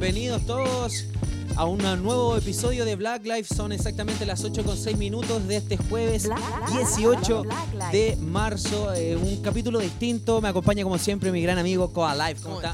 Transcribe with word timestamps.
bienvenidos 0.00 0.46
todos 0.46 1.04
a 1.56 1.66
un 1.66 1.76
nuevo 1.76 2.34
episodio 2.34 2.86
de 2.86 2.96
Black 2.96 3.22
Life. 3.26 3.54
Son 3.54 3.70
exactamente 3.70 4.24
las 4.24 4.42
8 4.42 4.64
con 4.64 4.74
6 4.74 4.96
minutos 4.96 5.46
de 5.46 5.56
este 5.56 5.76
jueves 5.76 6.26
18 6.72 7.44
de 7.92 8.16
marzo. 8.16 8.94
Eh, 8.94 9.14
un 9.16 9.42
capítulo 9.42 9.78
distinto. 9.78 10.40
Me 10.40 10.48
acompaña 10.48 10.84
como 10.84 10.96
siempre 10.96 11.30
mi 11.30 11.42
gran 11.42 11.58
amigo 11.58 11.92
Coa 11.92 12.14
Life. 12.14 12.42
¿Cómo, 12.42 12.62
está? 12.62 12.72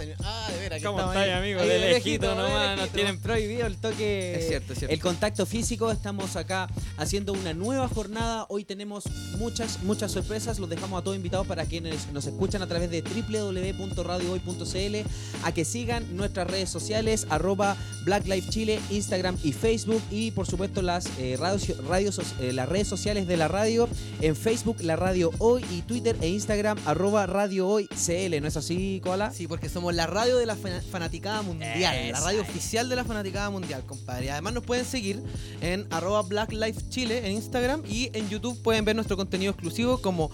¿Cómo 0.82 0.98
está, 1.12 1.38
amigo? 1.38 1.60
De 1.60 1.78
lejito 1.78 2.34
nomás. 2.34 2.77
Nos 2.77 2.88
tienen 2.90 3.18
prohibido 3.20 3.66
el 3.66 3.77
toque. 3.77 4.36
Es 4.38 4.48
cierto, 4.48 4.72
es 4.72 4.79
cierto. 4.80 4.95
El 4.95 5.00
contacto 5.00 5.46
físico. 5.46 5.91
Estamos 5.91 6.36
acá 6.36 6.68
haciendo 6.96 7.32
una 7.32 7.52
nueva 7.54 7.88
jornada. 7.88 8.46
Hoy 8.48 8.64
tenemos 8.64 9.04
muchas, 9.38 9.82
muchas 9.82 10.12
sorpresas. 10.12 10.59
Los 10.59 10.68
dejamos 10.70 11.00
a 11.00 11.04
todos 11.04 11.16
invitados 11.16 11.46
para 11.46 11.64
quienes 11.64 12.09
nos 12.12 12.27
escuchan 12.27 12.62
a 12.62 12.66
través 12.66 12.91
de 12.91 13.02
www.radiohoy.cl 13.02 14.96
a 15.45 15.52
que 15.52 15.64
sigan 15.64 16.16
nuestras 16.16 16.46
redes 16.48 16.68
sociales, 16.68 17.27
arroba 17.30 17.77
Black 18.04 18.27
Life 18.27 18.51
Chile, 18.51 18.80
Instagram 18.90 19.37
y 19.43 19.52
Facebook. 19.52 20.02
Y 20.10 20.30
por 20.32 20.46
supuesto 20.46 20.82
las, 20.82 21.06
eh, 21.18 21.37
radios, 21.38 21.77
radios, 21.87 22.20
eh, 22.40 22.52
las 22.52 22.68
redes 22.68 22.88
sociales 22.88 23.27
de 23.27 23.37
la 23.37 23.48
radio. 23.48 23.88
En 24.20 24.37
Facebook, 24.37 24.79
la 24.82 24.96
radio 24.96 25.30
hoy 25.38 25.65
y 25.70 25.82
Twitter 25.82 26.16
e 26.20 26.29
Instagram, 26.29 26.79
arroba 26.87 27.27
Radio 27.27 27.68
Hoy 27.68 27.87
CL. 27.88 28.40
¿No 28.40 28.48
es 28.48 28.56
así, 28.56 29.01
Koala? 29.02 29.30
Sí, 29.32 29.46
porque 29.46 29.68
somos 29.68 29.95
la 29.95 30.06
radio 30.06 30.37
de 30.37 30.46
la 30.46 30.56
fana- 30.56 30.66
fanaticada 30.91 31.43
mundial. 31.43 31.95
Esa 31.97 32.12
la 32.12 32.20
radio 32.20 32.41
oficial 32.43 32.88
de 32.88 32.97
la 32.97 33.05
fanaticada 33.05 33.51
mundial, 33.51 33.84
compadre. 33.87 34.30
Además 34.30 34.55
nos 34.55 34.65
pueden 34.65 34.84
seguir 34.84 35.23
en 35.61 35.87
arroba 35.91 36.23
Black 36.23 36.52
Life 36.52 36.80
Chile 36.88 37.27
en 37.27 37.33
Instagram 37.33 37.83
y 37.88 38.11
en 38.12 38.29
YouTube 38.29 38.61
pueden 38.62 38.84
ver 38.84 38.97
nuestro 38.97 39.16
contenido 39.16 39.52
exclusivo 39.52 39.98
como 39.98 40.30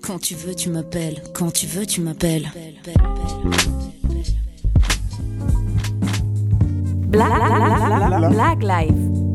Quand 0.00 0.20
tu 0.20 0.34
veux, 0.36 0.54
tu 0.54 0.70
m'appelles. 0.70 1.22
Quand 1.34 1.52
tu 1.52 1.66
veux, 1.66 1.86
tu 1.86 2.00
m'appelles. 2.00 2.48
Black, 7.10 8.30
Black 8.30 8.62
Life. 8.62 9.27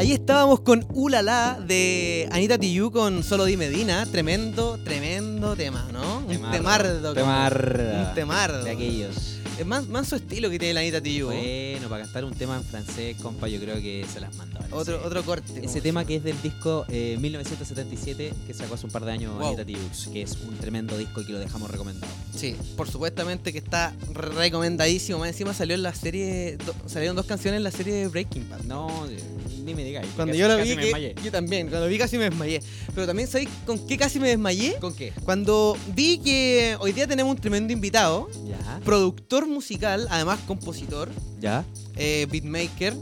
Ahí 0.00 0.12
estábamos 0.12 0.60
con 0.60 0.86
Ulala 0.94 1.58
de 1.66 2.26
Anita 2.32 2.56
Tijoux 2.56 2.90
con 2.90 3.22
Solo 3.22 3.44
Di 3.44 3.58
Medina. 3.58 4.06
Tremendo, 4.06 4.78
tremendo 4.82 5.54
tema, 5.54 5.88
¿no? 5.92 6.20
Un 6.20 6.26
Temardo. 6.26 6.56
temardo. 6.56 7.00
como- 7.02 7.14
Temardo. 7.14 8.08
Un 8.08 8.14
temardo. 8.14 8.64
De 8.64 8.70
aquellos. 8.70 9.39
Es 9.60 9.66
más, 9.66 9.86
más 9.88 10.08
su 10.08 10.16
estilo 10.16 10.48
que 10.48 10.58
tiene 10.58 10.72
la 10.72 10.80
Anita 10.80 11.02
Tijoux. 11.02 11.26
Bueno, 11.34 11.88
para 11.90 12.04
cantar 12.04 12.24
un 12.24 12.32
tema 12.32 12.56
en 12.56 12.64
francés, 12.64 13.14
compa, 13.20 13.46
yo 13.46 13.60
creo 13.60 13.74
que 13.76 14.06
se 14.10 14.18
las 14.18 14.34
mandó. 14.36 14.58
Otro, 14.70 14.96
Ese- 14.96 15.06
otro 15.06 15.22
corte. 15.22 15.52
Ese 15.58 15.68
se 15.68 15.80
tema 15.82 16.06
que 16.06 16.16
es 16.16 16.24
del 16.24 16.40
disco 16.40 16.86
eh, 16.88 17.18
1977 17.20 18.32
que 18.46 18.54
sacó 18.54 18.74
hace 18.76 18.86
un 18.86 18.92
par 18.92 19.04
de 19.04 19.12
años 19.12 19.34
Wow. 19.36 19.48
Anita 19.48 19.66
Tijoux, 19.66 20.08
que 20.14 20.22
es 20.22 20.32
un 20.48 20.56
tremendo 20.56 20.96
disco 20.96 21.20
y 21.20 21.26
que 21.26 21.32
lo 21.32 21.38
dejamos 21.38 21.70
recomendado. 21.70 22.10
Sí, 22.34 22.56
por 22.74 22.88
supuestamente 22.90 23.52
que 23.52 23.58
está 23.58 23.92
recomendadísimo. 24.14 25.18
Más 25.18 25.28
encima 25.28 25.52
salió 25.52 25.74
en 25.74 25.82
la 25.82 25.94
serie. 25.94 26.56
do- 26.64 26.74
salieron 26.86 27.14
dos 27.14 27.26
canciones 27.26 27.58
en 27.58 27.64
la 27.64 27.70
serie 27.70 28.08
Breaking 28.08 28.48
Bad. 28.48 28.62
No, 28.62 29.06
eh, 29.10 29.18
ni 29.62 29.74
me 29.74 29.84
digáis. 29.84 30.08
Cuando 30.16 30.32
casi- 30.32 30.38
yo 30.40 30.48
la 30.48 30.56
casi 30.56 30.74
vi, 30.74 30.90
que- 30.90 31.14
yo 31.22 31.30
también, 31.30 31.68
cuando 31.68 31.86
vi 31.86 31.98
casi 31.98 32.16
me 32.16 32.24
desmayé. 32.24 32.62
Pero 32.94 33.06
también, 33.06 33.28
¿sabéis 33.28 33.50
con 33.66 33.86
qué 33.86 33.98
casi 33.98 34.18
me 34.18 34.28
desmayé? 34.28 34.76
¿Con 34.80 34.94
qué? 34.94 35.12
Cuando 35.24 35.76
vi 35.94 36.16
que 36.18 36.76
hoy 36.80 36.92
día 36.92 37.06
tenemos 37.06 37.34
un 37.34 37.40
tremendo 37.40 37.72
invitado, 37.74 38.28
Ya, 38.48 38.80
productor 38.84 39.46
musical, 39.50 40.06
además 40.10 40.38
compositor, 40.46 41.08
ya. 41.40 41.64
eh, 41.96 42.26
beatmaker, 42.30 42.94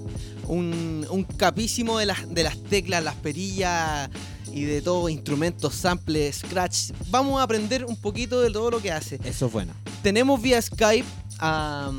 un, 0.46 1.06
un 1.10 1.24
capísimo 1.24 1.98
de 1.98 2.06
las, 2.06 2.28
de 2.32 2.42
las 2.42 2.62
teclas, 2.64 3.04
las 3.04 3.14
perillas 3.16 4.08
y 4.52 4.64
de 4.64 4.80
todo, 4.82 5.08
instrumentos, 5.08 5.74
samples, 5.74 6.36
scratch. 6.36 6.92
Vamos 7.10 7.38
a 7.38 7.42
aprender 7.44 7.84
un 7.84 7.96
poquito 7.96 8.40
de 8.40 8.50
todo 8.50 8.70
lo 8.70 8.80
que 8.80 8.90
hace. 8.90 9.20
Eso 9.24 9.46
es 9.46 9.52
bueno. 9.52 9.74
Tenemos 10.02 10.40
vía 10.40 10.60
Skype 10.60 11.06
a, 11.38 11.92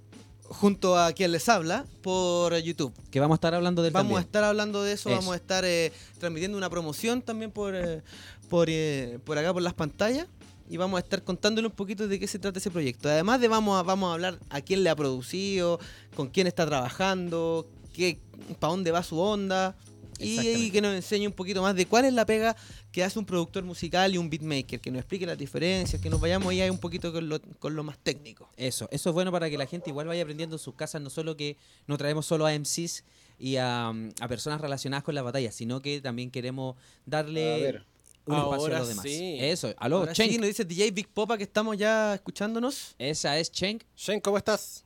junto 0.50 0.98
a 0.98 1.12
quien 1.14 1.32
les 1.32 1.48
habla 1.50 1.86
por 2.02 2.56
YouTube. 2.58 2.94
Que 3.12 3.20
vamos 3.20 3.36
a 3.36 3.38
estar 3.38 3.54
hablando 3.54 3.82
del 3.82 3.94
Vamos 3.94 4.18
a 4.18 4.22
estar 4.22 4.44
hablando 4.44 4.84
de 4.84 4.94
eso, 4.94 5.10
Eso. 5.10 5.18
vamos 5.20 5.34
a 5.34 5.38
estar 5.38 5.66
eh, 5.66 5.92
transmitiendo 6.20 6.58
una 6.58 6.70
promoción 6.70 7.22
también 7.22 7.52
por, 7.52 7.76
eh, 7.76 8.02
por, 8.50 8.68
eh, 8.70 9.20
por 9.26 9.38
acá, 9.38 9.54
por 9.54 9.62
las 9.62 9.74
pantallas. 9.74 10.28
Y 10.70 10.76
vamos 10.76 10.98
a 10.98 11.02
estar 11.02 11.24
contándole 11.24 11.68
un 11.68 11.74
poquito 11.74 12.08
de 12.08 12.20
qué 12.20 12.28
se 12.28 12.40
trata 12.40 12.60
ese 12.60 12.70
proyecto. 12.70 13.08
Además 13.08 13.40
de 13.40 13.48
vamos 13.48 13.80
a, 13.80 13.84
vamos 13.84 14.10
a 14.10 14.14
hablar 14.14 14.40
a 14.50 14.60
quién 14.62 14.84
le 14.84 14.90
ha 14.90 14.96
producido, 14.96 15.80
con 16.14 16.28
quién 16.28 16.46
está 16.46 16.66
trabajando, 16.66 17.66
qué, 17.94 18.20
para 18.60 18.72
dónde 18.72 18.92
va 18.92 19.04
su 19.04 19.20
onda. 19.20 19.76
Y, 20.20 20.72
que 20.72 20.82
nos 20.82 20.96
enseñe 20.96 21.28
un 21.28 21.34
poquito 21.34 21.62
más 21.62 21.76
de 21.76 21.86
cuál 21.86 22.06
es 22.06 22.14
la 22.14 22.26
pega 22.26 22.56
que 22.92 23.04
hace 23.04 23.20
un 23.20 23.26
productor 23.26 23.64
musical 23.64 24.14
y 24.16 24.18
un 24.18 24.30
beatmaker, 24.32 24.80
que 24.80 24.90
nos 24.90 25.00
explique 25.02 25.28
las 25.28 25.38
diferencias, 25.38 26.02
que 26.02 26.10
nos 26.10 26.20
vayamos 26.20 26.50
ahí 26.50 26.68
un 26.70 26.80
poquito 26.80 27.14
con 27.14 27.30
lo, 27.30 27.40
con 27.60 27.76
lo 27.76 27.84
más 27.84 28.00
técnico. 28.00 28.50
Eso, 28.58 28.88
eso 28.92 29.10
es 29.10 29.14
bueno 29.14 29.32
para 29.32 29.48
que 29.48 29.58
la 29.60 29.68
gente 29.68 29.92
igual 29.92 30.08
vaya 30.08 30.24
aprendiendo 30.24 30.56
en 30.56 30.60
sus 30.60 30.74
casas, 30.74 31.02
no 31.04 31.12
solo 31.12 31.38
que 31.38 31.56
no 31.86 31.98
traemos 32.00 32.26
solo 32.26 32.48
a 32.48 32.58
MCs 32.58 33.04
y 33.38 33.58
a, 33.58 33.90
a 33.90 34.28
personas 34.28 34.60
relacionadas 34.60 35.04
con 35.04 35.14
la 35.14 35.22
batalla, 35.22 35.52
sino 35.52 35.82
que 35.82 36.02
también 36.02 36.32
queremos 36.32 36.76
darle 37.06 37.84
un 38.26 38.36
espacio 38.36 38.52
a 38.52 38.56
ahora 38.56 38.80
los 38.80 38.88
demás. 38.90 39.04
sí. 39.04 39.38
Eso, 39.40 39.74
aló, 39.78 39.98
Ahora 39.98 40.14
Chen. 40.14 40.30
sí, 40.30 40.38
nos 40.38 40.48
dice 40.48 40.66
DJ 40.66 40.92
Big 40.92 41.08
Popa 41.10 41.38
que 41.38 41.44
estamos 41.44 41.78
ya 41.78 42.16
escuchándonos. 42.16 42.96
Esa 42.98 43.38
es 43.38 43.52
Chen. 43.52 43.84
Shen, 43.96 44.20
¿cómo 44.20 44.38
estás? 44.38 44.84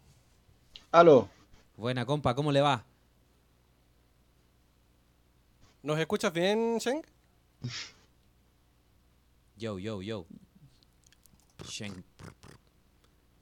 Aló, 0.92 1.30
Buena 1.78 2.06
compa, 2.06 2.36
¿cómo 2.36 2.52
le 2.52 2.62
va? 2.62 2.86
¿Nos 5.84 6.00
escuchas 6.00 6.32
bien, 6.34 6.78
Sheng? 6.80 7.02
Yo, 9.58 9.80
yo, 9.80 10.02
yo. 10.02 10.26
Shen. 11.68 12.04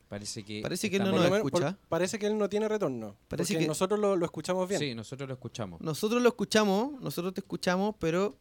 Parece 0.09 0.43
que. 0.43 0.61
Parece 0.61 0.89
que 0.89 0.97
él 0.97 1.03
no 1.03 1.11
nos 1.11 1.31
escucha. 1.31 1.71
por- 1.71 1.87
parece 1.89 2.17
que 2.19 2.27
él 2.27 2.37
no 2.37 2.49
tiene 2.49 2.67
retorno. 2.67 3.15
Parece 3.27 3.53
porque 3.53 3.63
que- 3.63 3.67
nosotros 3.67 3.99
lo, 3.99 4.15
lo 4.15 4.25
escuchamos 4.25 4.67
bien. 4.67 4.79
Sí, 4.79 4.95
nosotros 4.95 5.27
lo 5.27 5.33
escuchamos. 5.35 5.79
Nosotros 5.81 6.21
lo 6.21 6.29
escuchamos, 6.29 6.99
nosotros 7.01 7.33
te 7.33 7.41
escuchamos, 7.41 7.95
pero 7.99 8.35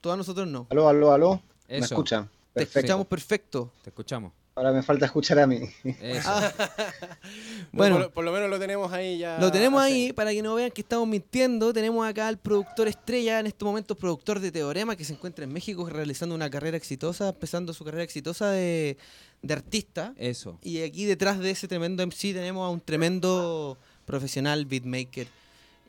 todos 0.00 0.16
nosotros 0.16 0.46
no. 0.48 0.66
Aló, 0.70 0.88
aló, 0.88 1.12
aló. 1.12 1.42
¿Me 1.68 1.78
escuchan? 1.78 2.24
Te 2.54 2.60
Perfecto. 2.60 2.78
escuchamos 2.80 3.06
perfecto. 3.06 3.72
Te 3.82 3.90
escuchamos. 3.90 4.32
Ahora 4.58 4.72
me 4.72 4.82
falta 4.82 5.06
escuchar 5.06 5.38
a 5.38 5.46
mí. 5.46 5.60
Eso. 6.00 6.28
Ah, 6.28 6.52
No, 6.58 7.68
Bueno. 7.72 7.96
por, 7.98 8.10
por 8.10 8.24
lo 8.24 8.32
menos 8.32 8.50
lo 8.50 8.58
tenemos 8.58 8.92
ahí 8.92 9.18
ya. 9.18 9.38
Lo 9.38 9.52
tenemos 9.52 9.80
ahí 9.80 10.12
para 10.12 10.32
que 10.32 10.42
no 10.42 10.56
vean 10.56 10.72
que 10.72 10.80
estamos 10.80 11.06
mintiendo. 11.06 11.72
Tenemos 11.72 12.04
acá 12.04 12.26
al 12.26 12.38
productor 12.38 12.88
estrella, 12.88 13.38
en 13.38 13.46
estos 13.46 13.64
momentos 13.64 13.96
productor 13.96 14.40
de 14.40 14.50
Teorema, 14.50 14.96
que 14.96 15.04
se 15.04 15.12
encuentra 15.12 15.44
en 15.44 15.52
México 15.52 15.88
realizando 15.88 16.34
una 16.34 16.50
carrera 16.50 16.76
exitosa, 16.76 17.28
empezando 17.28 17.72
su 17.72 17.84
carrera 17.84 18.02
exitosa 18.02 18.50
de, 18.50 18.96
de 19.42 19.54
artista. 19.54 20.12
Eso. 20.16 20.58
Y 20.60 20.82
aquí 20.82 21.04
detrás 21.04 21.38
de 21.38 21.52
ese 21.52 21.68
tremendo 21.68 22.02
MC 22.04 22.32
tenemos 22.34 22.66
a 22.66 22.70
un 22.70 22.80
tremendo 22.80 23.78
profesional 24.06 24.66
beatmaker 24.66 25.28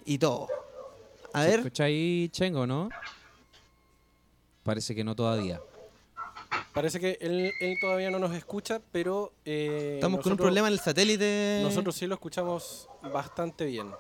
y 0.06 0.20
todo. 0.20 0.48
A 1.34 1.42
¿Se 1.42 1.50
ver, 1.50 1.60
escucha 1.62 1.86
ahí 1.86 2.30
Chengo, 2.32 2.68
no? 2.68 2.90
Parece 4.62 4.94
que 4.94 5.04
no 5.04 5.16
todavía. 5.16 5.60
Parece 6.74 7.00
que 7.00 7.18
él, 7.22 7.52
él 7.60 7.78
todavía 7.82 8.10
no 8.10 8.20
nos 8.20 8.34
escucha, 8.36 8.82
pero. 8.92 9.34
eh, 9.46 9.94
estamos 9.96 10.22
con 10.22 10.34
un 10.34 10.38
problema 10.38 10.68
en 10.68 10.74
el 10.74 10.80
satélite. 10.80 11.60
Nosotros 11.64 11.96
sí 11.96 12.08
lo 12.08 12.16
escuchamos 12.16 12.88
bastante 13.14 13.66
bien. 13.66 13.92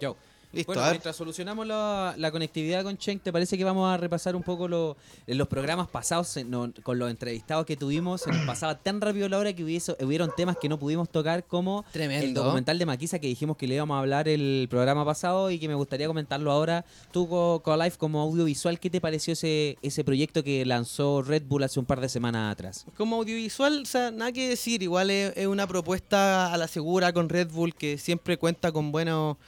Yo. 0.00 0.16
Listo, 0.52 0.72
bueno, 0.74 0.90
mientras 0.90 1.16
solucionamos 1.16 1.66
la, 1.66 2.14
la 2.18 2.30
conectividad 2.30 2.82
con 2.84 2.98
Cheng, 2.98 3.18
¿te 3.20 3.32
parece 3.32 3.56
que 3.56 3.64
vamos 3.64 3.92
a 3.92 3.96
repasar 3.96 4.36
un 4.36 4.42
poco 4.42 4.68
lo- 4.68 4.96
los 5.26 5.48
programas 5.48 5.88
pasados 5.88 6.36
no, 6.46 6.72
con 6.82 6.98
los 6.98 7.10
entrevistados 7.10 7.64
que 7.64 7.76
tuvimos? 7.76 8.20
Se 8.20 8.30
nos 8.30 8.44
pasaba 8.46 8.78
tan 8.78 9.00
rápido 9.00 9.28
la 9.28 9.38
hora 9.38 9.52
que 9.54 9.64
hubiese- 9.64 9.96
hubieron 10.04 10.30
temas 10.36 10.56
que 10.60 10.68
no 10.68 10.78
pudimos 10.78 11.08
tocar 11.08 11.44
como 11.44 11.84
el 12.28 12.34
documental 12.34 12.78
de 12.78 12.86
Maquisa 12.86 13.18
que 13.18 13.26
dijimos 13.28 13.56
que 13.56 13.66
le 13.66 13.76
íbamos 13.76 13.94
a 13.96 14.00
hablar 14.00 14.28
el 14.28 14.66
programa 14.70 15.04
pasado 15.04 15.50
y 15.50 15.58
que 15.58 15.68
me 15.68 15.74
gustaría 15.74 16.06
comentarlo 16.06 16.50
ahora. 16.52 16.84
Tú, 17.12 17.28
Co- 17.28 17.62
Life 17.82 17.96
como 17.96 18.20
audiovisual, 18.20 18.78
¿qué 18.78 18.90
te 18.90 19.00
pareció 19.00 19.32
ese, 19.32 19.78
ese 19.80 20.04
proyecto 20.04 20.44
que 20.44 20.66
lanzó 20.66 21.22
Red 21.22 21.44
Bull 21.46 21.62
hace 21.62 21.80
un 21.80 21.86
par 21.86 22.00
de 22.00 22.08
semanas 22.10 22.52
atrás? 22.52 22.84
Como 22.96 23.16
audiovisual, 23.16 23.82
o 23.82 23.86
sea, 23.86 24.10
nada 24.10 24.30
que 24.32 24.48
decir. 24.50 24.82
Igual 24.82 25.10
es, 25.10 25.32
es 25.36 25.46
una 25.46 25.66
propuesta 25.66 26.52
a 26.52 26.56
la 26.58 26.68
segura 26.68 27.12
con 27.14 27.28
Red 27.30 27.48
Bull 27.50 27.74
que 27.74 27.96
siempre 27.96 28.36
cuenta 28.36 28.70
con 28.72 28.92
buenos 28.92 29.38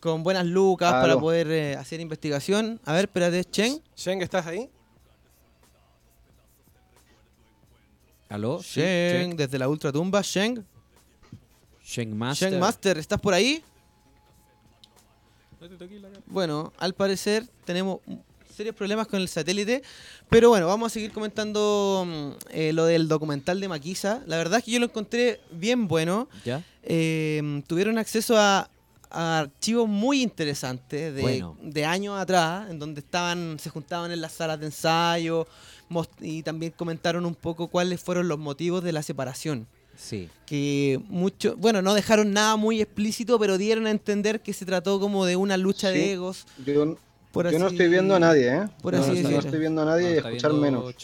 con 0.00 0.22
buenas 0.22 0.46
lucas 0.46 0.90
Claro. 0.90 1.02
para 1.08 1.20
poder 1.20 1.50
eh, 1.50 1.76
hacer 1.76 2.00
investigación. 2.00 2.80
A 2.84 2.92
ver, 2.92 3.04
espérate, 3.06 3.44
Chen. 3.44 3.82
Sheng, 3.96 4.22
¿estás 4.22 4.46
ahí? 4.46 4.68
¿Aló? 8.28 8.62
Sí, 8.62 8.80
Shen, 8.80 9.36
desde 9.36 9.58
la 9.58 9.68
ultratumba. 9.68 10.20
Sheng. 10.22 10.64
Shen 11.82 12.16
Master. 12.16 12.50
Shen 12.50 12.60
Master, 12.60 12.98
¿estás 12.98 13.20
por 13.20 13.32
ahí? 13.32 13.62
Bueno, 16.26 16.72
al 16.78 16.94
parecer 16.94 17.46
tenemos 17.64 18.00
serios 18.54 18.74
problemas 18.76 19.06
con 19.06 19.20
el 19.20 19.28
satélite. 19.28 19.82
Pero 20.28 20.50
bueno, 20.50 20.66
vamos 20.66 20.92
a 20.92 20.94
seguir 20.94 21.10
comentando 21.12 22.04
mm, 22.06 22.30
eh, 22.50 22.72
lo 22.74 22.84
del 22.84 23.08
documental 23.08 23.60
de 23.60 23.68
Maquisa. 23.68 24.22
La 24.26 24.36
verdad 24.36 24.58
es 24.58 24.64
que 24.64 24.72
yo 24.72 24.78
lo 24.78 24.86
encontré 24.86 25.40
bien 25.50 25.88
bueno. 25.88 26.28
¿Ya? 26.44 26.62
eh, 26.82 27.62
tuvieron 27.66 27.98
acceso 27.98 28.36
a 28.38 28.68
archivos 29.10 29.88
muy 29.88 30.22
interesantes 30.22 31.14
de, 31.14 31.22
Bueno. 31.22 31.56
de 31.62 31.84
años 31.84 32.18
atrás, 32.18 32.70
en 32.70 32.78
donde 32.78 33.00
estaban, 33.00 33.58
se 33.58 33.70
juntaban 33.70 34.10
en 34.12 34.20
las 34.20 34.32
salas 34.32 34.60
de 34.60 34.66
ensayo 34.66 35.46
y 36.20 36.42
también 36.42 36.72
comentaron 36.76 37.24
un 37.24 37.34
poco 37.34 37.68
cuáles 37.68 38.00
fueron 38.00 38.28
los 38.28 38.38
motivos 38.38 38.82
de 38.84 38.92
la 38.92 39.02
separación. 39.02 39.66
Sí. 39.96 40.28
Que 40.46 41.00
mucho, 41.08 41.56
bueno, 41.56 41.82
no 41.82 41.92
dejaron 41.94 42.32
nada 42.32 42.56
muy 42.56 42.80
explícito, 42.80 43.38
pero 43.38 43.58
dieron 43.58 43.86
a 43.86 43.90
entender 43.90 44.40
que 44.42 44.52
se 44.52 44.64
trató 44.64 45.00
como 45.00 45.24
de 45.24 45.36
una 45.36 45.56
lucha 45.56 45.90
Sí. 45.92 45.98
de 45.98 46.12
egos. 46.12 46.46
Yo, 46.64 46.96
Por 47.32 47.50
yo 47.50 47.58
no 47.58 47.66
estoy 47.68 47.88
viendo 47.88 48.14
a 48.14 48.20
nadie, 48.20 48.48
¿eh? 48.48 48.68
por 48.82 48.94
no, 48.94 49.00
así 49.00 49.08
no- 49.08 49.14
no 49.16 49.20
decirlo. 49.22 49.38
estoy 49.40 49.58
viendo 49.60 49.82
a 49.82 49.84
nadie 49.86 50.08
No 50.08 50.14
y 50.14 50.18
escuchar 50.18 50.52
menos. 50.52 50.94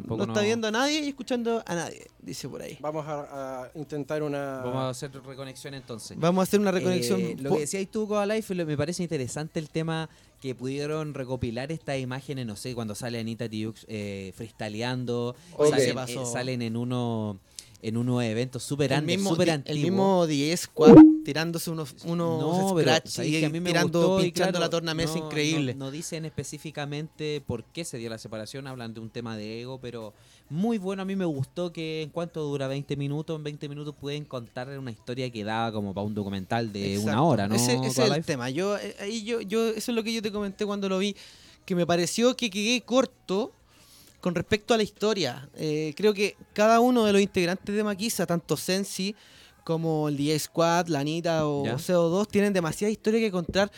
No 0.00 0.24
está 0.24 0.40
viendo 0.42 0.68
a 0.68 0.70
nadie 0.70 1.00
y 1.00 1.08
escuchando 1.08 1.62
a 1.66 1.74
nadie, 1.74 2.06
dice 2.20 2.48
por 2.48 2.62
ahí. 2.62 2.76
Vamos 2.80 3.06
a, 3.06 3.62
a 3.64 3.70
intentar 3.74 4.22
una. 4.22 4.58
Vamos 4.62 4.76
a 4.76 4.88
hacer 4.90 5.10
reconexión 5.24 5.74
entonces. 5.74 6.18
Vamos 6.18 6.40
a 6.40 6.42
hacer 6.44 6.60
una 6.60 6.70
reconexión. 6.70 7.20
Eh, 7.20 7.36
lo 7.38 7.54
que 7.54 7.60
decías 7.60 7.86
tú, 7.90 8.08
Life, 8.26 8.54
me 8.54 8.76
parece 8.76 9.02
interesante 9.02 9.58
el 9.60 9.68
tema 9.70 10.08
que 10.40 10.54
pudieron 10.54 11.14
recopilar 11.14 11.72
estas 11.72 11.98
imágenes, 11.98 12.46
no 12.46 12.56
sé, 12.56 12.74
cuando 12.74 12.94
sale 12.94 13.18
Anita 13.18 13.48
Tijoux 13.48 13.84
eh, 13.88 14.32
freestyleando, 14.36 15.34
Ok. 15.54 15.68
salen, 15.70 16.06
Se 16.06 16.14
eh, 16.22 16.26
salen 16.26 16.62
en 16.62 16.76
uno 16.76 17.38
en 17.82 17.96
unos 17.96 18.22
eventos 18.24 18.62
súper 18.62 18.88
di- 18.90 18.94
antiguos. 18.96 19.38
el 19.66 19.78
mismo 19.78 20.26
10 20.26 20.60
Squad 20.60 20.96
tirándose 21.26 21.72
unos, 21.72 21.92
unos 22.04 22.40
No, 22.40 22.78
scratch 22.78 23.18
y 23.18 23.32
que 23.40 23.46
a 23.46 23.50
mí 23.50 23.58
me 23.58 23.70
tirando, 23.70 23.98
gustó 23.98 24.22
pinchando 24.22 24.52
claro, 24.52 24.64
la 24.64 24.70
tornamesa 24.70 25.18
no- 25.18 25.26
increíble. 25.26 25.74
No, 25.74 25.86
no 25.86 25.90
dicen 25.90 26.24
específicamente 26.24 27.42
por 27.44 27.64
qué 27.64 27.84
se 27.84 27.98
dio 27.98 28.08
la 28.08 28.16
separación, 28.18 28.68
hablan 28.68 28.94
de 28.94 29.00
un 29.00 29.10
tema 29.10 29.36
de 29.36 29.60
ego, 29.62 29.80
pero 29.80 30.14
muy 30.50 30.78
bueno. 30.78 31.02
A 31.02 31.04
mí 31.04 31.16
me 31.16 31.24
gustó 31.24 31.72
que 31.72 32.02
en 32.02 32.10
cuanto 32.10 32.42
dura 32.44 32.68
20 32.68 32.94
minutos, 32.96 33.36
en 33.36 33.42
20 33.42 33.68
minutos 33.68 33.92
pueden 34.00 34.24
contar 34.24 34.68
una 34.78 34.92
historia 34.92 35.28
que 35.28 35.42
daba 35.42 35.72
como 35.72 35.92
para 35.92 36.06
un 36.06 36.14
documental 36.14 36.72
de 36.72 36.92
Exacto. 36.94 37.10
una 37.10 37.22
hora, 37.24 37.48
¿no? 37.48 37.56
Ese, 37.56 37.74
ese 37.84 38.04
es 38.04 38.10
el 38.12 38.24
tema. 38.24 38.48
Yo, 38.50 38.78
eh, 38.78 38.94
ahí 39.00 39.24
yo, 39.24 39.40
yo, 39.40 39.66
eso 39.70 39.90
es 39.90 39.96
lo 39.96 40.04
que 40.04 40.12
yo 40.14 40.22
te 40.22 40.30
comenté 40.30 40.64
cuando 40.64 40.88
lo 40.88 40.98
vi, 40.98 41.16
que 41.64 41.74
me 41.74 41.84
pareció 41.86 42.36
que 42.36 42.50
quedé 42.50 42.80
corto 42.82 43.50
con 44.20 44.36
respecto 44.36 44.74
a 44.74 44.76
la 44.76 44.84
historia. 44.84 45.48
Eh, 45.56 45.92
creo 45.96 46.14
que 46.14 46.36
cada 46.52 46.78
uno 46.78 47.04
de 47.04 47.12
los 47.12 47.20
integrantes 47.20 47.74
de 47.74 47.82
Maquisa, 47.82 48.26
tanto 48.26 48.56
Sensi 48.56 49.14
como 49.66 50.08
el 50.08 50.16
DJ 50.16 50.38
Squad, 50.38 50.86
Lanita 50.86 51.44
o 51.48 51.64
Ya. 51.64 51.74
CO2, 51.74 52.28
tienen 52.28 52.52
demasiada 52.52 52.90
historia 52.92 53.18
que 53.18 53.32
contar. 53.32 53.68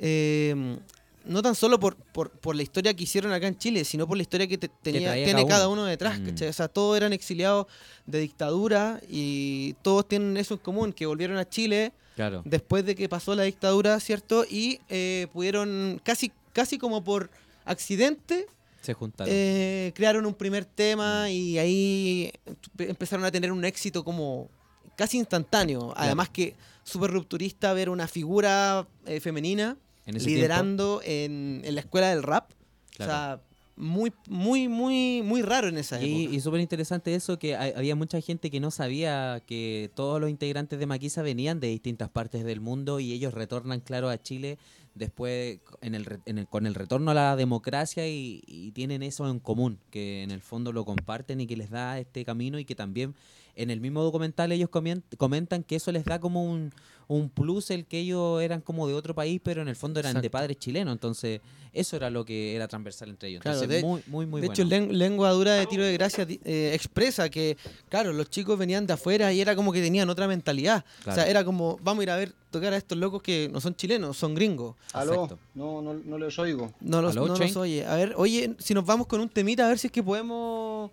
eh, 0.00 0.76
no 1.24 1.42
tan 1.42 1.54
solo 1.56 1.80
por, 1.80 1.96
por, 1.96 2.30
por 2.30 2.54
la 2.54 2.62
historia 2.62 2.94
que 2.94 3.02
hicieron 3.02 3.32
acá 3.32 3.48
en 3.48 3.58
Chile, 3.58 3.84
sino 3.84 4.06
por 4.06 4.16
la 4.16 4.22
historia 4.22 4.46
que 4.46 4.58
te- 4.58 4.68
tenía, 4.68 5.12
tiene 5.14 5.44
cada 5.46 5.66
uno. 5.68 5.82
uno 5.82 5.90
detrás. 5.90 6.20
Mm. 6.20 6.34
O 6.48 6.52
sea, 6.52 6.68
todos 6.68 6.96
eran 6.96 7.12
exiliados 7.12 7.66
de 8.06 8.20
dictadura 8.20 9.00
y 9.08 9.74
todos 9.82 10.06
tienen 10.06 10.36
eso 10.36 10.54
en 10.54 10.60
común, 10.60 10.92
que 10.92 11.04
volvieron 11.06 11.36
a 11.36 11.48
Chile 11.48 11.92
Claro. 12.14 12.42
después 12.44 12.84
de 12.86 12.94
que 12.94 13.08
pasó 13.08 13.34
la 13.34 13.42
dictadura, 13.42 13.98
¿cierto? 13.98 14.44
Y 14.48 14.78
eh, 14.88 15.26
pudieron, 15.32 16.00
casi, 16.04 16.30
casi 16.52 16.78
como 16.78 17.02
por 17.02 17.28
accidente, 17.64 18.46
Se 18.82 18.94
juntaron. 18.94 19.32
eh, 19.34 19.90
crearon 19.96 20.26
un 20.26 20.34
primer 20.34 20.64
tema 20.64 21.28
y 21.28 21.58
ahí 21.58 22.32
empezaron 22.78 23.24
a 23.24 23.32
tener 23.32 23.50
un 23.50 23.64
éxito 23.64 24.04
como 24.04 24.48
casi 24.96 25.18
instantáneo. 25.18 25.92
Además 25.96 26.28
que 26.30 26.54
súper 26.82 27.10
rupturista 27.12 27.72
ver 27.72 27.88
una 27.90 28.08
figura 28.08 28.86
eh, 29.06 29.20
femenina 29.20 29.76
en 30.06 30.14
liderando 30.24 31.00
en, 31.04 31.60
en 31.64 31.74
la 31.74 31.80
escuela 31.82 32.10
del 32.10 32.22
rap. 32.22 32.50
O 32.98 33.04
sea, 33.04 33.40
muy, 33.76 34.10
muy, 34.28 34.68
muy, 34.68 35.20
muy 35.22 35.42
raro 35.42 35.68
en 35.68 35.76
esa 35.76 36.00
Y, 36.02 36.22
época. 36.22 36.36
y 36.36 36.40
súper 36.40 36.60
interesante 36.60 37.14
eso, 37.14 37.38
que 37.38 37.56
hay- 37.56 37.72
había 37.76 37.94
mucha 37.94 38.18
gente 38.22 38.50
que 38.50 38.58
no 38.58 38.70
sabía 38.70 39.42
que 39.46 39.90
todos 39.94 40.18
los 40.18 40.30
integrantes 40.30 40.78
de 40.78 40.86
Maquisa 40.86 41.20
venían 41.20 41.60
de 41.60 41.66
distintas 41.68 42.08
partes 42.08 42.42
del 42.44 42.60
mundo 42.62 43.00
y 43.00 43.12
ellos 43.12 43.34
retornan, 43.34 43.80
claro, 43.80 44.08
a 44.08 44.16
Chile 44.16 44.56
después 44.96 45.60
en 45.82 45.94
el, 45.94 46.06
en 46.26 46.38
el- 46.38 46.46
con 46.48 46.66
el 46.66 46.74
retorno 46.74 47.10
a 47.10 47.14
la 47.14 47.36
democracia 47.36 48.08
y, 48.08 48.42
y 48.46 48.72
tienen 48.72 49.02
eso 49.02 49.28
en 49.30 49.38
común, 49.38 49.78
que 49.90 50.22
en 50.22 50.30
el 50.30 50.40
fondo 50.40 50.72
lo 50.72 50.84
comparten 50.84 51.40
y 51.40 51.46
que 51.46 51.56
les 51.56 51.70
da 51.70 51.98
este 51.98 52.24
camino 52.24 52.58
y 52.58 52.64
que 52.64 52.74
también 52.74 53.14
en 53.54 53.70
el 53.70 53.80
mismo 53.80 54.02
documental 54.02 54.52
ellos 54.52 54.68
comentan 55.16 55.62
que 55.62 55.76
eso 55.76 55.92
les 55.92 56.04
da 56.04 56.18
como 56.18 56.44
un, 56.44 56.72
un 57.08 57.30
plus 57.30 57.70
el 57.70 57.86
que 57.86 58.00
ellos 58.00 58.42
eran 58.42 58.60
como 58.60 58.86
de 58.88 58.94
otro 58.94 59.14
país, 59.14 59.40
pero 59.42 59.62
en 59.62 59.68
el 59.68 59.76
fondo 59.76 60.00
eran 60.00 60.20
de 60.20 60.28
padres 60.30 60.58
chilenos, 60.58 60.92
entonces 60.92 61.40
eso 61.72 61.96
era 61.96 62.08
lo 62.10 62.24
que 62.24 62.54
era 62.54 62.68
transversal 62.68 63.10
entre 63.10 63.28
ellos. 63.28 63.42
Claro, 63.42 63.58
Entonces, 63.62 63.82
de- 63.82 63.86
muy, 63.86 64.02
muy, 64.06 64.26
muy 64.26 64.40
de 64.40 64.46
bueno. 64.48 64.62
hecho, 64.62 64.64
len- 64.68 64.96
Lengua 64.98 65.30
Dura 65.30 65.54
de 65.54 65.66
Tiro 65.66 65.84
de 65.84 65.92
Gracia 65.92 66.26
eh, 66.28 66.72
expresa 66.74 67.28
que, 67.30 67.56
claro, 67.90 68.12
los 68.14 68.28
chicos 68.30 68.58
venían 68.58 68.86
de 68.86 68.94
afuera 68.94 69.32
y 69.32 69.40
era 69.40 69.54
como 69.54 69.72
que 69.72 69.82
tenían 69.82 70.08
otra 70.10 70.26
mentalidad. 70.26 70.84
O 71.06 71.12
sea, 71.14 71.26
era 71.28 71.44
como, 71.44 71.78
vamos 71.82 72.00
a 72.00 72.02
ir 72.04 72.10
a 72.10 72.16
ver 72.16 72.34
tocar 72.56 72.72
a 72.72 72.76
estos 72.76 72.96
locos 72.98 73.22
que 73.22 73.48
no 73.52 73.60
son 73.60 73.74
chilenos, 73.74 74.16
son 74.16 74.34
gringos. 74.34 74.74
Aló, 74.92 75.28
no, 75.54 75.80
no, 75.82 75.94
no 75.94 76.18
les 76.18 76.38
oigo. 76.38 76.72
No 76.80 77.00
los, 77.02 77.12
¿Aló, 77.12 77.26
no 77.28 77.34
Chen? 77.36 77.48
los 77.48 77.56
oye. 77.56 77.86
A 77.86 77.94
ver, 77.96 78.14
oye, 78.16 78.54
si 78.58 78.74
nos 78.74 78.84
vamos 78.84 79.06
con 79.06 79.20
un 79.20 79.28
temita, 79.28 79.64
a 79.66 79.68
ver 79.68 79.78
si 79.78 79.86
es 79.88 79.92
que 79.92 80.02
podemos 80.02 80.90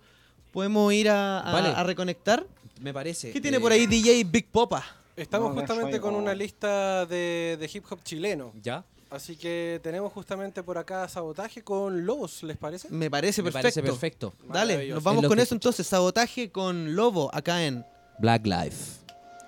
podemos 0.52 0.92
ir 0.92 1.08
a, 1.10 1.40
a- 1.40 1.52
Vale. 1.52 1.68
a 1.68 1.82
reconectar. 1.82 2.46
Me 2.80 2.92
parece. 2.92 3.32
¿Qué 3.32 3.40
tiene 3.40 3.56
eh, 3.56 3.60
por 3.60 3.72
ahí 3.72 3.86
DJ 3.86 4.24
Big 4.24 4.46
Popa? 4.50 4.84
Estamos 5.16 5.54
No, 5.54 5.60
justamente 5.60 6.00
con 6.00 6.14
una 6.14 6.34
lista 6.34 7.06
de, 7.06 7.56
de 7.58 7.70
hip 7.72 7.84
hop 7.90 8.00
chileno. 8.02 8.52
¿Ya? 8.62 8.84
Así 9.10 9.36
que 9.36 9.78
tenemos 9.82 10.12
justamente 10.12 10.62
por 10.64 10.76
acá 10.76 11.06
Sabotaje 11.08 11.62
con 11.62 12.04
Lobos, 12.04 12.42
¿les 12.42 12.56
parece? 12.56 12.88
Me 12.90 13.08
parece 13.08 13.42
Me 13.42 13.52
perfecto. 13.52 13.62
parece 13.62 13.82
perfecto. 13.82 14.32
Dale, 14.52 14.88
nos 14.88 15.04
vamos 15.04 15.22
Es 15.22 15.28
con 15.28 15.38
eso 15.38 15.54
entonces. 15.54 15.86
Sabotaje 15.86 16.50
con 16.50 16.96
Lobo 16.96 17.30
acá 17.32 17.64
en 17.64 17.84
Black 18.18 18.44
Life. 18.44 18.98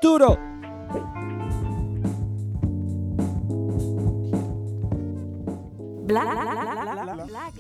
Duro. 0.01 0.39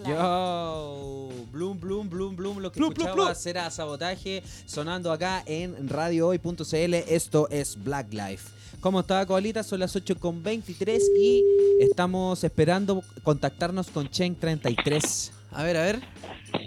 Yo, 0.07 1.29
Bloom, 1.53 1.81
Bloom, 1.81 2.09
Bloom, 2.09 2.37
Bloom, 2.37 2.59
lo 2.59 2.73
que 2.73 2.79
Bloom, 2.79 2.95
Bloom, 2.95 3.09
escuchabas 3.09 3.47
era 3.47 3.71
sabotaje 3.71 4.43
sonando 4.67 5.13
acá 5.13 5.43
en 5.47 5.89
radiohoy.cl. 5.89 6.95
Esto 6.95 7.49
es 7.51 7.83
Black 7.83 8.13
Life. 8.13 8.51
¿Cómo 8.81 9.01
está, 9.01 9.27
Coalita? 9.27 9.63
Son 9.63 9.81
las 9.81 9.97
8.23 9.97 11.01
y 11.19 11.43
estamos 11.81 12.45
esperando 12.45 13.03
contactarnos 13.23 13.89
con 13.89 14.09
Chen33. 14.09 15.31
A 15.53 15.63
ver, 15.63 15.77
a 15.77 15.83
ver. 15.83 16.01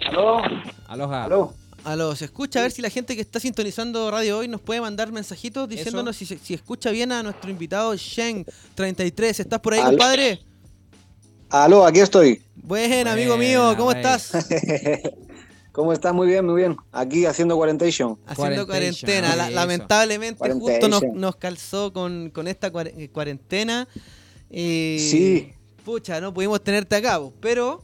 ¿Aló? 0.08 0.42
Aloha. 0.86 1.24
¿Aló? 1.24 1.54
Aló, 1.84 2.14
se 2.14 2.26
escucha, 2.26 2.58
a 2.58 2.62
ver 2.62 2.72
si 2.72 2.82
la 2.82 2.90
gente 2.90 3.14
que 3.14 3.22
está 3.22 3.40
sintonizando 3.40 4.10
Radio 4.10 4.38
Hoy 4.38 4.48
nos 4.48 4.60
puede 4.60 4.82
mandar 4.82 5.10
mensajitos 5.12 5.66
diciéndonos 5.66 6.14
si 6.16 6.54
escucha 6.54 6.90
bien 6.90 7.10
a 7.10 7.22
nuestro 7.22 7.50
invitado 7.50 7.94
Shen33. 7.94 9.40
¿Estás 9.40 9.60
por 9.60 9.72
ahí, 9.72 9.80
Aló. 9.80 9.90
compadre? 9.90 10.40
Aló, 11.50 11.84
aquí 11.84 12.00
estoy. 12.00 12.42
Buen, 12.56 13.08
amigo 13.08 13.36
Buena, 13.36 13.50
mío, 13.50 13.74
¿cómo 13.76 13.90
estás? 13.92 14.32
¿Cómo 15.72 15.92
estás? 15.92 16.12
Muy 16.14 16.26
bien, 16.28 16.44
muy 16.46 16.56
bien. 16.62 16.76
Aquí 16.92 17.26
haciendo 17.26 17.56
quarantation. 17.56 18.18
Haciendo 18.26 18.66
cuarentena. 18.66 19.34
La- 19.36 19.46
eso. 19.46 19.54
lamentablemente 19.54 20.52
justo 20.52 20.88
nos, 21.14 21.36
calzó 21.36 21.92
con, 21.92 22.30
con 22.30 22.46
esta 22.48 22.68
eh, 22.96 23.08
cuarentena. 23.12 23.88
Y, 24.50 24.98
Sí. 25.00 25.52
Pucha, 25.84 26.20
no 26.20 26.34
pudimos 26.34 26.62
tenerte 26.62 26.94
a 26.96 27.02
cabo, 27.02 27.32
pero 27.40 27.82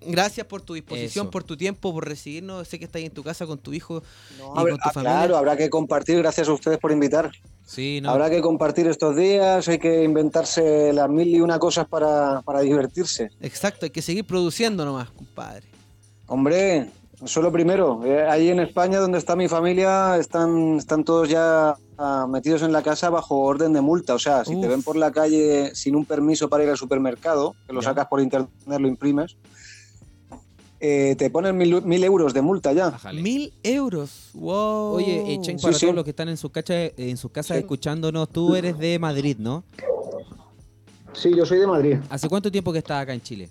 gracias 0.00 0.46
por 0.46 0.60
tu 0.62 0.74
disposición, 0.74 1.26
Eso. 1.26 1.30
por 1.30 1.44
tu 1.44 1.56
tiempo, 1.56 1.92
por 1.92 2.06
recibirnos. 2.08 2.66
Sé 2.66 2.78
que 2.78 2.86
estás 2.86 2.98
ahí 3.00 3.06
en 3.06 3.12
tu 3.12 3.22
casa 3.22 3.46
con 3.46 3.56
tu 3.58 3.72
hijo 3.72 4.02
No, 4.38 4.46
y 4.56 4.58
habrá- 4.58 4.72
con 4.72 4.80
tu 4.80 4.88
ah, 4.88 4.92
familia. 4.92 5.12
claro, 5.18 5.36
habrá 5.36 5.56
que 5.56 5.70
compartir. 5.70 6.18
Gracias 6.18 6.48
a 6.48 6.52
ustedes 6.52 6.78
por 6.78 6.90
invitar. 6.90 7.30
Sí, 7.66 8.00
no. 8.00 8.10
Habrá 8.10 8.30
que 8.30 8.40
compartir 8.40 8.86
estos 8.86 9.14
días. 9.16 9.66
Hay 9.68 9.78
que 9.78 10.04
inventarse 10.04 10.92
las 10.92 11.10
mil 11.10 11.28
y 11.28 11.40
una 11.40 11.58
cosas 11.58 11.86
para, 11.88 12.40
para 12.42 12.60
divertirse. 12.60 13.30
Exacto, 13.40 13.84
hay 13.86 13.90
que 13.90 14.00
seguir 14.02 14.24
produciendo 14.24 14.84
nomás, 14.84 15.10
compadre. 15.10 15.66
Hombre, 16.28 16.90
eso 17.22 17.40
es 17.40 17.44
lo 17.44 17.50
primero. 17.52 18.00
Eh, 18.04 18.24
ahí 18.28 18.50
en 18.50 18.60
España, 18.60 18.98
donde 19.00 19.18
está 19.18 19.34
mi 19.36 19.48
familia, 19.48 20.16
están, 20.16 20.76
están 20.76 21.02
todos 21.04 21.28
ya 21.28 21.74
ah, 21.98 22.26
metidos 22.30 22.62
en 22.62 22.72
la 22.72 22.82
casa 22.82 23.10
bajo 23.10 23.40
orden 23.40 23.72
de 23.72 23.80
multa. 23.80 24.14
O 24.14 24.18
sea, 24.18 24.44
si 24.44 24.60
te 24.60 24.68
ven 24.68 24.82
por 24.82 24.96
la 24.96 25.10
calle 25.10 25.74
sin 25.74 25.96
un 25.96 26.04
permiso 26.04 26.48
para 26.48 26.62
ir 26.64 26.70
al 26.70 26.76
supermercado, 26.76 27.54
que 27.66 27.72
lo 27.72 27.80
Ya. 27.80 27.88
sacas 27.88 28.06
por 28.06 28.20
internet, 28.20 28.50
lo 28.66 28.86
imprimes, 28.88 29.36
eh, 30.80 31.14
te 31.16 31.30
ponen 31.30 31.56
mil, 31.56 31.82
mil 31.82 32.04
euros 32.04 32.34
de 32.34 32.42
multa 32.42 32.72
ya. 32.72 32.98
Mil 33.14 33.52
euros. 33.62 34.30
Wow. 34.34 34.94
Oye, 34.96 35.38
Chen, 35.42 35.58
Sí, 35.58 35.62
para 35.62 35.74
sí. 35.74 35.80
todos 35.86 35.94
los 35.94 36.04
que 36.04 36.10
están 36.10 36.28
en 36.28 36.36
sus 36.36 36.50
cacha- 36.50 36.92
en 36.96 37.16
sus 37.16 37.30
casas 37.30 37.56
Sí. 37.56 37.60
escuchándonos, 37.62 38.28
tú 38.30 38.54
eres 38.54 38.78
de 38.78 38.98
Madrid, 38.98 39.36
¿no? 39.38 39.64
Sí, 41.14 41.30
yo 41.34 41.46
soy 41.46 41.58
de 41.60 41.66
Madrid. 41.66 41.96
¿Hace 42.10 42.28
cuánto 42.28 42.50
tiempo 42.52 42.72
que 42.72 42.78
estás 42.78 43.02
acá 43.02 43.14
en 43.14 43.22
Chile? 43.22 43.48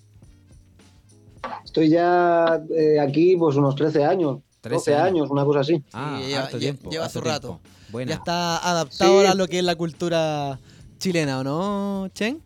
Estoy 1.63 1.89
ya 1.89 2.61
eh, 2.69 2.99
aquí 2.99 3.35
pues 3.37 3.55
unos 3.55 3.75
13 3.75 4.03
años, 4.05 4.39
13 4.61 4.75
12 4.91 4.95
años. 4.95 5.07
años, 5.07 5.29
una 5.31 5.45
cosa 5.45 5.59
así. 5.61 5.83
Ah, 5.93 6.19
lleva- 6.25 6.47
tiempo. 6.49 6.89
lleva 6.89 7.05
harto 7.05 7.19
su 7.19 7.25
rato. 7.25 7.47
tiempo. 7.59 7.69
Buena. 7.91 8.09
Ya 8.11 8.15
está 8.17 8.57
adaptado 8.69 9.19
a 9.27 9.33
lo 9.35 9.47
que 9.47 9.59
es 9.59 9.63
la 9.65 9.75
cultura 9.75 10.59
chilena, 10.99 11.39
¿o 11.39 11.43
no, 11.43 12.07
Chen? 12.13 12.41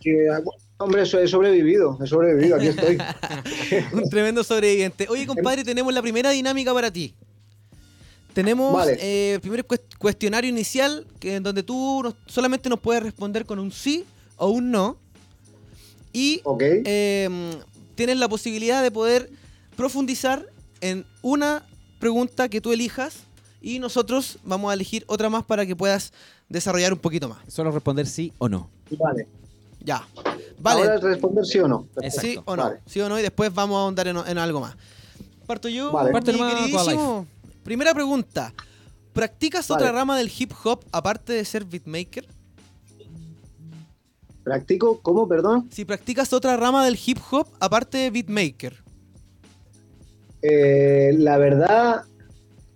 Sí, 0.00 0.10
hombre, 0.78 1.02
he 1.02 1.28
sobrevivido, 1.28 1.98
he 2.02 2.06
sobrevivido, 2.06 2.56
aquí 2.56 2.68
estoy. 2.68 2.98
Un 3.92 4.08
tremendo 4.08 4.42
sobreviviente. 4.44 5.06
Oye, 5.08 5.26
compadre, 5.26 5.64
tenemos 5.64 5.92
la 5.92 6.00
primera 6.02 6.30
dinámica 6.30 6.72
para 6.72 6.90
ti. 6.90 7.14
Tenemos 8.32 8.72
Vale. 8.72 8.96
eh, 9.00 9.34
el 9.34 9.40
primer 9.40 9.66
cuest- 9.66 9.96
cuestionario 9.98 10.48
inicial, 10.50 11.06
que 11.18 11.36
en 11.36 11.42
donde 11.42 11.62
tú 11.62 12.02
nos- 12.02 12.14
solamente 12.26 12.68
nos 12.68 12.78
puedes 12.80 13.02
responder 13.02 13.44
con 13.44 13.58
un 13.58 13.72
sí 13.72 14.04
o 14.36 14.48
un 14.50 14.70
no. 14.70 14.96
Y 16.12 16.40
ok, 16.44 16.62
eh, 16.62 17.28
tienes 17.94 18.16
la 18.18 18.28
posibilidad 18.28 18.82
de 18.82 18.90
poder 18.90 19.30
profundizar 19.76 20.46
en 20.80 21.04
una 21.22 21.64
pregunta 21.98 22.48
que 22.48 22.60
tú 22.60 22.72
elijas 22.72 23.16
y 23.60 23.80
nosotros 23.80 24.38
vamos 24.44 24.70
a 24.70 24.74
elegir 24.74 25.04
otra 25.08 25.28
más 25.28 25.42
para 25.44 25.66
que 25.66 25.74
puedas 25.74 26.12
desarrollar 26.48 26.92
un 26.92 26.98
poquito 27.00 27.28
más. 27.28 27.38
Solo 27.48 27.72
responder 27.72 28.06
sí 28.06 28.32
o 28.38 28.48
no. 28.48 28.70
vale. 28.98 29.26
Ya. 29.80 30.06
Vale. 30.58 30.80
Ahora 30.82 30.94
es 30.96 31.02
responder 31.02 31.46
sí 31.46 31.58
o 31.58 31.68
no. 31.68 31.84
Perfecto. 31.94 32.20
Sí 32.20 32.38
o 32.44 32.56
no, 32.56 32.62
Vale. 32.64 32.80
sí 32.86 33.00
o 33.00 33.08
no, 33.08 33.18
y 33.18 33.22
después 33.22 33.52
vamos 33.54 33.76
a 33.76 33.80
ahondar 33.82 34.08
en, 34.08 34.16
en 34.16 34.38
algo 34.38 34.60
más. 34.60 34.76
Parto 35.46 35.68
yo, 35.68 35.92
Vale. 35.92 36.10
Nomás, 36.10 36.24
queridísimo. 36.24 37.26
Primera 37.62 37.94
pregunta. 37.94 38.52
¿Practicas 39.12 39.68
Vale. 39.68 39.82
otra 39.82 39.92
rama 39.92 40.16
del 40.18 40.30
hip 40.36 40.52
hop 40.64 40.84
aparte 40.92 41.32
de 41.32 41.44
ser 41.44 41.64
beatmaker? 41.64 42.26
Practico, 44.44 45.00
¿cómo, 45.00 45.28
perdón? 45.28 45.68
Si 45.72 45.84
practicas 45.84 46.32
otra 46.32 46.56
rama 46.56 46.84
del 46.84 46.98
hip 47.04 47.18
hop 47.30 47.48
aparte 47.60 47.98
de 47.98 48.10
beatmaker. 48.10 48.82
Eh, 50.40 51.12
la 51.18 51.36
verdad, 51.36 52.04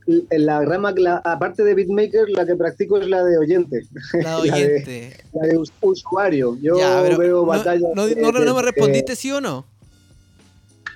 la 0.06 0.60
rama, 0.64 0.92
la- 0.96 1.18
aparte 1.24 1.62
de 1.62 1.74
beatmaker, 1.74 2.28
la 2.30 2.44
que 2.44 2.56
practico 2.56 2.98
es 2.98 3.06
la 3.08 3.22
de 3.24 3.38
oyente, 3.38 3.82
La 4.12 4.40
de 4.40 4.46
La 4.50 4.56
de- 4.56 4.64
oyente. 4.66 5.16
la 5.32 5.46
de 5.46 5.58
us- 5.58 5.72
usuario. 5.80 6.56
Yo 6.60 6.78
Ya, 6.78 7.00
pero 7.02 7.18
veo 7.18 7.36
no, 7.42 7.46
batallas. 7.46 7.90
no- 7.94 8.06
de- 8.06 8.16
no- 8.16 8.32
no 8.32 8.40
de- 8.40 8.52
me 8.52 8.62
respondiste 8.62 9.14
sí 9.16 9.30
o 9.30 9.40
no. 9.40 9.64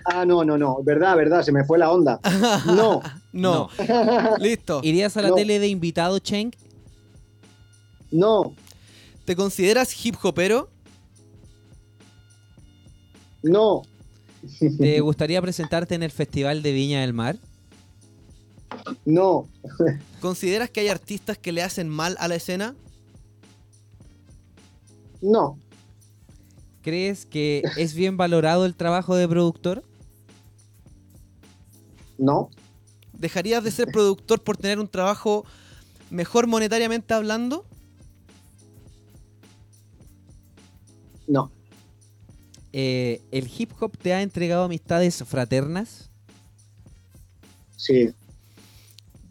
ah, 0.04 0.24
no, 0.24 0.44
no, 0.44 0.56
no. 0.58 0.82
Verdad, 0.82 1.16
verdad, 1.16 1.42
se 1.42 1.52
me 1.52 1.64
fue 1.64 1.78
la 1.78 1.90
onda. 1.90 2.20
No. 2.66 3.00
No. 3.32 3.68
Listo. 4.38 4.80
¿Irías 4.82 5.16
a 5.16 5.22
la 5.22 5.28
No. 5.28 5.34
tele 5.34 5.58
de 5.58 5.68
invitado, 5.68 6.18
Chen? 6.18 6.52
No, 8.10 8.54
¿Te 9.24 9.34
consideras 9.36 9.92
hip 10.06 10.14
hopero? 10.22 10.68
no, 13.42 13.82
¿Te 14.78 15.00
gustaría 15.00 15.42
presentarte 15.42 15.94
en 15.96 16.02
el 16.04 16.10
Festival 16.12 16.62
de 16.62 16.72
Viña 16.72 17.00
del 17.00 17.12
Mar? 17.12 17.36
No, 19.04 19.48
¿Consideras 20.20 20.70
que 20.70 20.80
hay 20.80 20.88
artistas 20.88 21.38
que 21.38 21.52
le 21.52 21.62
hacen 21.62 21.88
mal 21.88 22.16
a 22.18 22.28
la 22.28 22.34
escena? 22.34 22.74
no, 25.22 25.58
¿Crees 26.82 27.26
que 27.26 27.62
es 27.76 27.94
bien 27.94 28.16
valorado 28.16 28.64
el 28.64 28.74
trabajo 28.76 29.16
de 29.16 29.26
productor? 29.28 29.82
no, 32.18 32.50
¿Dejarías 33.12 33.64
de 33.64 33.70
ser 33.70 33.88
productor 33.90 34.42
por 34.42 34.56
tener 34.56 34.78
un 34.78 34.88
trabajo 34.88 35.44
mejor 36.10 36.46
monetariamente 36.46 37.14
hablando? 37.14 37.66
no. 41.26 41.50
Eh, 42.72 43.22
¿El 43.30 43.50
hip 43.56 43.72
hop 43.80 43.96
te 43.96 44.12
ha 44.12 44.20
entregado 44.20 44.64
amistades 44.64 45.24
fraternas? 45.24 46.10
Sí, 47.74 48.12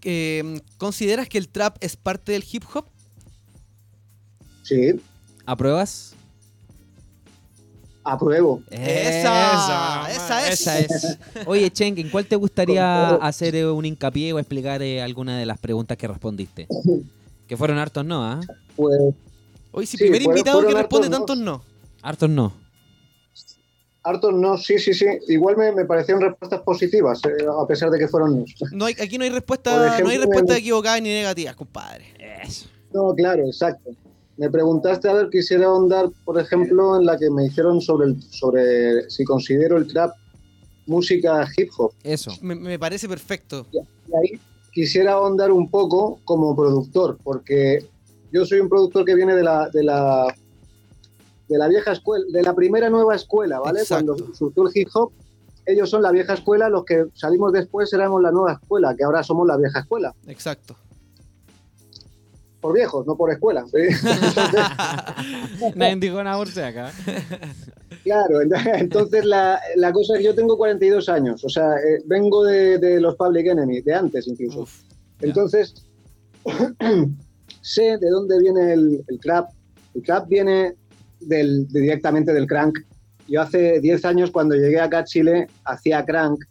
Eh, 0.08 0.62
¿Consideras 0.78 1.28
que 1.28 1.38
el 1.40 1.50
trap 1.50 1.78
es 1.82 1.96
parte 1.98 2.32
del 2.32 2.46
hip 2.50 2.64
hop? 2.74 2.86
sí, 4.64 5.00
¿Apruebas? 5.46 6.14
apruebo. 8.08 8.62
Esa, 8.70 10.08
esa 10.12 10.48
es. 10.48 10.62
Esa 10.62 10.80
es. 10.80 11.18
Oye, 11.48 11.72
Chen, 11.72 11.98
¿en 11.98 12.10
cuál 12.10 12.28
te 12.28 12.36
gustaría 12.36 13.16
hacer 13.16 13.56
eh, 13.56 13.66
un 13.66 13.84
hincapié 13.84 14.32
o 14.32 14.38
explicar 14.38 14.84
eh, 14.84 15.02
alguna 15.02 15.40
de 15.40 15.46
las 15.48 15.58
preguntas 15.58 15.98
que 15.98 16.08
respondiste? 16.08 16.68
Que 17.48 17.56
fueron 17.58 17.78
hartos 17.78 18.04
no, 18.04 18.24
¿ah? 18.26 18.42
Pues 18.76 19.00
Hoy, 19.72 19.86
si 19.86 19.98
Sí, 19.98 20.04
primer 20.06 20.22
fueron- 20.24 20.38
invitado 20.38 20.68
que 20.68 20.74
responde 20.74 21.10
tantos 21.10 21.38
no. 21.38 21.64
Hartos 22.02 22.28
no. 22.30 22.54
Hartos 24.06 24.34
no, 24.34 24.58
sí, 24.58 24.78
sí, 24.80 24.94
sí. 24.94 25.06
Igual 25.28 25.58
me, 25.58 25.72
me 25.74 25.84
parecieron 25.86 26.22
respuestas 26.24 26.62
positivas, 26.62 27.20
eh, 27.26 27.46
a 27.46 27.68
pesar 27.68 27.90
de 27.90 28.00
que 28.00 28.08
fueron 28.08 28.40
no. 28.40 28.46
no 28.72 28.86
hay, 28.86 28.96
aquí 29.02 29.18
no 29.18 29.24
hay 29.26 29.32
respuesta, 29.32 29.72
ejemplo, 29.88 30.06
no 30.06 30.12
hay 30.12 30.18
respuestas 30.20 30.56
me- 30.56 30.60
equivocadas 30.60 31.02
ni 31.02 31.10
negativas, 31.10 31.56
compadre. 31.56 32.06
No, 32.94 33.14
claro, 33.14 33.44
exacto. 33.46 33.90
Me 34.38 34.50
preguntaste, 34.50 35.10
a 35.10 35.14
ver, 35.14 35.30
quisiera 35.30 35.66
ahondar, 35.66 36.10
por 36.24 36.40
ejemplo, 36.40 37.00
en 37.00 37.06
la 37.06 37.18
que 37.18 37.30
me 37.30 37.46
hicieron 37.46 37.82
sobre, 37.82 38.08
el, 38.08 38.22
sobre 38.22 39.10
si 39.10 39.24
considero 39.24 39.78
el 39.78 39.88
trap 39.88 40.12
música 40.86 41.48
hip 41.58 41.70
hop. 41.78 41.92
Eso. 42.04 42.32
Me, 42.42 42.54
me 42.56 42.78
parece 42.78 43.08
perfecto. 43.10 43.66
Y 43.72 43.78
ahí 43.80 44.40
quisiera 44.72 45.14
ahondar 45.14 45.52
un 45.52 45.70
poco 45.70 46.20
como 46.26 46.56
productor, 46.56 47.18
porque 47.24 47.86
yo 48.32 48.46
soy 48.46 48.60
un 48.60 48.70
productor 48.70 49.06
que 49.06 49.16
viene 49.16 49.36
de 49.36 49.44
la, 49.44 49.70
de 49.70 49.84
la, 49.84 50.36
de 51.48 51.58
la 51.58 51.68
vieja 51.68 51.92
escuela, 51.92 52.26
de 52.30 52.42
la 52.44 52.54
primera 52.54 52.90
nueva 52.90 53.16
escuela, 53.16 53.60
¿vale? 53.60 53.82
Exacto. 53.82 54.16
Cuando 54.16 54.34
surgió 54.36 54.64
el 54.68 54.72
hip 54.76 54.88
hop, 54.94 55.12
ellos 55.66 55.90
son 55.90 56.02
la 56.02 56.12
vieja 56.12 56.34
escuela, 56.34 56.70
los 56.70 56.86
que 56.86 57.06
salimos 57.14 57.52
después 57.54 57.92
éramos 57.94 58.22
la 58.22 58.32
nueva 58.32 58.54
escuela, 58.54 58.96
que 58.96 59.04
ahora 59.04 59.24
somos 59.24 59.48
la 59.48 59.58
vieja 59.58 59.80
escuela. 59.80 60.14
Exacto. 60.28 60.76
Por 62.62 62.74
viejos, 62.74 63.06
no 63.06 63.16
por 63.16 63.32
escuela. 63.32 63.64
¿sí? 63.68 63.78
Nadie 65.76 65.96
dijo 65.98 66.24
nada 66.24 66.38
por 66.38 66.48
si 66.48 66.60
acá. 66.62 66.92
Claro, 68.04 68.42
ent- 68.42 68.72
entonces 68.80 69.26
la, 69.26 69.60
la 69.76 69.92
cosa 69.92 70.14
es 70.14 70.20
que 70.20 70.26
yo 70.26 70.36
tengo 70.36 70.58
42 70.58 71.10
años, 71.10 71.44
o 71.44 71.50
sea, 71.50 71.76
eh, 71.76 72.02
vengo 72.06 72.44
de, 72.44 72.78
de 72.80 73.00
los 73.00 73.16
Public 73.16 73.48
Enemy, 73.48 73.82
de 73.82 73.94
antes 73.94 74.28
incluso. 74.28 74.62
Uf. 74.62 74.82
Entonces, 75.22 75.74
sé 77.62 77.98
de 77.98 78.10
dónde 78.10 78.40
viene 78.40 78.74
el, 78.74 79.04
el 79.08 79.20
trap. 79.20 79.50
El 79.96 80.04
trap 80.04 80.28
viene 80.28 80.76
del, 81.20 81.68
de- 81.68 81.82
directamente 81.82 82.34
del 82.34 82.48
crank, 82.48 82.80
yo 83.28 83.42
hace 83.42 83.80
10 83.80 84.06
años 84.06 84.32
cuando 84.32 84.56
llegué 84.56 84.80
acá 84.80 85.00
a 85.00 85.04
Chile 85.04 85.48
hacía 85.64 86.06
crank 86.06 86.44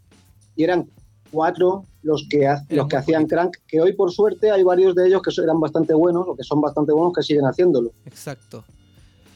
y 0.57 0.65
eran 0.65 0.89
cuatro 1.31 1.85
los 2.03 2.27
que, 2.29 2.47
ha- 2.47 2.63
los 2.71 2.87
que 2.89 2.97
hacían 2.97 3.27
crank, 3.27 3.57
que 3.67 3.81
hoy 3.81 3.93
por 3.95 4.13
suerte 4.13 4.51
hay 4.51 4.63
varios 4.63 4.95
de 4.95 5.07
ellos 5.07 5.23
que 5.23 5.31
eran 5.43 5.59
bastante 5.61 5.95
buenos 5.95 6.25
o 6.29 6.37
que 6.37 6.43
son 6.45 6.61
bastante 6.61 6.93
buenos 6.93 7.13
que 7.15 7.23
siguen 7.23 7.45
haciéndolo, 7.45 7.93
Exacto. 8.07 8.65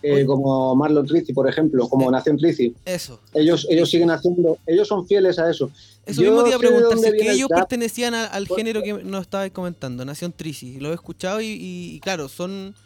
Eh, 0.01 0.25
como 0.27 0.77
Marlon 0.77 1.05
Trichy, 1.07 1.33
por 1.33 1.49
ejemplo, 1.49 1.89
como 1.89 2.09
Eh. 2.09 2.13
Nación 2.13 2.37
Trichy. 2.39 2.73
Eso. 2.85 3.19
Ellos, 3.35 3.67
ellos 3.69 3.91
siguen 3.91 4.13
haciendo, 4.13 4.57
ellos 4.65 4.87
son 4.87 5.05
fieles 5.09 5.41
a 5.41 5.51
eso. 5.51 5.73
Eso 6.07 6.23
Yo 6.23 6.31
mismo 6.31 6.45
te 6.45 6.51
iba 6.51 6.57
a 6.57 6.61
preguntar, 6.61 6.99
si 6.99 7.17
que 7.19 7.33
ellos 7.33 7.49
pertenecían 7.49 8.15
a- 8.15 8.27
al 8.27 8.47
género 8.47 8.81
que 8.81 8.93
nos 8.93 9.23
estabas 9.23 9.51
comentando, 9.51 10.05
Nación 10.05 10.33
Trisi. 10.33 10.79
Lo 10.79 10.93
he 10.93 10.95
escuchado 10.95 11.41
y, 11.41 11.47
y- 11.47 11.97
y 11.97 12.01
claro, 12.01 12.29
son, 12.29 12.77
so- 12.77 12.83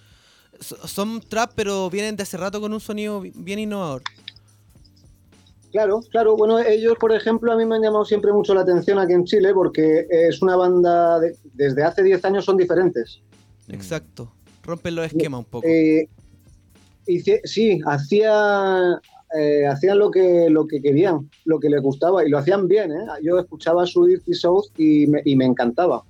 son 0.60 1.20
trap, 1.20 1.52
pero 1.54 1.90
vienen 1.90 2.16
de 2.16 2.22
hace 2.22 2.36
rato 2.36 2.60
con 2.60 2.72
un 2.72 2.80
sonido 2.80 3.20
bi- 3.20 3.32
bien 3.34 3.58
innovador. 3.58 4.02
Claro, 5.70 6.02
claro. 6.10 6.36
Bueno, 6.36 6.58
ellos, 6.58 6.94
por 7.00 7.12
ejemplo, 7.12 7.50
a 7.52 7.56
mí 7.56 7.64
me 7.64 7.76
han 7.76 7.82
llamado 7.82 8.04
siempre 8.04 8.32
mucho 8.32 8.54
la 8.54 8.60
atención 8.60 8.98
aquí 8.98 9.14
en 9.14 9.24
Chile 9.24 9.54
porque 9.54 10.06
es 10.10 10.42
una 10.42 10.54
banda, 10.56 11.18
de- 11.18 11.36
desde 11.54 11.82
hace 11.82 12.02
10 12.02 12.22
años 12.26 12.44
son 12.44 12.56
diferentes. 12.58 13.20
Exacto. 13.68 14.30
Rompen 14.64 14.94
los 14.94 15.06
esquemas 15.06 15.38
un 15.38 15.44
poco. 15.46 15.66
Eh, 15.66 16.08
hice- 17.06 17.40
sí, 17.44 17.80
hacía, 17.86 19.00
eh, 19.36 19.66
hacían 19.66 19.98
lo 19.98 20.10
que, 20.10 20.50
lo 20.50 20.66
que 20.66 20.82
querían, 20.82 21.30
lo 21.46 21.58
que 21.58 21.70
les 21.70 21.80
gustaba 21.80 22.24
y 22.24 22.28
lo 22.28 22.36
hacían 22.38 22.68
bien. 22.68 22.92
¿eh? 22.92 23.06
Yo 23.22 23.38
escuchaba 23.38 23.86
su 23.86 24.04
Dirty 24.04 24.34
South 24.34 24.66
y 24.76 25.06
me, 25.06 25.22
y 25.24 25.34
me 25.36 25.46
encantaba. 25.46 26.02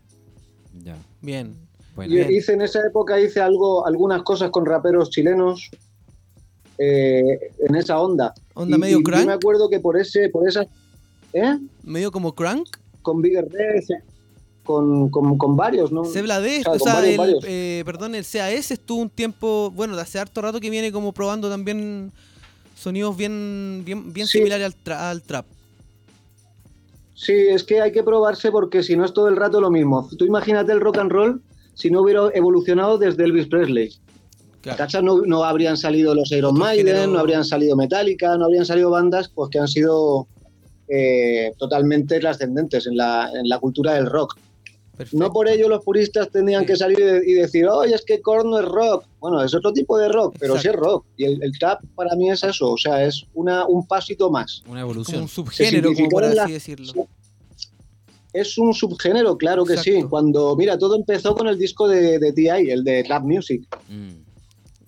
Ya. 0.83 0.97
Bien. 1.21 1.55
Bueno, 1.95 2.15
hice 2.31 2.55
en 2.55 2.63
esa 2.63 2.81
época 2.87 3.21
hice 3.21 3.41
algo, 3.41 3.87
algunas 3.87 4.23
cosas 4.23 4.51
con 4.51 4.65
raperos 4.65 5.11
chilenos 5.11 5.71
eh, 6.79 7.51
en 7.59 7.75
esa 7.75 8.01
onda. 8.01 8.33
Onda 8.55 8.77
Y- 8.77 8.81
medio 8.81 8.99
y 9.01 9.03
crank. 9.03 9.21
Yo 9.21 9.27
me 9.27 9.33
acuerdo 9.35 9.69
que 9.69 9.79
por 9.81 9.99
ese, 9.99 10.29
por 10.31 10.49
esa, 10.49 10.65
¿eh? 11.33 11.59
Medio 11.83 12.11
como 12.11 12.35
crank. 12.35 12.67
Con 13.03 13.21
Bigger 13.21 13.47
Red, 13.51 13.83
con, 14.65 15.11
con, 15.11 15.37
con 15.37 15.57
varios, 15.57 15.93
¿no? 15.93 16.05
Sebla 16.05 16.41
D, 16.41 16.61
O 16.61 16.63
sea, 16.63 16.73
o 16.73 16.79
sea, 16.79 16.95
varios, 16.95 17.11
el, 17.13 17.19
varios. 17.19 17.45
eh, 17.47 17.83
perdón, 17.85 18.15
el 18.15 18.25
CAS 18.25 18.71
estuvo 18.71 19.03
un 19.03 19.11
tiempo, 19.11 19.71
bueno, 19.75 19.95
de 19.97 20.03
hace 20.03 20.19
harto 20.19 20.41
rato 20.41 20.61
que 20.61 20.71
viene 20.71 20.93
como 20.93 21.13
probando 21.13 21.51
también 21.51 22.11
sonidos 22.77 23.17
bien, 23.17 23.83
bien, 23.85 24.13
bien 24.13 24.27
Sí. 24.27 24.39
similares 24.39 24.67
al, 24.67 24.75
tra- 24.85 25.11
al 25.11 25.23
trap. 25.23 25.45
Sí, 27.15 27.33
es 27.33 27.63
que 27.65 27.81
hay 27.81 27.93
que 27.93 28.03
probarse 28.03 28.51
porque 28.51 28.83
si 28.83 28.97
no 28.97 29.05
es 29.05 29.13
todo 29.13 29.29
el 29.29 29.37
rato 29.37 29.61
lo 29.61 29.71
mismo. 29.71 30.09
Tú 30.19 30.25
imagínate 30.25 30.73
el 30.73 30.81
rock 30.81 30.99
and 30.99 31.13
roll 31.13 31.43
si 31.75 31.91
no 31.91 32.03
hubiera 32.03 32.29
evolucionado 32.35 32.99
desde 32.99 33.25
Elvis 33.25 33.47
Presley. 33.47 33.91
Claro. 34.61 34.79
¿Cachas? 34.79 35.03
No, 35.03 35.23
no 35.23 35.43
habrían 35.45 35.77
salido 35.77 36.15
los 36.15 36.31
Iron 36.33 36.57
Maiden, 36.57 36.87
género. 36.87 37.07
no 37.13 37.19
habrían 37.19 37.45
salido 37.45 37.77
Metallica, 37.77 38.37
no 38.37 38.45
habrían 38.45 38.65
salido 38.65 38.91
bandas 38.91 39.29
pues, 39.29 39.51
que 39.51 39.59
han 39.59 39.67
sido 39.69 40.29
eh, 40.89 41.53
totalmente 41.59 42.21
trascendentes 42.21 42.87
en 42.87 42.97
la, 42.97 43.31
en 43.35 43.49
la 43.49 43.59
cultura 43.59 43.95
del 43.95 44.07
rock. 44.07 44.37
Perfecto. 44.97 45.25
No 45.25 45.33
por 45.33 45.49
ello 45.49 45.69
los 45.69 45.83
puristas 45.83 46.31
tendrían 46.31 46.61
Sí. 46.63 46.67
que 46.67 46.77
salir 46.77 47.23
y, 47.27 47.33
decir, 47.33 47.67
oye, 47.67 47.95
es 47.95 48.05
que 48.05 48.21
Korn 48.21 48.51
no 48.51 48.59
es 48.61 48.67
rock. 48.67 49.05
Bueno, 49.21 49.43
es 49.43 49.55
otro 49.55 49.73
tipo 49.73 49.97
de 49.99 50.09
rock, 50.09 50.37
pero 50.39 50.53
sí 50.55 50.59
es 50.61 50.65
Exacto. 50.67 50.87
rock. 50.87 51.07
Y 51.17 51.25
el, 51.25 51.43
el 51.43 51.59
trap 51.59 51.81
para 51.95 52.15
mí 52.15 52.31
es 52.31 52.45
eso, 52.45 52.73
o 52.73 52.77
sea, 52.77 53.03
es 53.05 53.25
una, 53.35 53.67
un 53.67 53.87
pasito 53.87 54.31
más. 54.31 54.61
una 54.67 54.69
como 54.69 54.79
evolución. 54.81 55.23
un 55.23 55.29
subgénero, 55.29 55.95
como 55.95 56.09
por 56.09 56.25
así 56.25 56.37
la- 56.37 56.47
decirlo. 56.47 56.93
Es 58.33 58.57
un 58.59 58.73
subgénero, 58.73 59.37
claro 59.37 59.65
que 59.65 59.77
sí. 59.77 60.03
Cuando, 60.09 60.57
mira, 60.57 60.79
todo 60.79 60.97
empezó 60.97 61.35
con 61.35 61.47
el 61.49 61.59
disco 61.59 61.87
de, 61.89 62.19
de 62.19 62.33
T.I., 62.33 62.71
el 62.71 62.83
de 62.85 63.03
Trap 63.05 63.25
Music. 63.25 63.63
Mm. 63.89 64.23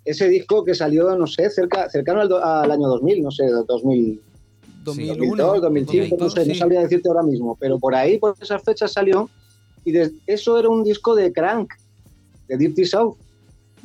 Ese 0.05 0.29
disco 0.29 0.65
que 0.65 0.75
salió, 0.75 1.15
no 1.17 1.27
sé, 1.27 1.49
cerca, 1.51 1.89
cercano 1.91 2.21
al, 2.21 2.29
do- 2.29 2.43
al 2.45 2.71
año 2.71 2.89
2000, 2.89 3.23
no 3.23 3.31
sé, 3.31 3.45
2000, 3.67 4.21
2001, 4.85 5.61
2002, 5.61 5.61
2005, 5.63 6.17
no 6.19 6.31
sé, 6.31 6.47
no 6.47 6.55
sabría 6.55 6.81
decirte 6.81 7.09
ahora 7.09 7.23
mismo. 7.23 7.57
Pero 7.59 7.79
por 7.79 7.95
ahí, 7.95 8.19
por 8.19 8.35
esas 8.41 8.63
fechas 8.63 8.93
salió. 8.93 9.29
Y 9.85 9.93
de- 9.93 10.13
eso 10.27 10.59
era 10.59 10.69
un 10.69 10.85
disco 10.85 11.15
de 11.15 11.33
Crank, 11.33 11.73
de 12.49 12.57
Dirty 12.59 12.85
South. 12.85 13.17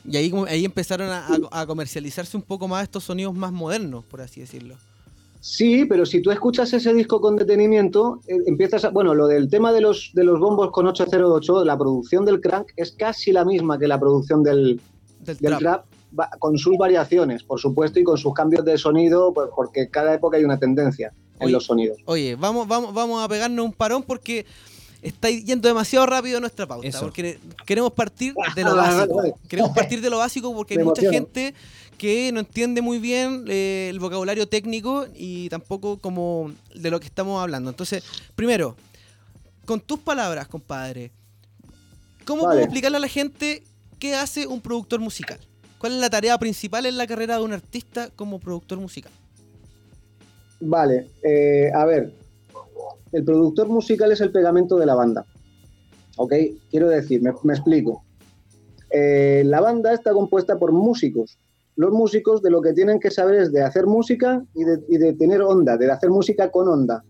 Y 0.10 0.15
ahí, 0.17 0.31
ahí 0.47 0.65
empezaron 0.65 1.10
a, 1.10 1.25
a- 1.27 1.62
a 1.62 1.65
comercializarse 1.67 2.36
un 2.36 2.43
poco 2.43 2.67
más 2.67 2.83
estos 2.83 3.03
sonidos 3.03 3.33
más 3.33 3.51
modernos, 3.51 4.03
por 4.05 4.21
así 4.21 4.39
decirlo. 4.41 4.75
Sí, 5.41 5.86
pero 5.86 6.06
si 6.06 6.21
tú 6.21 6.32
escuchas 6.32 6.73
ese 6.73 6.93
disco 6.93 7.21
con 7.21 7.36
detenimiento, 7.38 8.19
eh, 8.28 8.36
empiezas 8.45 8.84
a. 8.86 8.89
Bueno, 8.89 9.13
lo 9.15 9.28
del 9.28 9.49
tema 9.49 9.71
de 9.71 9.80
los, 9.82 10.12
de 10.13 10.23
los 10.25 10.39
bombos 10.39 10.71
con 10.71 10.86
808, 10.88 11.63
la 11.63 11.78
producción 11.78 12.25
del 12.25 12.41
crank 12.41 12.67
es 12.75 12.91
casi 12.91 13.32
la 13.32 13.45
misma 13.45 13.80
que 13.80 13.88
la 13.88 13.99
producción 13.99 14.43
del, 14.43 14.82
Del 15.21 15.38
del 15.38 15.58
trap. 15.58 15.60
trap, 15.60 15.86
va- 16.19 16.30
con 16.39 16.58
sus 16.58 16.78
variaciones, 16.78 17.43
por 17.43 17.60
supuesto, 17.60 17.99
y 17.99 18.04
con 18.04 18.17
sus 18.17 18.34
cambios 18.34 18.65
de 18.65 18.78
sonido, 18.78 19.34
pues, 19.34 19.49
porque 19.56 19.89
cada 19.89 20.13
época 20.13 20.36
hay 20.38 20.43
una 20.43 20.60
tendencia 20.60 21.13
en 21.39 21.45
Oye, 21.45 21.54
los 21.54 21.65
sonidos. 21.65 21.97
Oye, 22.06 22.36
vamos, 22.36 22.67
vamos, 22.67 22.93
vamos 22.93 23.23
a 23.23 23.30
pegarnos 23.30 23.63
un 23.65 23.71
parón 23.71 24.04
porque 24.04 24.45
está 25.01 25.29
yendo 25.29 25.67
demasiado 25.67 26.05
rápido 26.05 26.39
nuestra 26.39 26.67
pauta. 26.67 26.88
Eso. 26.88 27.01
Porque 27.01 27.39
queremos 27.65 27.93
partir 27.93 28.33
de 28.55 28.63
lo 28.63 28.75
básico. 28.75 29.21
Queremos 29.47 29.71
partir 29.71 30.01
de 30.01 30.09
lo 30.09 30.17
básico 30.17 30.53
porque 30.53 30.73
hay 30.77 30.83
mucha 30.83 31.09
gente 31.09 31.53
que 31.97 32.31
no 32.31 32.39
entiende 32.39 32.81
muy 32.81 32.97
bien 32.97 33.43
eh, 33.47 33.88
el 33.89 33.99
vocabulario 33.99 34.47
técnico 34.47 35.05
y 35.13 35.49
tampoco 35.49 35.97
como 35.97 36.51
de 36.73 36.89
lo 36.91 36.99
que 36.99 37.07
estamos 37.07 37.41
hablando. 37.41 37.69
Entonces, 37.69 38.03
primero, 38.35 38.75
con 39.65 39.81
tus 39.81 39.99
palabras, 39.99 40.47
compadre, 40.47 41.12
¿cómo 42.25 42.43
Vale. 42.43 42.53
podemos 42.53 42.63
explicarle 42.63 42.97
a 42.97 43.01
la 43.01 43.07
gente 43.09 43.63
qué 43.99 44.15
hace 44.15 44.47
un 44.47 44.62
productor 44.62 45.01
musical? 45.01 45.39
¿Cuál 45.77 45.93
es 45.93 45.99
la 45.99 46.09
tarea 46.09 46.38
principal 46.38 46.85
en 46.85 46.97
la 46.97 47.05
carrera 47.05 47.38
de 47.38 47.43
un 47.43 47.53
artista 47.53 48.09
como 48.15 48.39
productor 48.39 48.79
musical? 48.79 49.12
Vale, 50.62 51.07
eh, 51.23 51.71
a 51.73 51.85
ver, 51.85 52.12
el 53.11 53.23
productor 53.23 53.67
musical 53.67 54.11
es 54.11 54.21
el 54.21 54.31
pegamento 54.31 54.77
de 54.77 54.85
la 54.85 54.95
banda. 54.95 55.25
¿Ok? 56.17 56.33
Quiero 56.69 56.89
decir, 56.89 57.21
me, 57.21 57.31
explico. 57.53 58.03
Eh, 58.91 59.43
la 59.45 59.61
banda 59.61 59.93
está 59.93 60.11
compuesta 60.11 60.57
por 60.57 60.71
músicos. 60.71 61.37
Los 61.75 61.91
músicos 61.91 62.41
de 62.41 62.51
lo 62.51 62.61
que 62.61 62.73
tienen 62.73 62.99
que 62.99 63.09
saber 63.09 63.35
es 63.35 63.51
de 63.53 63.61
hacer 63.61 63.85
música 63.87 64.43
y 64.53 64.63
de, 64.65 65.13
tener 65.13 65.41
onda, 65.41 65.77
de 65.77 65.89
hacer 65.89 66.09
música 66.09 66.51
con 66.51 66.67
onda. 66.67 67.03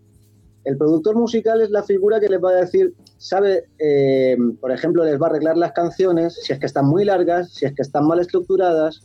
El 0.64 0.76
productor 0.76 1.16
musical 1.16 1.60
es 1.60 1.70
la 1.70 1.82
figura 1.82 2.20
que 2.20 2.28
les 2.28 2.40
va 2.40 2.50
a 2.50 2.56
decir, 2.56 2.94
sabe, 3.18 3.64
eh, 3.78 4.36
por 4.60 4.70
ejemplo, 4.70 5.04
les 5.04 5.20
va 5.20 5.26
a 5.26 5.30
arreglar 5.30 5.56
las 5.56 5.72
canciones, 5.72 6.38
si 6.42 6.52
es 6.52 6.58
que 6.60 6.66
están 6.66 6.86
muy 6.86 7.04
largas, 7.04 7.50
si 7.54 7.64
es 7.64 7.74
que 7.74 7.82
están 7.82 8.06
mal 8.06 8.20
estructuradas, 8.20 9.00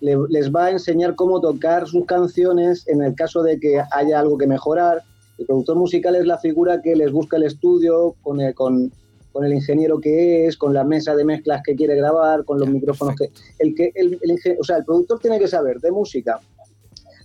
le- 0.00 0.16
les 0.28 0.50
va 0.50 0.66
a 0.66 0.70
enseñar 0.70 1.16
cómo 1.16 1.40
tocar 1.40 1.86
sus 1.88 2.06
canciones 2.06 2.86
en 2.88 3.02
el 3.02 3.14
caso 3.14 3.42
de 3.42 3.58
que 3.58 3.82
haya 3.90 4.20
algo 4.20 4.38
que 4.38 4.46
mejorar. 4.46 5.02
El 5.40 5.46
productor 5.46 5.76
musical 5.76 6.14
es 6.16 6.26
la 6.26 6.36
figura 6.38 6.82
que 6.82 6.94
les 6.94 7.10
busca 7.10 7.38
el 7.38 7.44
estudio 7.44 8.14
con 8.20 8.40
el, 8.42 8.54
con, 8.54 8.92
con 9.32 9.42
el 9.44 9.54
ingeniero 9.54 9.98
que 9.98 10.46
es, 10.46 10.56
con 10.58 10.74
la 10.74 10.84
mesa 10.84 11.16
de 11.16 11.24
mezclas 11.24 11.62
que 11.64 11.74
quiere 11.74 11.96
grabar, 11.96 12.44
con 12.44 12.60
los 12.60 12.68
micrófonos 12.68 13.14
que... 13.16 13.30
El 13.58 13.74
que 13.74 13.90
el, 13.94 14.18
el 14.22 14.30
ingen- 14.36 14.58
o 14.60 14.64
sea, 14.64 14.76
el 14.76 14.84
productor 14.84 15.18
tiene 15.18 15.38
que 15.38 15.48
saber 15.48 15.80
de 15.80 15.90
música, 15.90 16.38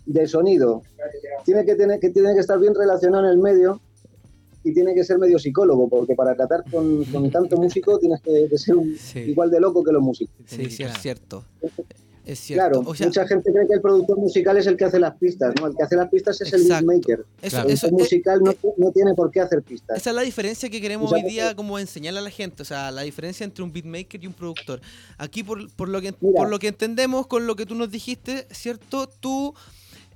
de 0.05 0.27
sonido, 0.27 0.81
tiene 1.43 1.65
que, 1.65 1.75
tener, 1.75 1.99
que 1.99 2.09
tiene 2.09 2.33
que 2.33 2.39
estar 2.39 2.57
bien 2.57 2.73
relacionado 2.73 3.25
en 3.25 3.31
el 3.31 3.37
medio 3.37 3.81
y 4.63 4.73
tiene 4.73 4.93
que 4.95 5.03
ser 5.03 5.19
medio 5.19 5.37
psicólogo, 5.37 5.89
porque 5.89 6.15
para 6.15 6.35
tratar 6.35 6.63
con, 6.71 7.03
con 7.05 7.29
tanto 7.29 7.57
músico 7.57 7.99
tienes 7.99 8.21
que, 8.21 8.47
que 8.49 8.57
ser 8.57 8.77
un- 8.77 8.95
Sí. 8.97 9.19
igual 9.19 9.51
de 9.51 9.59
loco 9.59 9.83
que 9.83 9.91
los 9.91 10.01
músicos. 10.01 10.33
Sí, 10.45 10.69
sí, 10.69 10.83
es 10.83 10.93
cierto. 11.01 11.43
Es 12.25 12.39
cierto. 12.39 12.63
Claro, 12.81 12.89
O 12.89 12.95
sea, 12.95 13.07
mucha 13.07 13.27
gente 13.27 13.51
cree 13.53 13.67
que 13.67 13.73
el 13.75 13.81
productor 13.81 14.17
musical 14.17 14.57
es 14.57 14.65
el 14.67 14.75
que 14.77 14.85
hace 14.85 14.99
las 14.99 15.15
pistas, 15.17 15.53
¿no? 15.59 15.67
El 15.67 15.75
que 15.75 15.83
hace 15.83 15.95
las 15.95 16.09
pistas 16.09 16.41
es 16.41 16.51
Exacto. 16.53 16.63
el 16.63 16.85
beatmaker. 16.99 17.25
eso. 17.41 17.61
El 17.61 17.69
eso- 17.71 17.87
eh, 17.87 17.91
musical 17.91 18.41
no, 18.43 18.53
no 18.77 18.91
tiene 18.91 19.13
por 19.13 19.29
qué 19.31 19.41
hacer 19.41 19.61
pistas. 19.61 19.97
esa 19.97 20.09
es 20.09 20.15
la 20.15 20.21
diferencia 20.23 20.69
que 20.69 20.81
queremos 20.81 21.11
hoy 21.11 21.21
día 21.23 21.55
como 21.55 21.77
enseñarle 21.77 22.19
a 22.19 22.23
la 22.23 22.29
gente, 22.31 22.63
o 22.63 22.65
sea, 22.65 22.89
la 22.91 23.03
diferencia 23.03 23.43
entre 23.43 23.63
un 23.63 23.71
beatmaker 23.71 24.23
y 24.23 24.27
un 24.27 24.33
productor. 24.33 24.81
Aquí 25.17 25.43
por, 25.43 25.71
por 25.73 25.87
lo 25.89 26.01
que 26.01 26.13
Mira. 26.21 26.37
por 26.41 26.49
lo 26.49 26.57
que 26.59 26.67
entendemos 26.69 27.27
con 27.27 27.45
lo 27.47 27.55
que 27.55 27.65
tú 27.65 27.75
nos 27.75 27.91
dijiste, 27.91 28.47
¿cierto? 28.51 29.07
Tú 29.07 29.53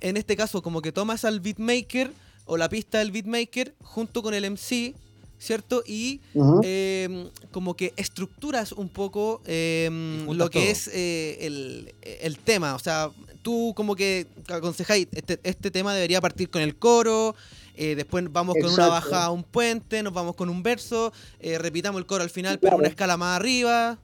en 0.00 0.16
este 0.16 0.34
caso 0.36 0.62
como 0.62 0.82
que 0.82 0.92
tomas 0.92 1.24
al 1.24 1.40
beatmaker 1.40 2.10
o 2.46 2.56
la 2.56 2.68
pista 2.68 2.98
del 2.98 3.12
beatmaker 3.12 3.74
junto 3.82 4.22
con 4.22 4.34
el 4.34 4.44
MC, 4.44 4.94
¿cierto? 5.40 5.82
Y 5.86 6.20
eh, 6.62 7.28
como 7.50 7.74
que 7.74 7.92
estructuras 7.96 8.70
un 8.72 8.88
poco 8.88 9.40
eh, 9.46 9.88
juntas 10.26 10.36
lo 10.36 10.50
que 10.50 10.60
todo. 10.60 10.68
es 10.70 10.88
eh, 10.92 11.38
el, 11.40 11.94
el 12.02 12.38
tema. 12.38 12.74
O 12.74 12.78
sea, 12.78 13.10
tú 13.42 13.72
como 13.74 13.96
que 13.96 14.26
aconsejáis, 14.48 15.08
este, 15.12 15.40
este 15.42 15.70
tema 15.70 15.94
debería 15.94 16.20
partir 16.20 16.50
con 16.50 16.60
el 16.62 16.76
coro, 16.76 17.34
eh, 17.74 17.94
después 17.96 18.24
vamos 18.30 18.54
con 18.60 18.70
una 18.70 18.88
bajada 18.88 19.24
a 19.24 19.30
un 19.30 19.42
puente, 19.42 20.02
nos 20.02 20.12
vamos 20.12 20.36
con 20.36 20.50
un 20.50 20.62
verso, 20.62 21.12
eh, 21.40 21.58
repitamos 21.58 21.98
el 21.98 22.06
coro 22.06 22.22
al 22.22 22.30
final, 22.30 22.58
Claro. 22.58 22.76
pero 22.76 22.80
una 22.80 22.88
escala 22.88 23.16
más 23.16 23.40
arriba. 23.40 23.98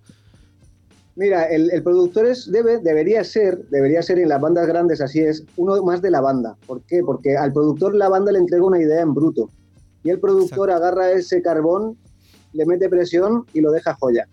Mira, 1.16 1.44
el, 1.44 1.70
el 1.70 1.82
productor 1.82 2.26
es, 2.26 2.50
debe, 2.50 2.78
debería 2.78 3.24
ser, 3.24 3.66
debería 3.70 4.02
ser 4.02 4.18
en 4.18 4.28
las 4.28 4.40
bandas 4.40 4.66
grandes 4.66 5.00
así 5.00 5.20
es, 5.20 5.44
uno 5.56 5.82
más 5.82 6.00
de 6.02 6.10
la 6.10 6.20
banda. 6.20 6.56
¿Por 6.66 6.82
qué? 6.82 7.00
Porque 7.04 7.36
al 7.36 7.52
productor 7.52 7.94
la 7.94 8.08
banda 8.08 8.32
le 8.32 8.38
entrega 8.38 8.64
una 8.64 8.80
idea 8.80 9.00
en 9.00 9.14
bruto. 9.14 9.50
Y 10.06 10.10
el 10.10 10.20
productor 10.20 10.70
agarra 10.70 11.10
ese 11.10 11.42
carbón, 11.42 11.98
le 12.52 12.64
mete 12.64 12.88
presión 12.88 13.44
y 13.52 13.60
lo 13.60 13.72
deja 13.72 13.94
joya. 13.94 14.28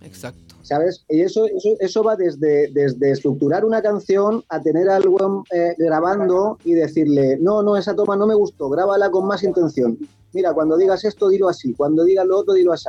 Exacto. 0.00 0.54
¿Sabes? 0.62 1.04
Y 1.08 1.22
eso, 1.22 1.46
eso, 1.46 1.70
eso 1.80 2.04
va 2.04 2.14
desde, 2.14 2.70
desde 2.72 3.10
estructurar 3.10 3.64
una 3.64 3.82
canción 3.82 4.44
a 4.48 4.60
tener 4.60 4.88
algo 4.88 5.44
eh, 5.50 5.74
grabando 5.76 6.58
y 6.64 6.74
decirle, 6.74 7.36
no, 7.40 7.62
no, 7.62 7.76
esa 7.76 7.96
toma 7.96 8.14
no 8.14 8.26
me 8.26 8.34
gustó, 8.34 8.68
grábala 8.68 9.10
con 9.10 9.26
más 9.26 9.42
intención. 9.42 9.98
Mira, 10.32 10.52
cuando 10.52 10.76
digas 10.76 11.04
esto, 11.04 11.28
dilo 11.30 11.48
así, 11.48 11.72
cuando 11.74 12.04
digas 12.04 12.26
lo 12.26 12.38
otro, 12.38 12.54
dilo 12.54 12.72
así. 12.72 12.84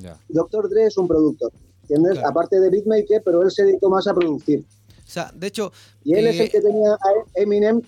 Ya. 0.00 0.18
Doctor 0.28 0.68
Dre 0.68 0.86
es 0.86 0.98
un 0.98 1.08
productor, 1.08 1.52
¿entiendes? 1.82 2.14
Claro. 2.14 2.28
Aparte 2.28 2.60
de 2.60 2.68
beatmaker, 2.68 3.22
pero 3.24 3.42
él 3.42 3.50
se 3.50 3.64
dedicó 3.64 3.88
más 3.88 4.06
a 4.06 4.14
producir. 4.14 4.64
O 5.06 5.08
sea, 5.08 5.30
de 5.32 5.46
hecho, 5.46 5.72
Y 6.02 6.14
él 6.14 6.26
es 6.26 6.40
Eh, 6.40 6.44
el 6.44 6.50
que 6.50 6.60
tenía 6.60 6.92
a 6.94 7.10
Eminem 7.34 7.80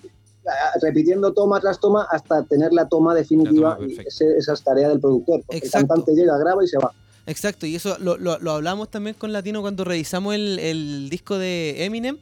repitiendo 0.81 1.33
toma 1.33 1.59
tras 1.59 1.79
toma 1.79 2.07
hasta 2.11 2.43
tener 2.43 2.71
la 2.73 2.87
toma 2.87 3.13
definitiva. 3.15 3.69
La 3.69 3.75
toma 3.75 3.85
y 3.87 3.95
perfecta. 3.95 4.09
ese- 4.09 4.37
esa 4.37 4.53
es 4.53 4.63
tarea 4.63 4.89
del 4.89 4.99
productor. 4.99 5.41
El 5.49 5.61
cantante 5.71 6.13
llega, 6.13 6.37
graba 6.37 6.63
y 6.63 6.67
se 6.67 6.77
va. 6.77 6.91
Exacto, 7.25 7.65
y 7.67 7.75
eso 7.75 7.97
lo, 7.99 8.17
lo- 8.17 8.39
lo 8.39 8.51
hablamos 8.51 8.89
también 8.89 9.15
con 9.15 9.31
Latino 9.31 9.61
cuando 9.61 9.83
revisamos 9.83 10.33
el, 10.33 10.57
el 10.59 11.09
disco 11.09 11.37
de 11.37 11.85
Eminem 11.85 12.17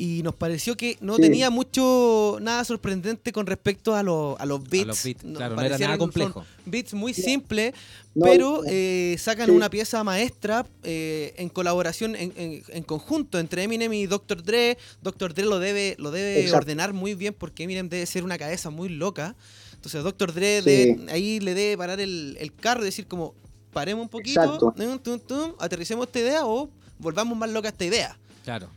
y 0.00 0.22
nos 0.22 0.34
pareció 0.36 0.76
que 0.76 0.96
no 1.00 1.16
Sí. 1.16 1.22
tenía 1.22 1.50
mucho, 1.50 2.38
nada 2.40 2.64
sorprendente 2.64 3.32
con 3.32 3.46
respecto 3.46 3.96
a, 3.96 4.04
lo- 4.04 4.36
a 4.38 4.46
los 4.46 4.62
beats. 4.62 4.86
los 4.86 5.02
beats, 5.02 5.24
Nos 5.24 5.36
claro, 5.38 5.56
no 5.56 5.62
era 5.62 5.76
nada 5.76 5.98
complejo. 5.98 6.44
Beats 6.66 6.94
muy 6.94 7.12
simples, 7.14 7.74
No, 8.14 8.24
pero 8.26 8.62
no. 8.62 8.70
eh, 8.70 9.16
sacan 9.18 9.46
Sí. 9.46 9.52
una 9.52 9.68
pieza 9.70 10.04
maestra 10.04 10.64
eh, 10.84 11.34
en 11.36 11.48
colaboración, 11.48 12.14
en, 12.14 12.32
en- 12.36 12.62
en 12.68 12.82
conjunto 12.84 13.40
entre 13.40 13.64
Eminem 13.64 13.92
y 13.92 14.06
Dr. 14.06 14.42
Dre. 14.44 14.78
Dr. 15.02 15.34
Dre 15.34 15.44
lo 15.46 15.58
debe, 15.58 15.96
lo 15.98 16.12
debe 16.12 16.40
Exacto. 16.42 16.58
ordenar 16.58 16.92
muy 16.92 17.14
bien 17.14 17.34
porque 17.36 17.64
Eminem 17.64 17.88
debe 17.88 18.06
ser 18.06 18.22
una 18.22 18.38
cabeza 18.38 18.70
muy 18.70 18.88
loca. 18.88 19.34
Entonces 19.74 20.04
Dr. 20.04 20.32
Dre 20.32 20.62
Sí. 20.62 20.70
debe- 20.70 21.10
ahí 21.12 21.40
le 21.40 21.54
debe 21.54 21.76
parar 21.76 21.98
el, 21.98 22.36
el 22.40 22.54
carro 22.54 22.82
y 22.82 22.84
decir 22.84 23.06
como, 23.08 23.34
paremos 23.72 24.02
un 24.04 24.08
poquito, 24.08 24.42
Exacto. 24.42 24.74
tum, 24.76 24.98
tum, 25.00 25.18
tum, 25.18 25.52
aterricemos 25.58 26.06
esta 26.06 26.20
idea 26.20 26.46
o 26.46 26.70
volvamos 27.00 27.36
más 27.36 27.50
loca 27.50 27.68
esta 27.68 27.84
idea. 27.84 28.16
Claro. 28.44 28.70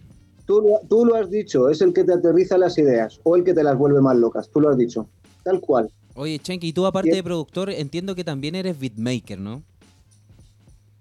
Tú, 0.52 0.60
lo- 0.62 0.82
tú 0.90 1.06
lo 1.06 1.16
has 1.16 1.30
dicho, 1.32 1.70
es 1.70 1.80
el 1.82 1.94
que 1.94 2.04
te 2.04 2.12
aterriza 2.12 2.58
las 2.58 2.78
ideas 2.78 3.22
o 3.24 3.38
el 3.38 3.46
que 3.46 3.54
te 3.54 3.64
las 3.64 3.78
vuelve 3.78 4.02
más 4.02 4.18
locas. 4.18 4.50
Tú 4.50 4.60
lo 4.60 4.68
has 4.70 4.78
dicho. 4.78 5.08
Tal 5.46 5.62
cual. 5.62 5.90
Oye, 6.14 6.40
Chenki, 6.40 6.68
y 6.68 6.74
tú 6.74 6.86
aparte 6.86 7.16
de 7.16 7.24
productor, 7.24 7.70
entiendo 7.70 8.16
que 8.16 8.26
también 8.26 8.56
eres 8.56 8.78
beatmaker, 8.78 9.40
¿no? 9.40 9.64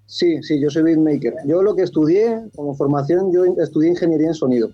Sí, 0.07 0.41
sí, 0.45 0.61
yo 0.61 0.71
soy 0.71 0.85
beatmaker. 0.85 1.35
Yo 1.47 1.63
lo 1.65 1.75
que 1.75 1.83
estudié 1.83 2.43
como 2.55 2.77
formación, 2.77 3.33
yo 3.33 3.43
estudié 3.61 3.91
ingeniería 3.91 4.29
en 4.29 4.35
sonido, 4.35 4.71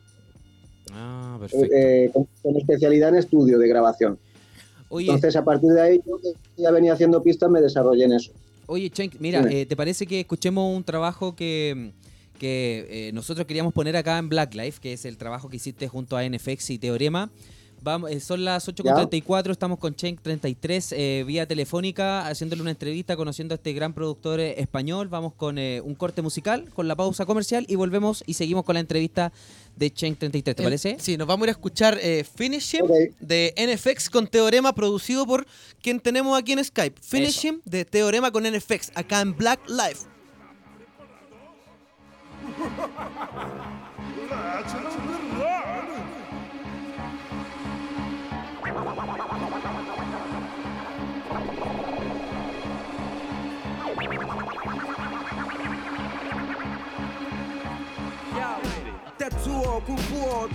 Ah, 0.93 1.39
perfecto. 1.41 1.75
eh, 1.75 2.11
con, 2.12 2.29
con 2.43 2.57
especialidad 2.57 3.09
en 3.09 3.15
estudio 3.17 3.59
de 3.59 3.69
grabación. 3.69 4.19
Oye, 4.91 5.07
Entonces, 5.07 5.37
a 5.37 5.45
partir 5.45 5.71
de 5.71 5.81
ahí, 5.81 6.03
yo 6.07 6.21
ya 6.59 6.71
venía 6.71 6.93
haciendo 6.93 7.23
pistas, 7.23 7.49
me 7.51 7.62
desarrollé 7.62 8.05
en 8.05 8.12
eso. 8.12 8.31
Oye, 8.67 8.91
Chenk, 8.91 9.15
mira, 9.21 9.51
eh, 9.51 9.65
¿te 9.65 9.75
parece 9.75 10.07
que 10.07 10.21
escuchemos 10.21 10.77
un 10.77 10.85
trabajo 10.85 11.35
que, 11.35 11.93
que 12.37 12.87
eh, 12.88 13.12
nosotros 13.12 13.46
queríamos 13.46 13.72
poner 13.72 13.96
acá 13.96 14.18
en 14.18 14.29
Black 14.29 14.55
Life, 14.55 14.81
que 14.81 14.92
es 14.92 15.05
el 15.05 15.16
trabajo 15.16 15.49
que 15.49 15.57
hiciste 15.57 15.88
junto 15.88 16.16
a 16.16 16.29
NFX 16.29 16.70
y 16.70 16.79
Teorema? 16.79 17.31
Vamos, 17.83 18.11
eh, 18.11 18.18
son 18.18 18.44
las 18.44 18.66
8.34, 18.68 19.53
estamos 19.53 19.79
con 19.79 19.94
Chenk 19.94 20.20
33 20.20 20.92
eh, 20.92 21.25
vía 21.25 21.46
telefónica, 21.46 22.27
haciéndole 22.27 22.62
una 22.62 22.72
entrevista, 22.72 23.16
conociendo 23.16 23.55
a 23.55 23.57
este 23.57 23.72
gran 23.72 23.92
productor 23.92 24.40
eh, 24.40 24.61
español. 24.61 25.07
Vamos 25.09 25.35
con 25.35 25.57
eh, 25.59 25.81
un 25.85 25.94
corte 25.94 26.20
musical, 26.22 26.68
con 26.75 26.88
la 26.88 26.96
pausa 26.96 27.27
comercial 27.27 27.64
y 27.68 27.77
volvemos 27.77 28.25
y 28.27 28.35
seguimos 28.35 28.64
con 28.64 28.75
la 28.75 28.81
entrevista 28.81 29.33
de 29.77 29.92
Chenk 29.92 30.18
33, 30.18 30.57
¿te 30.57 30.62
parece? 30.64 30.96
Sí, 30.99 31.16
nos 31.16 31.29
vamos 31.29 31.44
a 31.44 31.46
ir 31.46 31.49
a 31.51 31.53
escuchar 31.53 31.99
eh, 32.03 32.25
Finish 32.25 32.75
Him 32.75 32.87
de 33.20 33.55
NFX 33.57 34.11
con 34.11 34.27
Teorema, 34.27 34.75
producido 34.75 35.25
por 35.27 35.46
quien 35.81 36.01
tenemos 36.01 36.37
aquí 36.37 36.53
en 36.53 36.64
Skype. 36.64 37.01
Finish 37.01 37.38
Eso. 37.38 37.49
Him 37.49 37.61
de 37.64 37.85
Teorema 37.85 38.33
con 38.33 38.44
NFX, 38.44 38.90
acá 38.94 39.20
en 39.20 39.37
Black 39.37 39.61
Life. 39.68 40.16
아, 44.31 44.66
저놈들. 44.66 45.16
Kung 59.85 59.99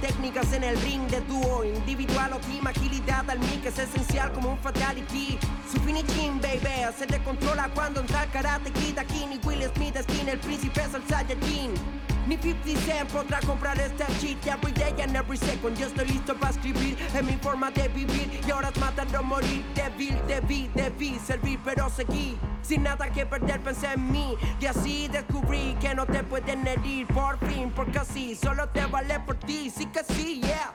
técnicas 0.01 0.51
en 0.53 0.63
el 0.63 0.75
ring 0.81 1.07
de 1.09 1.21
dúo, 1.21 1.63
individual 1.63 2.33
o 2.33 2.39
team, 2.39 2.65
agilidad 2.65 3.29
al 3.29 3.39
mic 3.39 3.65
es 3.65 3.77
esencial 3.77 4.31
como 4.33 4.49
un 4.49 4.57
fatality. 4.57 5.37
Su 5.71 5.79
finishing, 5.81 6.41
baby, 6.41 6.91
se 6.97 7.05
te 7.05 7.19
controla 7.23 7.69
cuando 7.75 7.99
entra 7.99 8.23
el 8.23 8.31
karate 8.31 8.71
kid. 8.71 8.97
Aquí 8.97 9.27
ni 9.27 9.37
Will 9.45 9.69
Smith, 9.75 9.95
skin, 10.01 10.27
el 10.27 10.39
príncipe 10.39 10.81
es 10.81 10.95
el. 10.95 12.00
Ni 12.27 12.37
50 12.37 12.79
Cent 12.81 13.09
podrá 13.11 13.39
comprar 13.41 13.77
este 13.79 14.05
cheat 14.19 14.45
every 14.47 14.71
day 14.73 14.93
and 15.01 15.15
every 15.15 15.37
second. 15.37 15.75
Yo 15.77 15.87
estoy 15.87 16.05
listo 16.05 16.35
para 16.35 16.51
escribir 16.51 16.95
en 17.15 17.25
mi 17.25 17.37
forma 17.37 17.71
de 17.71 17.87
vivir 17.89 18.29
y 18.47 18.51
ahora 18.51 18.69
es 18.69 18.79
matar 18.79 19.07
o 19.17 19.23
morir. 19.23 19.63
Débil, 19.73 20.15
debí, 20.27 20.69
debí 20.75 21.17
servir, 21.19 21.59
pero 21.65 21.89
seguí. 21.89 22.37
Sin 22.61 22.83
nada 22.83 23.09
que 23.09 23.25
perder, 23.25 23.59
pensé 23.61 23.87
en 23.93 24.11
mí 24.11 24.35
y 24.59 24.65
así 24.67 25.07
descubrí 25.07 25.75
que 25.81 25.95
no 25.95 26.05
te 26.05 26.23
pueden 26.23 26.65
herir 26.67 27.07
por 27.07 27.39
fin, 27.47 27.71
porque 27.75 27.99
así 27.99 28.35
solo 28.35 28.69
te 28.69 28.85
vale 28.85 29.19
por 29.21 29.35
ti. 29.35 29.71
Sí 29.75 29.87
que 29.87 30.03
sí, 30.03 30.41
yeah. 30.41 30.71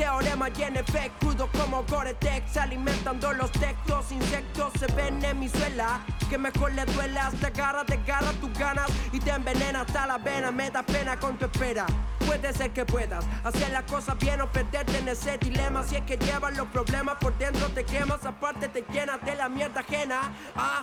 Teorema 0.00 0.48
y 0.48 0.52
NFX, 0.52 1.10
crudo 1.20 1.46
como 1.52 1.84
Gore-Tex, 1.84 2.56
alimentando 2.56 3.34
los 3.34 3.52
textos. 3.52 4.10
Insectos 4.10 4.72
se 4.78 4.86
ven 4.94 5.22
en 5.22 5.38
mi 5.38 5.46
suela, 5.46 6.00
que 6.30 6.38
mejor 6.38 6.72
le 6.72 6.86
duelas. 6.86 7.34
Te 7.34 7.48
agarra, 7.48 7.84
te 7.84 7.96
agarra 7.96 8.32
tus 8.40 8.50
ganas 8.58 8.90
y 9.12 9.20
te 9.20 9.28
envenena 9.28 9.82
hasta 9.82 10.06
la 10.06 10.16
vena. 10.16 10.50
Me 10.50 10.70
da 10.70 10.82
pena 10.82 11.20
con 11.20 11.36
tu 11.36 11.44
espera. 11.44 11.84
Puede 12.26 12.50
ser 12.54 12.70
que 12.70 12.86
puedas 12.86 13.26
hacer 13.44 13.70
las 13.72 13.82
cosas 13.82 14.16
bien 14.18 14.40
o 14.40 14.50
perderte 14.50 14.96
en 14.96 15.08
ese 15.08 15.36
dilema. 15.36 15.82
Si 15.82 15.96
es 15.96 16.02
que 16.04 16.16
llevas 16.16 16.56
los 16.56 16.68
problemas 16.68 17.16
por 17.16 17.36
dentro, 17.36 17.68
te 17.68 17.84
quemas. 17.84 18.24
Aparte, 18.24 18.68
te 18.68 18.82
llenas 18.90 19.20
de 19.22 19.34
la 19.34 19.50
mierda 19.50 19.80
ajena. 19.80 20.32
Ah. 20.56 20.82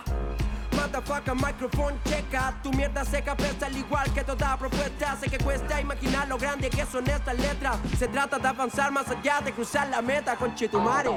Motherfucker, 0.78 1.34
microphone 1.34 1.98
checa. 2.04 2.54
Tu 2.62 2.70
mierda 2.70 3.04
seca 3.04 3.34
pesa 3.34 3.66
al 3.66 3.76
igual 3.76 4.08
que 4.14 4.22
toda 4.22 4.56
propuesta. 4.56 5.16
Sé 5.16 5.28
que 5.28 5.38
cuesta 5.38 5.80
imaginar 5.80 6.28
lo 6.28 6.38
grande 6.38 6.70
que 6.70 6.86
son 6.86 7.04
estas 7.08 7.36
letras. 7.36 7.78
Se 7.98 8.06
trata 8.06 8.38
de 8.38 8.46
avanzar 8.46 8.92
más 8.92 9.08
allá 9.08 9.40
de 9.40 9.52
cruzar 9.52 9.88
la 9.88 10.00
meta 10.00 10.36
con 10.36 10.54
Chetumare 10.54 11.10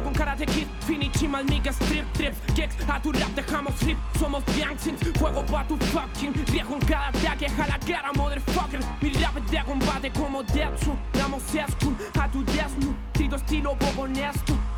Vine 0.00 0.02
con 0.02 0.12
karate 0.12 0.46
kid, 0.46 0.66
finichima 0.86 1.38
al 1.38 1.44
nigga 1.46 1.72
strip 1.72 2.10
trip 2.12 2.34
Kicks, 2.54 2.76
a 2.88 3.00
tu 3.00 3.12
rap 3.12 3.34
dejamos 3.34 3.74
flip 3.74 3.98
Somos 4.18 4.42
Yangsins, 4.56 5.00
fuego 5.18 5.44
pa' 5.44 5.64
tu 5.64 5.76
fucking 5.76 6.32
Riesgo 6.46 6.74
en 6.74 6.80
cada 6.80 7.08
ataque, 7.08 7.46
a 7.46 7.66
la 7.66 7.78
cara, 7.78 8.12
motherfucker. 8.14 8.80
Mi 9.02 9.10
rap 9.10 9.34
de 9.34 9.62
combate 9.64 10.10
como 10.12 10.42
Deadpool 10.42 10.96
Damos 11.12 11.42
school 11.42 11.96
a 12.18 12.28
tu 12.28 12.44
desnudo 12.44 12.94
Trito 13.12 13.36
estilo 13.36 13.76
poco 13.76 14.06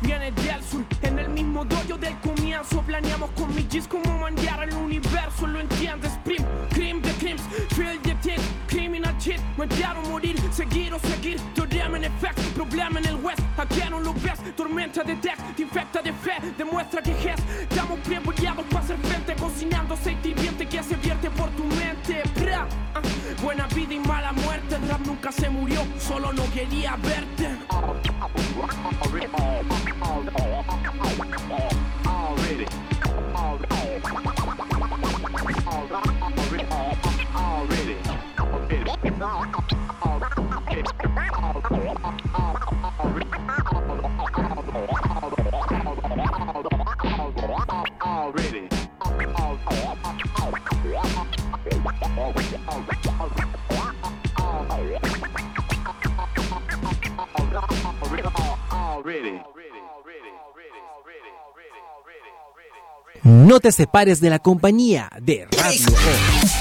viene 0.01 0.31
del 0.31 0.63
sur 0.63 0.83
En 1.01 1.19
el 1.19 1.29
mismo 1.29 1.63
dojo 1.63 1.97
del 1.97 2.17
comienzo 2.19 2.81
Planeamos 2.81 3.29
con 3.31 3.53
mi 3.55 3.63
G's 3.63 3.87
como 3.87 4.17
mandar 4.17 4.59
al 4.59 4.73
universo 4.73 5.47
Lo 5.47 5.59
entiendes, 5.61 6.11
prim, 6.25 6.43
cream 6.71 7.01
de 7.01 7.11
crims 7.13 7.41
Feel 7.75 7.99
the 8.01 8.15
tick, 8.21 8.39
shit 9.23 9.39
Matar 9.57 9.97
o 9.97 10.09
morir, 10.09 10.35
seguir 10.51 10.93
o 10.93 10.99
seguir 10.99 11.39
Teorema 11.53 11.97
en 11.97 12.05
effect, 12.05 12.39
problema 12.55 12.99
en 12.99 13.05
el 13.05 13.15
west. 13.15 13.39
Aquí 13.57 13.81
no 13.89 13.99
lo 13.99 14.13
ves, 14.13 14.39
tormenta 14.55 15.03
de 15.03 15.15
text 15.15 15.55
Te 15.55 15.61
infecta 15.63 16.01
de 16.01 16.11
fe, 16.11 16.33
demuestra 16.57 17.01
que 17.01 17.11
es. 17.11 17.39
Estamos 17.69 17.99
preparados 17.99 18.65
para 18.65 18.83
hacer 18.83 18.97
frente 18.97 19.35
Cocinando 19.35 19.93
aceite 19.93 20.29
hirviente 20.29 20.65
que 20.67 20.83
se 20.83 20.95
vierte 20.95 21.29
por 21.29 21.49
tu 21.51 21.63
mente. 21.63 22.23
Bra, 22.39 22.67
ah, 22.95 23.01
Buena 23.41 23.67
vida 23.67 23.93
y 23.93 23.99
mala 23.99 24.33
muerte 24.33 24.75
El 24.75 24.87
rap 24.89 25.05
nunca 25.05 25.31
se 25.31 25.49
murió, 25.49 25.85
solo 25.99 26.33
no 26.33 26.43
quería 26.51 26.95
verte 26.97 27.49
already. 59.03 59.42
No 63.23 63.61
te 63.61 63.71
separes 63.71 64.19
de 64.19 64.29
la 64.29 64.39
compañía 64.39 65.09
de 65.21 65.47
Radio. 65.57 65.87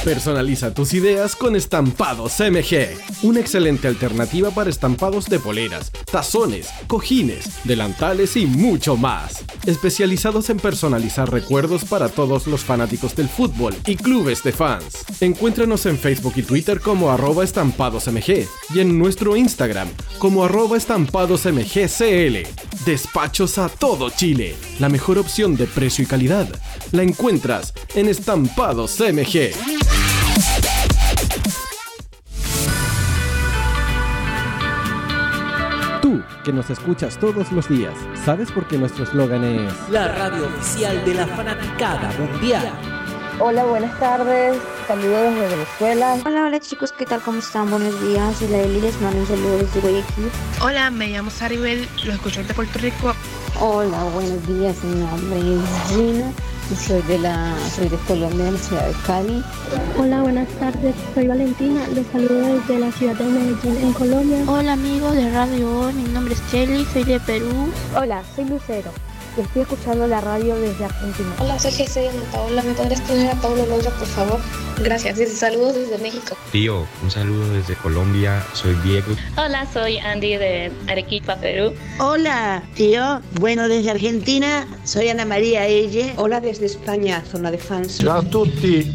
Personaliza 0.05 0.73
tus 0.73 0.95
ideas 0.95 1.35
con 1.35 1.57
Estampados 1.57 2.39
MG, 2.39 2.87
una 3.25 3.41
excelente 3.41 3.89
alternativa 3.89 4.53
para 4.53 4.71
estampados 4.71 5.29
de 5.29 5.41
poleras, 5.41 5.91
tazones, 6.13 6.69
cojines, 6.87 7.65
delantales 7.65 8.37
y 8.37 8.47
mucho 8.47 8.97
más. 8.97 9.45
Especializados 9.67 10.51
en 10.51 10.59
personalizar 10.59 11.33
recuerdos 11.33 11.85
para 11.85 12.09
todos 12.09 12.47
los 12.47 12.63
fanáticos 12.63 13.17
del 13.17 13.29
fútbol 13.29 13.75
y 13.85 13.97
clubes 13.97 14.45
de 14.45 14.53
fans. 14.53 15.05
Encuéntranos 15.21 15.85
en 15.87 15.99
Facebook 15.99 16.35
y 16.37 16.43
Twitter 16.43 16.81
como 16.81 17.11
arroba 17.11 17.43
estampadosmg 17.43 18.47
y 18.73 18.79
en 18.79 19.01
nuestro 19.01 19.37
Instagram 19.37 19.89
como 20.21 20.45
arroba 20.45 20.77
estampadosmgcl. 20.77 22.47
Despachos 22.85 23.59
a 23.59 23.69
todo 23.69 24.11
Chile. 24.11 24.57
La 24.81 24.89
mejor 24.89 25.17
opción 25.17 25.55
de 25.55 25.67
precio 25.67 26.03
y 26.03 26.07
calidad 26.07 26.49
la 26.91 27.05
encuentras 27.05 27.73
en 27.95 28.09
Estampados 28.09 28.99
MG. 28.99 29.53
Tú, 36.01 36.21
que 36.45 36.53
nos 36.53 36.71
escuchas 36.71 37.21
todos 37.21 37.53
los 37.53 37.69
días, 37.69 37.95
¿sabes 38.25 38.51
por 38.51 38.67
qué 38.67 38.77
nuestro 38.79 39.05
eslogan 39.05 39.45
es 39.45 39.73
La 39.89 40.09
radio 40.09 40.47
oficial 40.47 41.05
de 41.05 41.15
la 41.15 41.27
fanaticada 41.29 42.13
mundial. 42.19 43.02
Hola, 43.41 43.65
buenas 43.65 43.99
tardes. 43.99 44.57
Saludos 44.87 45.35
desde 45.35 45.49
Venezuela. 45.49 46.17
Hola, 46.25 46.45
hola 46.45 46.61
chicos, 46.61 46.93
¿qué 46.93 47.07
tal? 47.07 47.21
¿Cómo 47.23 47.39
están? 47.39 47.71
Buenos 47.71 47.99
días. 48.03 48.37
Soy 48.37 48.49
la 48.49 48.59
Eli, 48.59 48.81
les 48.81 49.01
mando 49.01 49.21
un 49.21 49.27
saludo 49.27 49.59
desde 49.59 49.81
Guayaquil. 49.81 50.31
Hola, 50.63 50.91
me 50.91 51.09
llamo 51.09 51.31
Saribel, 51.31 51.89
lo 52.05 52.13
escucho 52.13 52.45
de 52.45 52.53
Puerto 52.53 52.79
Rico. 52.79 53.15
Hola, 53.59 54.05
buenos 54.15 54.47
días. 54.47 54.85
Mi 54.85 55.01
nombre 55.01 55.39
es 55.39 55.89
Gina 55.89 56.31
y 56.71 56.77
soy 56.77 57.03
de 57.03 57.19
la 57.19 57.55
soy 57.75 57.89
de 57.89 57.97
Colombia, 58.07 58.45
de 58.45 58.53
la 58.53 58.59
ciudad 58.59 58.87
de 58.87 58.95
Cali. 59.07 59.45
Hola, 59.99 60.23
buenas 60.23 60.49
tardes. 60.61 60.95
Soy 61.15 61.27
Valentina, 61.27 61.81
los 61.95 62.07
saludo 62.13 62.59
desde 62.59 62.79
la 62.79 62.93
ciudad 62.93 63.15
de 63.15 63.25
Medellín, 63.25 63.77
en 63.83 63.93
Colombia. 63.95 64.45
Hola 64.47 64.75
amigos 64.75 65.15
de 65.15 65.31
Radio 65.33 65.81
Hoy, 65.81 65.95
mi 65.95 66.05
nombre 66.13 66.35
es 66.35 66.51
Chelly, 66.51 66.85
soy 66.93 67.05
de 67.05 67.19
Perú. 67.21 67.73
Hola, 67.97 68.23
soy 68.37 68.45
Lucero. 68.45 68.93
Estoy 69.37 69.63
escuchando 69.63 70.07
la 70.07 70.21
radio 70.21 70.55
desde 70.57 70.85
Argentina. 70.85 71.29
Hola, 71.39 71.59
soy 71.59 71.73
Jesse 71.73 71.95
de 71.95 72.11
Paola. 72.33 72.63
¿Me 72.63 72.75
podrías 72.75 73.01
poner 73.01 73.31
a 73.31 73.35
Pablo 73.41 73.65
Londra, 73.67 73.91
por 73.91 74.07
favor? 74.07 74.41
Gracias. 74.83 75.19
Y 75.19 75.27
saludos 75.27 75.75
desde 75.75 75.99
México. 75.99 76.37
Tío, 76.51 76.87
un 77.03 77.11
saludo 77.11 77.49
desde 77.55 77.75
Colombia. 77.77 78.45
Soy 78.53 78.75
Diego. 78.85 79.15
Hola, 79.37 79.67
soy 79.73 79.99
Andy 79.99 80.37
de 80.37 80.73
Arequipa, 80.87 81.37
Perú. 81.37 81.73
Hola, 81.99 82.63
tío. 82.75 83.23
Bueno, 83.41 83.69
desde 83.69 83.91
Argentina 83.91 84.67
soy 84.85 85.09
Ana 85.09 85.25
María 85.25 85.67
Elle. 85.67 86.13
Hola 86.17 86.41
desde 86.41 86.67
España, 86.67 87.23
zona 87.31 87.51
de 87.51 87.59
fans. 87.59 87.99
Ciao 87.99 88.19
a 88.19 88.23
tutti. 88.23 88.91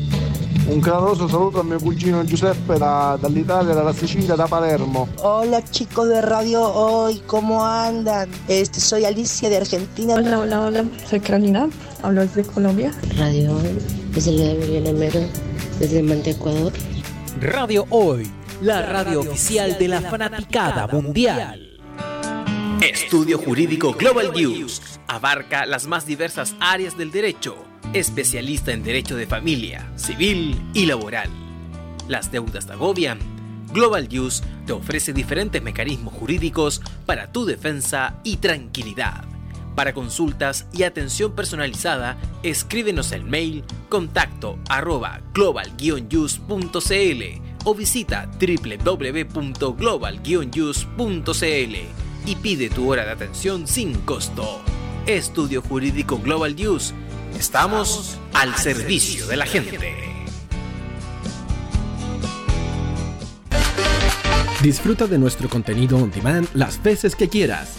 Un 0.68 0.82
caloroso 0.82 1.30
saluto 1.30 1.62
a 1.62 1.64
mio 1.64 1.80
cugino 1.80 2.24
Giuseppe 2.26 2.78
da, 2.78 3.18
dall'Italia, 3.20 3.74
dalla 3.74 3.94
Sicilia, 3.94 4.36
da 4.36 4.48
Palermo. 4.48 5.08
Hola 5.22 5.64
chicos 5.64 6.10
de 6.10 6.20
Radio 6.22 6.62
Hoy, 6.62 7.22
¿cómo 7.26 7.66
andan? 7.66 8.30
Este, 8.48 8.82
soy 8.82 9.06
Alicia 9.06 9.50
de 9.50 9.58
Argentina. 9.58 10.16
Hola, 10.16 10.40
hola, 10.40 10.62
hola, 10.62 10.86
soy 11.10 11.22
Carolina, 11.22 11.70
hablo 12.04 12.22
desde 12.22 12.44
Colombia. 12.44 12.92
Radio 13.18 13.56
Hoy, 13.56 13.80
desde 14.12 14.34
la 14.34 14.92
de 14.94 15.30
desde 15.80 16.04
Mante, 16.04 16.32
Ecuador. 16.32 16.74
Radio 17.40 17.86
Hoy, 17.90 18.30
la 18.62 18.82
radio 18.82 19.22
oficial 19.22 19.78
de 19.78 19.88
la 19.88 20.02
fanaticada 20.02 20.88
mundial. 20.88 21.80
Estudio 22.82 23.38
Jurídico 23.38 23.94
Global 23.94 24.32
News 24.36 24.82
abarca 25.08 25.66
las 25.66 25.88
más 25.88 26.06
diversas 26.06 26.56
áreas 26.60 26.98
del 26.98 27.12
derecho 27.12 27.67
especialista 27.94 28.72
en 28.72 28.84
derecho 28.84 29.16
de 29.16 29.28
familia, 29.28 29.92
civil 29.96 30.62
y 30.74 30.86
laboral. 30.86 31.30
Las 32.08 32.32
deudas 32.32 32.68
te 32.68 32.74
agobian. 32.74 33.20
Global 33.74 34.08
News 34.10 34.44
te 34.66 34.74
ofrece 34.74 35.14
diferentes 35.14 35.62
mecanismos 35.62 36.14
jurídicos 36.14 36.82
para 37.06 37.32
tu 37.32 37.46
defensa 37.46 38.20
y 38.24 38.38
tranquilidad. 38.38 39.26
Para 39.76 39.94
consultas 39.94 40.68
y 40.74 40.84
atención 40.84 41.34
personalizada, 41.34 42.18
escríbenos 42.42 43.12
el 43.12 43.24
mail 43.24 43.64
contacto 43.90 44.58
arroba 44.70 45.22
global 45.34 45.72
o 47.64 47.76
visita 47.76 48.30
www.global 48.40 50.22
y 52.26 52.36
pide 52.36 52.70
tu 52.70 52.90
hora 52.90 53.06
de 53.06 53.12
atención 53.12 53.68
sin 53.68 53.94
costo. 54.02 54.62
Estudio 55.06 55.62
Jurídico 55.62 56.18
Global 56.18 56.56
News 56.56 56.94
Estamos 57.38 58.18
al 58.34 58.56
servicio 58.56 59.28
de 59.28 59.38
la 59.38 59.46
gente. 59.46 59.78
Disfruta 64.64 65.06
de 65.06 65.20
nuestro 65.20 65.48
contenido 65.48 65.98
on 65.98 66.10
demand 66.10 66.48
las 66.56 66.82
veces 66.82 67.16
que 67.16 67.30
quieras. 67.30 67.76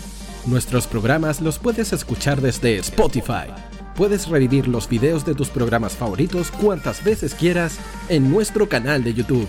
Nuestros 0.47 0.87
programas 0.87 1.41
los 1.41 1.59
puedes 1.59 1.93
escuchar 1.93 2.41
desde 2.41 2.77
Spotify. 2.79 3.51
Puedes 3.97 4.29
revivir 4.29 4.69
los 4.69 4.89
videos 4.89 5.27
de 5.27 5.35
tus 5.35 5.49
programas 5.49 5.97
favoritos 5.97 6.53
cuantas 6.53 7.03
veces 7.03 7.35
quieras 7.35 7.79
en 8.09 8.31
nuestro 8.31 8.69
canal 8.69 9.03
de 9.03 9.13
YouTube. 9.13 9.49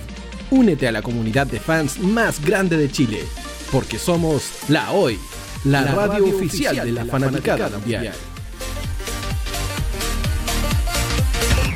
Únete 0.49 0.87
a 0.87 0.91
la 0.91 1.03
comunidad 1.03 1.45
de 1.45 1.59
fans 1.59 1.99
más 1.99 2.43
grande 2.43 2.77
de 2.77 2.91
Chile, 2.91 3.23
porque 3.71 3.99
somos 3.99 4.63
La 4.69 4.91
Hoy, 4.91 5.19
la, 5.65 5.83
radio, 5.83 6.25
oficial 6.25 6.77
de 6.77 6.91
la, 6.93 7.05
fanaticada 7.05 7.77
mundial. 7.77 8.11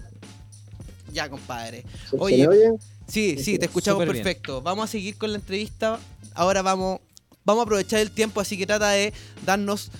Ya, 1.12 1.30
compadre. 1.30 1.84
¿Se, 2.10 2.16
Oye, 2.18 2.48
me 2.48 2.48
oyen? 2.48 2.80
Sí, 3.08 3.38
sí, 3.38 3.60
te 3.60 3.66
escuchamos 3.66 4.06
perfecto. 4.06 4.62
Vamos 4.62 4.86
a 4.86 4.88
seguir 4.88 5.18
con 5.18 5.32
la 5.32 5.38
entrevista. 5.38 6.00
Ahora 6.34 6.62
vamos, 6.62 7.02
vamos 7.44 7.62
a 7.62 7.64
aprovechar 7.64 8.00
el 8.00 8.10
tiempo, 8.10 8.40
así 8.40 8.58
que 8.58 8.66
trata 8.66 8.90
de 8.92 9.14
darnos 9.46 9.92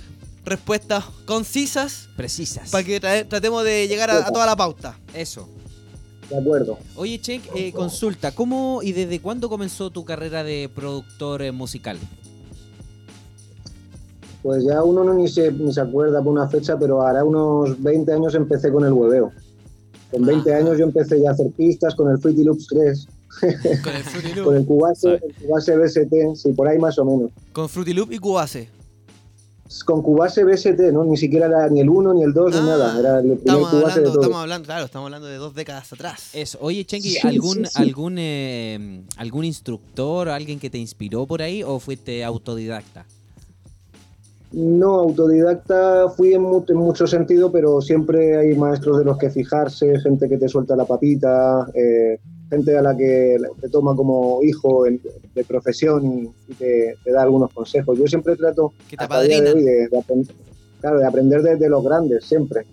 respuestas 0.46 1.04
concisas. 1.26 2.10
Precisas. 2.16 2.72
Para 2.72 2.84
que 2.84 3.00
tratemos 3.00 3.64
de 3.66 3.88
llegar 3.88 4.10
a, 4.10 4.32
toda 4.32 4.46
la 4.46 4.56
pauta. 4.56 4.98
Eso. 5.14 5.48
De 6.30 6.38
acuerdo. 6.38 6.80
Oye, 6.96 7.20
Che, 7.20 7.42
eh, 7.56 7.74
consulta, 7.74 8.32
¿cómo 8.32 8.82
y 8.82 8.94
desde 8.94 9.20
cuándo 9.20 9.50
comenzó 9.50 9.90
tu 9.90 10.06
carrera 10.06 10.44
de 10.44 10.70
productor 10.74 11.42
eh, 11.42 11.52
musical? 11.52 12.00
Pues 14.44 14.64
ya 14.66 14.84
uno 14.84 15.04
no 15.06 15.14
ni 15.14 15.28
se, 15.30 15.52
ni 15.52 15.72
se 15.74 15.82
acuerda 15.82 16.22
por 16.22 16.34
una 16.34 16.48
fecha, 16.50 16.78
pero 16.78 17.02
hará 17.02 17.24
unos 17.24 17.82
20 17.82 18.12
años 18.14 18.36
empecé 18.36 18.72
con 18.72 18.84
el 18.86 18.92
hueveo. 18.94 19.32
Con 20.12 20.26
20 20.26 20.54
años 20.54 20.78
yo 20.78 20.84
empecé 20.84 21.20
ya 21.22 21.30
a 21.30 21.34
hacer 21.34 21.50
pistas 21.52 21.96
con 21.96 22.12
el 22.12 22.20
Fruity 22.20 22.44
Loops 22.44 22.68
3. 22.68 23.08
Con 23.84 23.96
el 23.96 24.04
Fruity 24.04 24.34
Loop. 24.36 24.46
con 24.46 24.56
el 24.58 24.66
Cubase, 24.66 25.14
el 25.16 25.34
Cubase 25.48 25.78
BST, 25.78 26.36
sí, 26.36 26.52
por 26.54 26.68
ahí 26.68 26.78
más 26.78 27.00
o 27.00 27.06
menos. 27.06 27.32
Con 27.54 27.68
Fruity 27.70 27.94
Loop 27.94 28.12
y 28.12 28.20
Cubase. 28.20 28.70
Con 29.86 30.04
Cubase 30.04 30.44
BST, 30.44 30.92
¿no? 30.92 31.04
Ni 31.04 31.18
siquiera 31.18 31.48
era 31.48 31.68
ni 31.70 31.80
el 31.80 31.90
1, 31.90 32.14
ni 32.14 32.22
el 32.24 32.32
2, 32.34 32.52
ni 32.54 32.68
nada. 32.68 33.00
Era 33.00 33.16
el 33.20 33.22
primer 33.24 33.38
Estamos 33.40 33.70
Cubase 33.70 33.82
de 33.82 33.90
hablando, 33.90 34.12
todo. 34.12 34.22
estamos 34.22 34.42
hablando, 34.42 34.66
claro, 34.68 34.86
estamos 34.86 35.06
hablando 35.08 35.28
de 35.28 35.38
dos 35.38 35.56
décadas 35.56 35.92
atrás. 35.94 36.30
Eso. 36.34 36.58
Oye, 36.62 36.86
Chenki, 36.86 37.10
Sí, 37.12 37.28
¿algún, 37.28 37.56
sí, 37.66 37.66
sí. 37.66 37.82
algún, 37.82 38.16
eh, 38.20 39.02
algún 39.18 39.46
instructor 39.46 40.28
o 40.28 40.34
alguien 40.34 40.60
que 40.60 40.70
te 40.70 40.78
inspiró 40.78 41.26
por 41.26 41.42
ahí 41.42 41.64
o 41.64 41.80
fuiste 41.80 42.24
autodidacta? 42.24 43.06
No, 44.54 45.00
autodidacta 45.00 46.10
fui 46.16 46.34
en, 46.34 46.44
mu- 46.44 46.64
en 46.68 46.78
mucho 46.78 47.08
sentido, 47.08 47.52
pero 47.52 47.82
siempre 47.82 48.38
hay 48.38 48.56
maestros 48.56 49.00
de 49.00 49.06
los 49.06 49.18
que 49.18 49.30
fijarse, 49.32 50.00
gente 50.00 50.30
que 50.30 50.38
te 50.38 50.48
suelta 50.48 50.76
la 50.76 50.86
papita, 50.86 51.68
eh, 51.74 52.20
gente 52.52 52.78
a 52.78 52.84
la 52.84 52.96
que 52.96 53.38
te 53.60 53.70
toma 53.70 53.96
como 53.96 54.42
hijo 54.44 54.86
en- 54.86 55.02
de 55.34 55.44
profesión 55.44 56.32
y, 56.48 56.54
te, 56.54 56.96
te 57.04 57.12
da 57.12 57.24
algunos 57.24 57.52
consejos. 57.52 57.98
Yo 57.98 58.06
siempre 58.08 58.36
trato 58.36 58.74
hasta 59.06 59.22
día 59.24 59.42
de 59.42 59.54
hoy 59.54 59.64
de, 59.64 59.88
de 59.90 59.98
aprender, 59.98 60.36
claro, 60.82 61.00
de 61.00 61.06
aprender 61.08 61.42
de, 61.42 61.56
de 61.56 61.70
los 61.70 61.84
grandes, 61.84 62.24
siempre. 62.26 62.64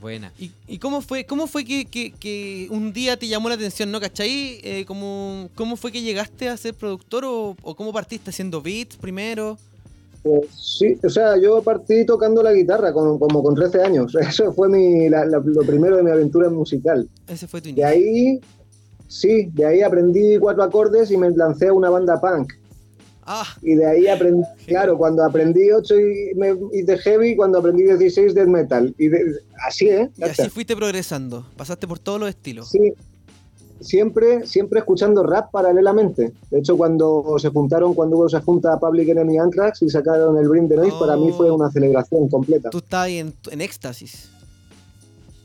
Buena. 0.00 0.32
¿Y, 0.40 0.50
y 0.66 0.78
cómo 0.78 1.00
fue, 1.02 1.26
cómo 1.26 1.46
fue 1.46 1.64
que, 1.64 1.84
que- 1.84 2.10
que 2.18 2.66
un 2.70 2.92
día 2.92 3.16
te 3.18 3.28
llamó 3.28 3.48
la 3.50 3.54
atención, 3.54 3.92
no? 3.92 4.00
¿Cachai? 4.00 4.58
Eh, 4.64 4.84
¿cómo, 4.86 5.48
¿Cómo 5.54 5.76
fue 5.76 5.92
que 5.92 6.02
llegaste 6.02 6.48
a 6.48 6.56
ser 6.56 6.74
productor 6.74 7.24
o, 7.24 7.54
o 7.62 7.74
cómo 7.76 7.92
partiste 7.92 8.30
haciendo 8.30 8.60
beats 8.62 8.96
primero? 8.96 9.58
Pues 10.22 10.48
sí, 10.54 10.96
o 11.02 11.08
sea, 11.08 11.38
yo 11.38 11.62
partí 11.62 12.04
tocando 12.04 12.42
la 12.42 12.52
guitarra 12.52 12.92
con- 12.92 13.18
como 13.18 13.42
con 13.42 13.54
13 13.54 13.82
años. 13.82 14.14
Eso 14.20 14.52
fue 14.52 14.68
mi, 14.68 15.08
la- 15.08 15.24
la- 15.24 15.42
lo 15.44 15.62
primero 15.62 15.96
de 15.96 16.02
mi 16.02 16.10
aventura 16.10 16.50
musical. 16.50 17.08
Ese 17.26 17.46
fue 17.48 17.60
tu 17.60 17.66
De 17.66 17.70
inicio. 17.70 17.86
ahí, 17.86 18.40
sí, 19.08 19.50
de 19.54 19.64
ahí 19.66 19.82
aprendí 19.82 20.38
cuatro 20.38 20.62
acordes 20.62 21.10
y 21.10 21.16
me 21.16 21.30
lancé 21.30 21.68
a 21.68 21.72
una 21.72 21.88
banda 21.90 22.20
punk. 22.20 22.52
Ah, 23.32 23.46
Y 23.62 23.76
de 23.76 23.86
ahí 23.86 24.08
aprendí, 24.08 24.42
claro, 24.66 24.98
cuando 24.98 25.24
aprendí 25.24 25.70
8 25.70 25.94
y, 26.00 26.34
me 26.34 26.56
hice 26.72 26.98
heavy, 26.98 27.36
cuando 27.36 27.58
aprendí 27.58 27.84
16 27.84 28.34
death 28.34 28.48
metal. 28.48 28.92
Y 28.98 29.08
de- 29.08 29.36
así, 29.66 29.88
¿eh? 29.88 30.10
y 30.16 30.24
así 30.24 30.48
fuiste 30.48 30.74
progresando. 30.74 31.46
Pasaste 31.56 31.86
por 31.86 31.98
todos 32.00 32.18
los 32.18 32.28
estilos. 32.28 32.68
Sí, 32.70 32.92
siempre, 33.80 34.46
siempre 34.46 34.80
escuchando 34.80 35.22
rap 35.22 35.50
paralelamente. 35.50 36.32
De 36.50 36.58
hecho, 36.58 36.76
cuando 36.76 37.36
se 37.38 37.48
juntaron, 37.48 37.94
cuando 37.94 38.16
hubo 38.16 38.26
esa 38.26 38.40
junta 38.40 38.78
Public 38.78 39.08
Enemy 39.08 39.38
Anthrax 39.38 39.82
y 39.82 39.88
sacaron 39.90 40.36
el 40.38 40.48
Bring 40.48 40.68
the 40.68 40.76
Noise, 40.76 40.96
para 41.00 41.16
mí 41.16 41.32
fue 41.36 41.50
una 41.50 41.70
celebración 41.70 42.28
completa. 42.28 42.70
Tú 42.70 42.82
ahí 42.90 43.18
en, 43.18 43.34
en 43.50 43.60
éxtasis. 43.60 44.30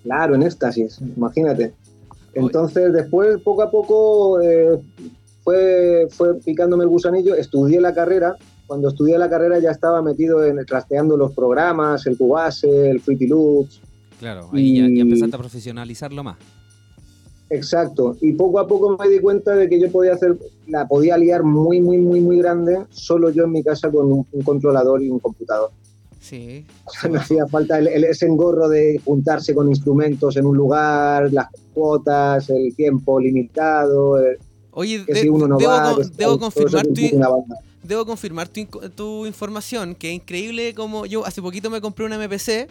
Claro, 0.03 0.35
en 0.35 0.43
éxtasis, 0.43 0.99
imagínate. 1.15 1.73
Entonces, 2.33 2.91
después, 2.93 3.39
poco 3.41 3.61
a 3.63 3.71
poco, 3.71 4.41
eh, 4.41 4.77
fue, 5.43 6.07
fue 6.11 6.35
picándome 6.39 6.83
el 6.83 6.89
gusanillo, 6.89 7.33
estudié 7.35 7.79
la 7.79 7.93
carrera. 7.93 8.35
Cuando 8.67 8.89
estudié 8.89 9.17
la 9.17 9.29
carrera 9.29 9.59
ya 9.59 9.71
estaba 9.71 10.01
metido 10.01 10.43
en 10.43 10.63
trasteando 10.65 11.15
los 11.17 11.31
programas, 11.33 12.05
el 12.07 12.17
Cubase, 12.17 12.89
el 12.89 12.99
Fruity 12.99 13.27
Loops, 13.27 13.81
Claro, 14.19 14.49
ahí 14.53 14.77
ya, 14.77 14.83
ya 14.83 14.89
Y- 14.89 14.99
empezaste 15.01 15.35
a 15.35 15.39
profesionalizarlo 15.39 16.23
más. 16.23 16.37
Exacto, 17.49 18.17
y 18.21 18.33
poco 18.33 18.59
a 18.59 18.67
poco 18.67 18.97
me 18.97 19.07
di 19.07 19.19
cuenta 19.19 19.55
de 19.55 19.69
que 19.69 19.79
yo 19.79 19.91
podía 19.91 20.13
hacer, 20.13 20.35
la 20.67 20.87
podía 20.87 21.15
liar 21.17 21.43
muy, 21.43 21.79
muy, 21.79 21.97
muy, 21.97 22.19
muy 22.19 22.37
grande, 22.39 22.79
solo 22.89 23.29
yo 23.29 23.43
en 23.43 23.51
mi 23.51 23.63
casa 23.63 23.91
con 23.91 24.11
un, 24.11 24.25
un 24.31 24.41
controlador 24.41 25.03
y 25.03 25.09
un 25.09 25.19
computador. 25.19 25.69
Sí. 26.19 26.65
O 26.85 26.91
sea, 26.99 27.09
me 27.11 27.19
hacía 27.19 27.45
falta 27.47 27.77
el, 27.77 27.87
el- 27.87 28.03
ese 28.05 28.25
engorro 28.25 28.67
de 28.67 28.99
juntarse 29.05 29.53
con 29.53 29.69
instrumentos 29.69 30.35
en 30.37 30.47
un 30.47 30.57
lugar, 30.57 31.31
las 31.31 31.49
cuotas, 31.73 32.49
el 32.49 32.75
tiempo 32.75 33.19
limitado, 33.19 34.19
eh, 34.19 34.39
Oye, 34.71 35.03
de- 35.05 35.15
si 35.15 35.29
uno 35.29 35.47
no 35.47 35.57
debo, 35.57 35.71
va, 35.71 35.93
con- 35.93 36.11
debo 36.17 36.39
confirmar 36.39 36.87
tu, 36.87 37.01
debo 37.83 38.05
confirmar 38.07 38.47
tu, 38.49 38.65
tu 38.95 39.25
información, 39.27 39.93
que 39.93 40.09
es 40.09 40.15
increíble 40.15 40.73
como 40.73 41.05
yo 41.05 41.23
hace 41.27 41.41
poquito 41.43 41.69
me 41.69 41.79
compré 41.79 42.05
una 42.05 42.17
MPC 42.17 42.67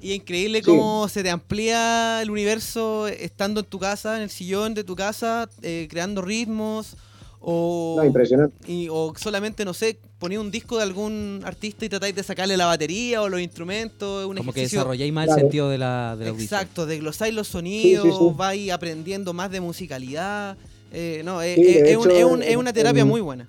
y 0.00 0.10
es 0.10 0.16
increíble 0.16 0.58
Sí. 0.58 0.64
cómo 0.66 1.08
se 1.08 1.22
te 1.22 1.30
amplía 1.30 2.20
el 2.22 2.30
universo 2.30 3.08
estando 3.08 3.60
en 3.60 3.66
tu 3.66 3.78
casa, 3.78 4.16
en 4.16 4.22
el 4.22 4.30
sillón 4.30 4.74
de 4.74 4.84
tu 4.84 4.94
casa, 4.96 5.48
eh, 5.62 5.86
creando 5.90 6.22
ritmos 6.22 6.96
o, 7.40 7.94
No, 7.98 8.04
impresionante. 8.04 8.56
y- 8.70 8.88
o 8.90 9.12
solamente, 9.16 9.64
no 9.64 9.72
sé, 9.72 9.98
ponía 10.18 10.40
un 10.40 10.50
disco 10.50 10.78
de 10.78 10.82
algún 10.82 11.42
artista 11.44 11.84
y 11.84 11.88
tratáis 11.88 12.14
de 12.14 12.22
sacarle 12.22 12.56
la 12.56 12.66
batería 12.66 13.22
o 13.22 13.28
los 13.28 13.40
instrumentos, 13.40 14.22
es 14.22 14.26
un 14.28 14.36
Como 14.36 14.52
que 14.52 14.60
ejercicio- 14.60 14.80
desarrolláis 14.80 15.12
más 15.12 15.26
Claro. 15.26 15.38
el 15.38 15.44
sentido 15.44 15.68
de 15.70 15.78
la, 15.78 16.16
de 16.18 16.24
la. 16.24 16.30
Exacto, 16.30 16.86
desglosáis 16.86 17.32
los 17.34 17.46
sonidos, 17.48 18.04
Sí, 18.04 18.10
sí, 18.10 18.16
sí. 18.18 18.34
vais 18.36 18.70
aprendiendo 18.72 19.32
más 19.32 19.50
de 19.50 19.60
musicalidad. 19.60 20.56
eh, 20.92 21.22
no, 21.24 21.42
es, 21.42 21.56
Sí, 21.56 21.62
de 21.64 21.70
es- 21.80 21.88
es 21.90 21.96
un- 21.96 22.10
es 22.10 22.24
un- 22.24 22.42
es 22.42 22.56
una 22.56 22.72
terapia 22.72 23.02
en- 23.02 23.08
muy 23.08 23.20
buena. 23.20 23.46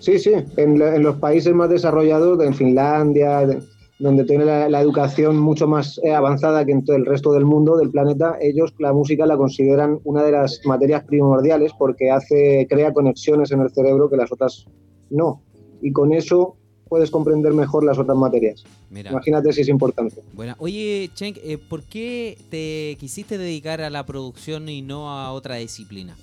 Sí, 0.00 0.18
sí, 0.18 0.32
en, 0.56 0.78
la- 0.78 0.96
en 0.96 1.02
los 1.02 1.16
países 1.16 1.54
más 1.54 1.70
desarrollados, 1.70 2.42
en 2.44 2.52
Finlandia, 2.54 3.46
de- 3.46 3.62
donde 4.00 4.24
tiene 4.24 4.46
la, 4.46 4.68
la 4.68 4.80
educación 4.80 5.38
mucho 5.38 5.68
más 5.68 6.00
eh, 6.02 6.12
avanzada 6.12 6.64
que 6.64 6.72
en 6.72 6.84
todo 6.84 6.96
el 6.96 7.04
resto 7.04 7.32
del 7.32 7.44
mundo, 7.44 7.76
del 7.76 7.90
planeta, 7.90 8.38
ellos 8.40 8.74
la 8.78 8.94
música 8.94 9.26
la 9.26 9.36
consideran 9.36 10.00
una 10.04 10.24
de 10.24 10.32
las 10.32 10.60
materias 10.64 11.04
primordiales 11.04 11.72
porque 11.78 12.10
hace, 12.10 12.66
crea 12.68 12.94
conexiones 12.94 13.52
en 13.52 13.60
el 13.60 13.70
cerebro 13.70 14.08
que 14.08 14.16
las 14.16 14.32
otras 14.32 14.66
no. 15.10 15.42
Y 15.82 15.92
con 15.92 16.14
eso 16.14 16.56
puedes 16.88 17.10
comprender 17.10 17.52
mejor 17.52 17.84
las 17.84 17.98
otras 17.98 18.16
materias. 18.16 18.64
Mira. 18.88 19.10
Imagínate 19.10 19.52
si 19.52 19.60
es 19.60 19.68
importante. 19.68 20.22
Bueno, 20.32 20.54
oye, 20.58 21.10
Chenk, 21.14 21.36
eh, 21.44 21.58
¿por 21.58 21.82
qué 21.82 22.38
te 22.48 22.96
quisiste 22.98 23.36
dedicar 23.36 23.82
a 23.82 23.90
la 23.90 24.06
producción 24.06 24.68
y 24.70 24.80
no 24.80 25.10
a 25.10 25.30
otra 25.32 25.56
disciplina? 25.56 26.16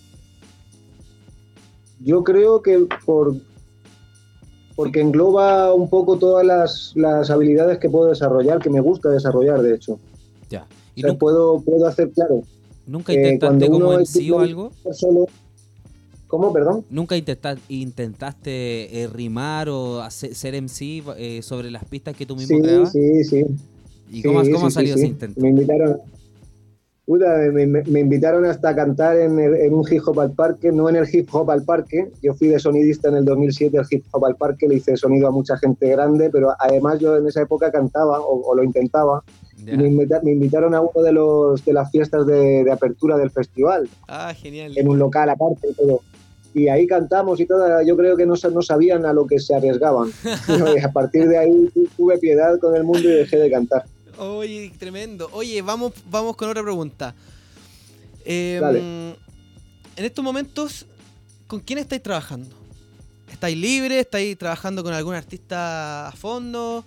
Yo 2.00 2.24
creo 2.24 2.62
que 2.64 2.88
por 3.06 3.36
porque 4.78 5.02
engloba 5.02 5.74
un 5.74 5.90
poco 5.90 6.18
todas 6.20 6.46
las, 6.46 6.92
las 6.96 7.32
habilidades 7.32 7.80
que 7.80 7.90
puedo 7.90 8.10
desarrollar, 8.10 8.60
que 8.60 8.70
me 8.70 8.80
gusta 8.80 9.10
desarrollar, 9.10 9.60
de 9.64 9.74
hecho. 9.74 9.98
Ya. 10.52 10.68
O 10.96 11.00
sea, 11.02 11.14
puedo, 11.18 11.60
puedo 11.62 11.88
hacer, 11.88 12.12
claro. 12.12 12.44
¿Nunca 12.86 13.12
eh, 13.12 13.16
intentaste 13.16 13.70
como 13.72 13.92
en 13.94 14.06
sí 14.06 14.30
o 14.30 14.40
algo? 14.40 14.72
solo- 14.94 15.26
¿Cómo, 16.28 16.54
perdón? 16.54 16.86
¿Nunca 16.92 17.18
intenta- 17.18 17.58
intentaste 17.70 19.02
eh, 19.02 19.08
rimar 19.08 19.68
o 19.70 20.02
hacer, 20.02 20.36
ser 20.36 20.54
MC 20.62 21.02
eh, 21.18 21.42
sobre 21.42 21.72
las 21.72 21.84
pistas 21.86 22.16
que 22.16 22.26
tú 22.28 22.36
mismo 22.36 22.58
Sí, 22.58 22.62
creabas? 22.62 22.92
sí, 22.92 23.24
sí. 23.24 23.46
¿Y 24.12 24.22
cómo, 24.22 24.44
Sí, 24.46 24.52
cómo 24.52 24.70
sí, 24.70 24.74
salió 24.76 24.94
sí, 24.94 25.00
ese 25.00 25.08
intento? 25.08 25.42
Me 25.42 25.50
invitaron, 25.50 25.98
Puta, 27.08 27.38
me, 27.54 27.66
me- 27.66 27.84
me 27.86 28.02
invitaron 28.02 28.44
hasta 28.44 28.68
a 28.68 28.76
cantar 28.76 29.18
en, 29.18 29.40
el- 29.40 29.56
en 29.56 29.74
un 29.74 29.86
hip 29.90 30.02
hop 30.06 30.20
al 30.20 30.32
parque, 30.34 30.74
no 30.74 30.90
en 30.90 30.98
el 30.98 31.08
hip 31.10 31.30
hop 31.34 31.50
al 31.52 31.64
parque. 31.64 32.12
Yo 32.22 32.34
fui 32.34 32.50
de 32.50 32.60
sonidista 32.60 33.08
en 33.08 33.16
el 33.16 33.24
2007 33.24 33.78
al 33.78 33.86
hip 33.90 34.04
hop 34.12 34.26
al 34.26 34.36
parque, 34.36 34.68
le 34.68 34.76
hice 34.76 34.98
sonido 34.98 35.30
a 35.30 35.32
mucha 35.32 35.56
gente 35.58 35.88
grande, 35.88 36.30
pero 36.30 36.50
además 36.60 37.00
yo 37.00 37.16
en 37.16 37.26
esa 37.26 37.42
época 37.44 37.72
cantaba 37.72 38.20
o, 38.20 38.42
o 38.46 38.54
lo 38.54 38.62
intentaba. 38.62 39.24
Y 39.66 39.78
me, 39.78 39.88
invita- 39.88 40.20
me 40.22 40.32
invitaron 40.34 40.76
a 40.76 40.82
uno 40.82 41.02
de 41.02 41.14
los 41.14 41.64
de 41.64 41.72
las 41.72 41.90
fiestas 41.92 42.28
de, 42.28 42.66
de 42.66 42.72
apertura 42.74 43.16
del 43.18 43.32
festival, 43.32 43.88
Ah, 44.10 44.34
genial. 44.34 44.74
en 44.78 44.90
un 44.90 45.00
local 45.00 45.30
aparte 45.30 45.70
y 45.70 45.74
todo. 45.76 46.02
Y 46.54 46.68
ahí 46.68 46.88
cantamos 46.88 47.40
y 47.40 47.46
todo, 47.46 47.82
yo 47.84 47.96
creo 47.96 48.18
que 48.18 48.26
no, 48.26 48.34
no 48.52 48.62
sabían 48.62 49.06
a 49.06 49.14
lo 49.14 49.26
que 49.28 49.40
se 49.40 49.56
arriesgaban. 49.56 50.10
A 50.84 50.92
partir 50.92 51.30
de 51.30 51.38
ahí 51.38 51.70
tu- 51.74 51.88
tuve 51.96 52.18
piedad 52.18 52.60
con 52.60 52.76
el 52.76 52.84
mundo 52.84 53.08
y 53.08 53.14
dejé 53.14 53.38
de 53.38 53.50
cantar. 53.50 53.86
Oye, 54.18 54.72
tremendo. 54.78 55.30
Oye, 55.32 55.62
vamos, 55.62 55.94
vamos 56.10 56.36
con 56.36 56.50
otra 56.50 56.64
pregunta. 56.64 57.14
Eh, 58.26 58.60
Dale. 58.62 58.80
En 58.80 60.06
estos 60.06 60.24
momentos, 60.24 60.86
¿con 61.48 61.60
quién 61.60 61.80
estáis 61.80 62.04
trabajando? 62.04 62.56
¿Estáis 63.32 63.58
libres? 63.58 64.02
¿Estáis 64.02 64.38
trabajando 64.38 64.84
con 64.84 64.94
algún 64.94 65.16
artista 65.16 66.08
a 66.08 66.12
fondo? 66.12 66.84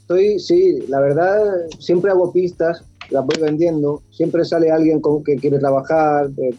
Estoy, 0.00 0.38
sí, 0.38 0.78
la 0.88 1.00
verdad, 1.00 1.38
siempre 1.78 2.10
hago 2.10 2.32
pistas, 2.32 2.82
las 3.10 3.26
voy 3.26 3.36
vendiendo, 3.40 4.02
siempre 4.10 4.44
sale 4.44 4.70
alguien 4.70 5.00
con 5.00 5.22
que 5.22 5.36
quiere 5.36 5.58
trabajar, 5.58 6.30
eh, 6.38 6.54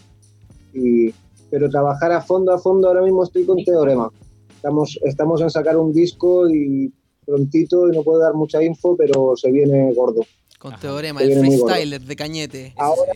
y, 0.74 1.14
pero 1.50 1.70
trabajar 1.70 2.12
a 2.12 2.22
fondo, 2.22 2.54
a 2.54 2.60
fondo, 2.60 2.88
ahora 2.88 3.02
mismo 3.02 3.24
estoy 3.24 3.46
con 3.46 3.64
Teorema. 3.64 4.12
Estamos, 4.56 5.00
estamos 5.04 5.42
en 5.42 5.50
sacar 5.50 5.78
un 5.78 5.94
disco 5.94 6.50
y 6.50 6.94
prontito, 7.30 7.88
y 7.88 7.96
no 7.96 8.04
puedo 8.04 8.20
dar 8.20 8.34
mucha 8.34 8.62
info, 8.64 8.96
pero 8.98 9.34
se 9.36 9.52
viene 9.52 9.94
gordo. 9.94 10.22
Con 10.58 10.76
Teorema, 10.78 11.20
Se 11.20 11.26
el 11.26 11.42
viene 11.42 11.58
freestyler 11.58 12.02
de 12.02 12.16
Cañete. 12.16 12.74
Ahora 12.78 13.12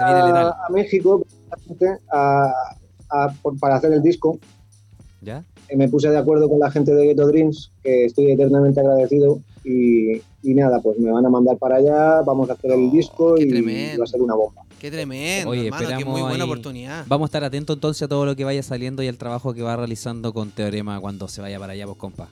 a, 0.00 0.66
a 0.66 0.70
México 0.70 1.22
a- 2.10 2.52
a- 3.10 3.32
por- 3.42 3.58
para 3.58 3.76
hacer 3.76 3.92
el 3.92 4.02
disco. 4.02 4.38
¿Ya? 5.20 5.44
Eh, 5.68 5.76
me 5.76 5.88
puse 5.88 6.08
de 6.08 6.16
acuerdo 6.16 6.48
con 6.48 6.58
la 6.58 6.70
gente 6.70 6.94
de 6.94 7.04
Ghetto 7.06 7.26
Dreams, 7.26 7.70
que 7.82 8.06
estoy 8.06 8.30
eternamente 8.30 8.80
agradecido. 8.80 9.40
Y, 9.62 10.12
y 10.42 10.54
nada, 10.54 10.80
pues 10.80 10.98
me 10.98 11.12
van 11.12 11.26
a 11.26 11.28
mandar 11.28 11.58
para 11.58 11.76
allá, 11.76 12.22
vamos 12.22 12.48
a 12.48 12.54
hacer 12.54 12.70
el 12.72 12.90
disco 12.90 13.36
y 13.36 13.44
va 13.98 14.04
a 14.04 14.06
ser 14.06 14.22
una 14.22 14.34
bomba. 14.34 14.62
Qué 14.80 14.90
tremendo, 14.90 15.50
Oye, 15.50 15.66
hermano, 15.66 15.78
qué 15.86 15.92
esperamos 15.92 16.12
muy 16.18 16.22
buena 16.22 16.44
ahí- 16.44 16.50
oportunidad. 16.50 17.04
Vamos 17.06 17.26
a 17.26 17.28
estar 17.28 17.44
atentos 17.44 17.76
entonces 17.76 18.02
a 18.04 18.08
todo 18.08 18.24
lo 18.24 18.34
que 18.34 18.44
vaya 18.44 18.62
saliendo 18.62 19.02
y 19.02 19.08
al 19.08 19.18
trabajo 19.18 19.52
que 19.52 19.60
va 19.60 19.76
realizando 19.76 20.32
con 20.32 20.50
Teorema 20.50 20.98
cuando 20.98 21.28
se 21.28 21.42
vaya 21.42 21.58
para 21.58 21.74
allá, 21.74 21.84
pues 21.84 21.98
compa. 21.98 22.30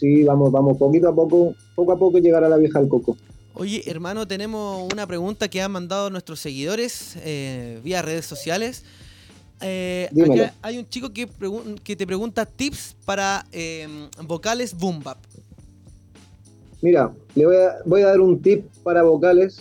Sí, 0.00 0.24
vamos, 0.24 0.50
vamos, 0.50 0.78
poquito 0.78 1.10
a 1.10 1.14
poco, 1.14 1.54
poco 1.74 1.92
a 1.92 1.98
poco 1.98 2.16
llegar 2.16 2.42
a 2.42 2.48
la 2.48 2.56
vieja 2.56 2.78
al 2.78 2.88
coco. 2.88 3.18
Oye, 3.52 3.82
hermano, 3.84 4.26
tenemos 4.26 4.90
una 4.90 5.06
pregunta 5.06 5.48
que 5.48 5.60
han 5.60 5.70
mandado 5.70 6.08
nuestros 6.08 6.40
seguidores 6.40 7.16
eh, 7.22 7.80
vía 7.84 8.00
redes 8.00 8.24
sociales. 8.24 8.82
Eh, 9.60 10.08
acá 10.24 10.54
hay 10.62 10.78
un 10.78 10.88
chico 10.88 11.12
que, 11.12 11.26
te 11.26 12.06
pregunta 12.06 12.46
tips 12.46 12.96
para 13.04 13.44
eh, 13.52 14.08
vocales 14.26 14.74
boom 14.74 15.02
bap. 15.02 15.18
Mira, 16.80 17.12
le 17.34 17.44
voy 17.44 17.56
a, 17.56 17.76
voy 17.84 18.00
a 18.00 18.06
dar 18.06 18.20
un 18.22 18.40
tip 18.40 18.64
para 18.82 19.02
vocales 19.02 19.60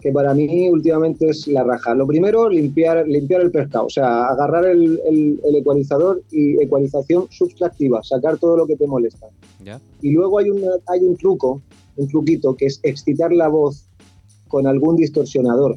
que 0.00 0.12
para 0.12 0.34
mí 0.34 0.68
últimamente 0.70 1.28
es 1.30 1.48
la 1.48 1.64
raja. 1.64 1.94
Lo 1.94 2.06
primero, 2.06 2.48
limpiar, 2.48 3.06
limpiar 3.08 3.40
el 3.40 3.50
pescado, 3.50 3.86
o 3.86 3.90
sea, 3.90 4.26
agarrar 4.28 4.64
el, 4.66 5.00
el- 5.08 5.40
el 5.44 5.56
ecualizador 5.56 6.22
y 6.30 6.60
ecualización 6.62 7.26
subtractiva, 7.30 8.02
sacar 8.02 8.38
todo 8.38 8.56
lo 8.56 8.66
que 8.66 8.76
te 8.76 8.86
molesta. 8.86 9.26
¿Ya? 9.64 9.80
Y 10.02 10.12
luego 10.12 10.38
hay, 10.38 10.50
una, 10.50 10.70
hay 10.86 11.00
un 11.04 11.16
truco, 11.16 11.60
un 11.96 12.08
truquito, 12.08 12.54
que 12.54 12.66
es 12.66 12.78
excitar 12.82 13.32
la 13.32 13.48
voz 13.48 13.84
con 14.48 14.66
algún 14.66 14.96
distorsionador. 14.96 15.76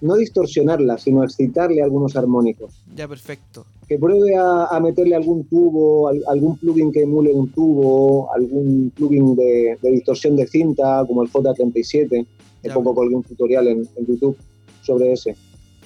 No 0.00 0.14
distorsionarla, 0.16 0.96
sino 0.96 1.22
excitarle 1.24 1.82
algunos 1.82 2.16
armónicos. 2.16 2.72
Ya, 2.96 3.06
perfecto. 3.06 3.66
Que 3.86 3.98
pruebe 3.98 4.34
a, 4.36 4.64
a 4.66 4.80
meterle 4.80 5.14
algún 5.16 5.44
tubo, 5.44 6.08
al- 6.08 6.22
algún 6.28 6.56
plugin 6.56 6.90
que 6.92 7.02
emule 7.02 7.32
un 7.34 7.50
tubo, 7.50 8.32
algún 8.32 8.90
plugin 8.96 9.34
de, 9.36 9.76
de 9.82 9.90
distorsión 9.90 10.36
de 10.36 10.46
cinta, 10.46 11.04
como 11.06 11.22
el 11.22 11.28
J37. 11.30 12.24
Hace 12.60 12.70
poco 12.74 12.94
colgué 12.94 13.14
un 13.14 13.22
tutorial 13.22 13.68
en, 13.68 13.88
en 13.96 14.06
YouTube 14.06 14.36
sobre 14.82 15.12
ese. 15.12 15.36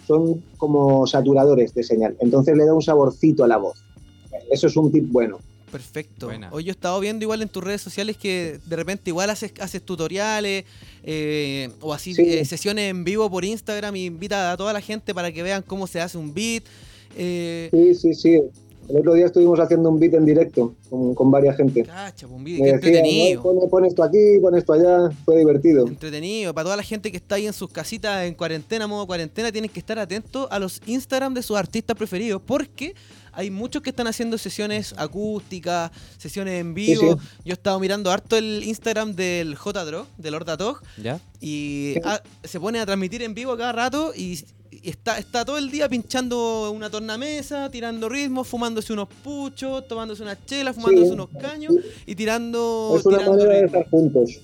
Son 0.06 0.42
como 0.58 1.06
saturadores 1.06 1.74
de 1.74 1.82
señal. 1.82 2.16
Entonces 2.20 2.56
le 2.56 2.64
da 2.66 2.74
un 2.74 2.82
saborcito 2.82 3.44
a 3.44 3.48
la 3.48 3.56
voz. 3.56 3.78
Eso 4.50 4.66
es 4.66 4.76
un 4.76 4.90
tip 4.92 5.10
bueno. 5.10 5.38
Perfecto. 5.70 6.28
Hoy 6.52 6.62
yo 6.64 6.70
he 6.70 6.72
estado 6.72 7.00
viendo 7.00 7.24
igual 7.24 7.42
en 7.42 7.48
tus 7.48 7.64
redes 7.64 7.80
sociales 7.82 8.16
que 8.16 8.60
de 8.64 8.76
repente 8.76 9.10
igual 9.10 9.28
haces, 9.30 9.52
haces 9.58 9.82
tutoriales 9.82 10.64
eh, 11.02 11.68
o 11.80 11.92
así 11.92 12.14
Sí. 12.14 12.22
eh, 12.22 12.44
sesiones 12.44 12.90
en 12.90 13.02
vivo 13.02 13.28
por 13.28 13.44
Instagram 13.44 13.96
y 13.96 14.04
invita 14.04 14.52
a 14.52 14.56
toda 14.56 14.72
la 14.72 14.80
gente 14.80 15.12
para 15.14 15.32
que 15.32 15.42
vean 15.42 15.62
cómo 15.66 15.86
se 15.88 16.00
hace 16.00 16.16
un 16.16 16.32
beat. 16.32 16.62
eh, 17.16 17.70
Sí, 17.72 17.94
sí, 17.94 18.14
sí. 18.14 18.40
El 18.88 18.98
otro 18.98 19.14
día 19.14 19.26
estuvimos 19.26 19.58
haciendo 19.60 19.88
un 19.88 19.98
beat 19.98 20.14
en 20.14 20.24
directo 20.26 20.74
con, 20.90 21.14
con 21.14 21.30
varias 21.30 21.56
gente. 21.56 21.84
cacha, 21.84 22.26
un 22.26 22.44
beat, 22.44 22.58
Me 22.60 22.66
qué 22.66 22.72
decían, 22.76 22.94
entretenido. 23.04 23.36
"No, 23.42 23.60
pon, 23.60 23.70
pon 23.70 23.84
esto 23.86 24.02
aquí, 24.02 24.38
pon 24.42 24.56
esto 24.56 24.72
allá. 24.74 25.10
Fue 25.24 25.38
divertido. 25.38 25.86
Entretenido. 25.86 26.52
Para 26.54 26.64
toda 26.64 26.76
la 26.76 26.82
gente 26.82 27.10
que 27.10 27.16
está 27.16 27.36
ahí 27.36 27.46
en 27.46 27.52
sus 27.52 27.70
casitas 27.70 28.24
en 28.26 28.34
cuarentena, 28.34 28.86
modo 28.86 29.06
cuarentena, 29.06 29.50
tienen 29.50 29.70
que 29.70 29.80
estar 29.80 29.98
atentos 29.98 30.46
a 30.50 30.58
los 30.58 30.80
Instagram 30.86 31.32
de 31.34 31.42
sus 31.42 31.56
artistas 31.56 31.96
preferidos 31.96 32.42
porque 32.44 32.94
hay 33.32 33.50
muchos 33.50 33.82
que 33.82 33.90
están 33.90 34.06
haciendo 34.06 34.38
sesiones 34.38 34.94
acústicas, 34.96 35.90
sesiones 36.18 36.60
en 36.60 36.74
vivo. 36.74 37.14
sí. 37.20 37.28
Yo 37.44 37.50
he 37.50 37.54
estado 37.54 37.80
mirando 37.80 38.10
harto 38.10 38.36
el 38.36 38.62
Instagram 38.64 39.14
del 39.16 39.56
J-Drog, 39.56 40.06
del 40.18 40.34
Horda 40.34 40.56
Tog, 40.56 40.82
¿Ya? 41.02 41.18
y 41.40 41.94
ah, 42.04 42.22
se 42.44 42.60
pone 42.60 42.78
a 42.80 42.86
transmitir 42.86 43.22
en 43.22 43.34
vivo 43.34 43.56
cada 43.56 43.72
rato 43.72 44.12
y 44.14 44.38
está, 44.82 45.18
está 45.18 45.44
todo 45.44 45.58
el 45.58 45.70
día 45.70 45.88
pinchando 45.88 46.70
una 46.70 46.90
tornamesa, 46.90 47.70
tirando 47.70 48.08
ritmos, 48.08 48.48
fumándose 48.48 48.92
unos 48.92 49.08
puchos, 49.22 49.86
tomándose 49.86 50.22
unas 50.22 50.44
chelas, 50.46 50.76
fumándose 50.76 51.12
unos 51.12 51.28
caños 51.40 51.74
y 52.06 52.14
tirando, 52.14 52.94
Es 52.98 53.06
una 53.06 53.18
tirando 53.18 53.36
manera 53.38 53.58
de 53.58 53.66
estar 53.66 53.88
juntos. 53.88 54.40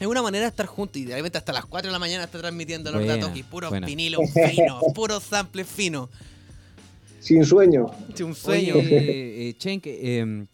Es 0.00 0.06
una 0.06 0.22
manera 0.22 0.44
de 0.44 0.48
estar 0.50 0.66
juntos 0.66 0.96
y 1.00 1.04
de 1.04 1.14
repente 1.14 1.38
hasta 1.38 1.52
las 1.52 1.66
4 1.66 1.88
de 1.88 1.92
la 1.92 1.98
mañana 1.98 2.24
está 2.24 2.38
transmitiendo 2.38 2.90
Horda 2.90 3.20
Tog 3.20 3.36
y 3.36 3.42
puros 3.42 3.72
vinilos 3.86 4.22
finos, 4.32 4.82
puros 4.94 5.22
samples 5.22 5.66
finos. 5.66 6.08
Sin 7.20 7.44
sueño. 7.44 7.86
Sí, 8.14 8.22
un 8.22 8.34
sueño. 8.34 8.74
Oye, 8.76 9.48
eh, 9.48 9.54
Chen, 9.56 9.80
que, 9.80 10.46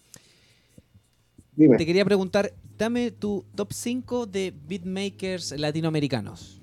Dime. 1.57 1.77
te 1.77 1.87
quería 1.87 2.05
preguntar, 2.05 2.53
dame 2.79 3.11
tu 3.11 3.45
top 3.55 3.73
5 3.73 4.27
de 4.27 4.55
beatmakers 4.69 5.53
latinoamericanos. 5.59 6.60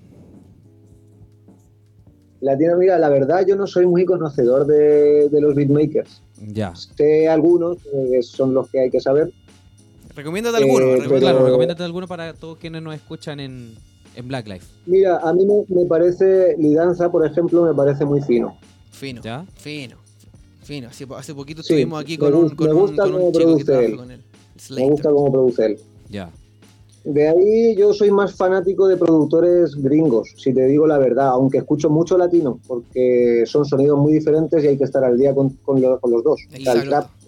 Latinoamérica, 2.42 2.98
la 3.00 3.10
verdad, 3.10 3.46
yo 3.48 3.56
no 3.56 3.66
soy 3.68 3.86
muy 3.88 4.06
conocedor 4.06 4.66
de, 4.68 5.30
de 5.30 5.42
los 5.42 5.56
beatmakers. 5.56 6.22
Ya. 6.54 6.74
Sé 6.76 7.28
algunos, 7.28 7.78
que 8.12 8.22
son 8.24 8.54
los 8.54 8.70
que 8.70 8.80
hay 8.82 8.90
que 8.92 9.00
saber. 9.02 9.32
Recomiéndate 10.16 10.58
Eh, 10.58 10.62
alguno. 10.64 10.86
pero- 11.08 11.20
Claro, 11.20 11.46
recomiéndate 11.46 11.84
alguno 11.84 12.08
para 12.08 12.34
todos 12.34 12.58
quienes 12.58 12.82
nos 12.82 12.94
escuchan 12.96 13.40
en, 13.40 13.74
en 14.16 14.28
Black 14.28 14.48
Life. 14.48 14.66
Mira, 14.86 15.18
a 15.18 15.34
mí 15.34 15.46
me, 15.46 15.64
me 15.76 15.86
parece, 15.86 16.56
Lidanza, 16.58 17.12
por 17.12 17.26
ejemplo, 17.26 17.64
me 17.64 17.74
parece 17.74 18.06
muy 18.06 18.22
fino. 18.22 18.58
Fino, 18.92 19.22
fino, 19.56 19.96
fino. 20.64 20.88
Hace, 20.90 21.06
hace 21.16 21.34
poquito 21.36 21.62
Sí, 21.62 21.74
estuvimos 21.74 22.02
aquí 22.02 22.14
me 22.18 22.26
con 22.26 22.34
un, 22.36 22.50
con 22.50 22.68
me 22.68 22.74
un, 22.74 22.80
gusta 22.82 23.04
con 23.04 23.14
un 23.16 23.20
cómo 23.32 23.58
chico 23.58 23.58
que 23.80 23.86
él. 23.86 23.96
con 23.96 24.12
él. 24.12 24.22
Me 24.76 24.90
gusta 24.90 25.10
cómo 25.12 25.32
produce 25.32 25.66
él. 25.66 25.80
Ya. 26.10 26.32
De 27.10 27.26
ahí 27.30 27.74
yo 27.78 27.94
soy 27.94 28.12
más 28.12 28.36
fanático 28.36 28.86
de 28.86 28.98
productores 28.98 29.76
gringos, 29.76 30.34
si 30.36 30.54
te 30.54 30.66
digo 30.66 30.86
la 30.86 30.98
verdad, 30.98 31.30
aunque 31.30 31.60
escucho 31.60 31.90
mucho 31.90 32.18
latino, 32.18 32.60
porque 32.68 33.44
son 33.46 33.64
sonidos 33.64 33.98
muy 33.98 34.12
diferentes 34.12 34.62
y 34.62 34.68
hay 34.68 34.78
que 34.78 34.84
estar 34.84 35.06
al 35.06 35.18
día 35.18 35.34
con, 35.34 35.52
con 35.64 35.82
lo- 35.82 36.00
con 36.02 36.12
los 36.12 36.22
dos. 36.22 36.42
O 36.54 36.60
sea, 36.64 36.74
el 36.74 36.80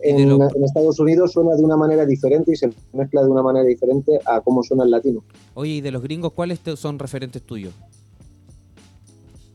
en, 0.02 0.18
en 0.54 0.64
Estados 0.66 1.00
Unidos 1.00 1.32
suena 1.32 1.56
de 1.56 1.64
una 1.64 1.78
manera 1.78 2.06
diferente 2.06 2.52
y 2.52 2.56
se 2.58 2.70
mezcla 2.92 3.24
de 3.24 3.30
una 3.30 3.42
manera 3.42 3.66
diferente 3.66 4.20
a 4.26 4.42
cómo 4.42 4.64
suena 4.64 4.84
el 4.84 4.92
latino. 4.92 5.24
Oye, 5.54 5.72
y 5.76 5.82
de 5.82 5.92
los 5.92 6.04
gringos, 6.04 6.34
¿cuáles 6.34 6.60
son 6.76 7.00
referentes 7.00 7.42
tuyos? 7.42 7.74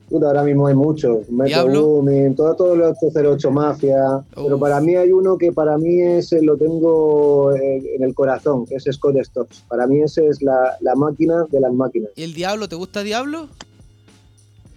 Puta, 0.08 0.26
ahora 0.26 0.42
mismo 0.42 0.66
hay 0.66 0.74
muchos. 0.74 1.28
Metro 1.30 1.46
Diablo. 1.46 1.86
Boomin, 1.86 2.34
todo, 2.34 2.54
todo 2.54 2.76
lo 2.76 2.90
808 2.90 3.50
Mafia. 3.50 4.22
Pero 4.34 4.58
para 4.58 4.80
mí 4.80 4.94
hay 4.94 5.10
uno 5.12 5.38
que 5.38 5.50
para 5.50 5.78
mí 5.78 6.00
es, 6.00 6.32
eh, 6.32 6.42
lo 6.42 6.56
tengo 6.56 7.54
eh, 7.54 7.82
en 7.96 8.02
el 8.02 8.14
corazón, 8.14 8.66
que 8.66 8.76
es 8.76 8.84
Scott 8.92 9.16
Storch. 9.24 9.62
Para 9.66 9.86
mí 9.86 10.02
ese 10.02 10.28
es 10.28 10.42
la, 10.42 10.76
la 10.80 10.94
máquina 10.94 11.44
de 11.50 11.60
las 11.60 11.72
máquinas. 11.72 12.10
¿Y 12.16 12.22
el 12.22 12.34
Diablo? 12.34 12.68
¿Te 12.68 12.76
gusta 12.76 13.02
Diablo? 13.02 13.48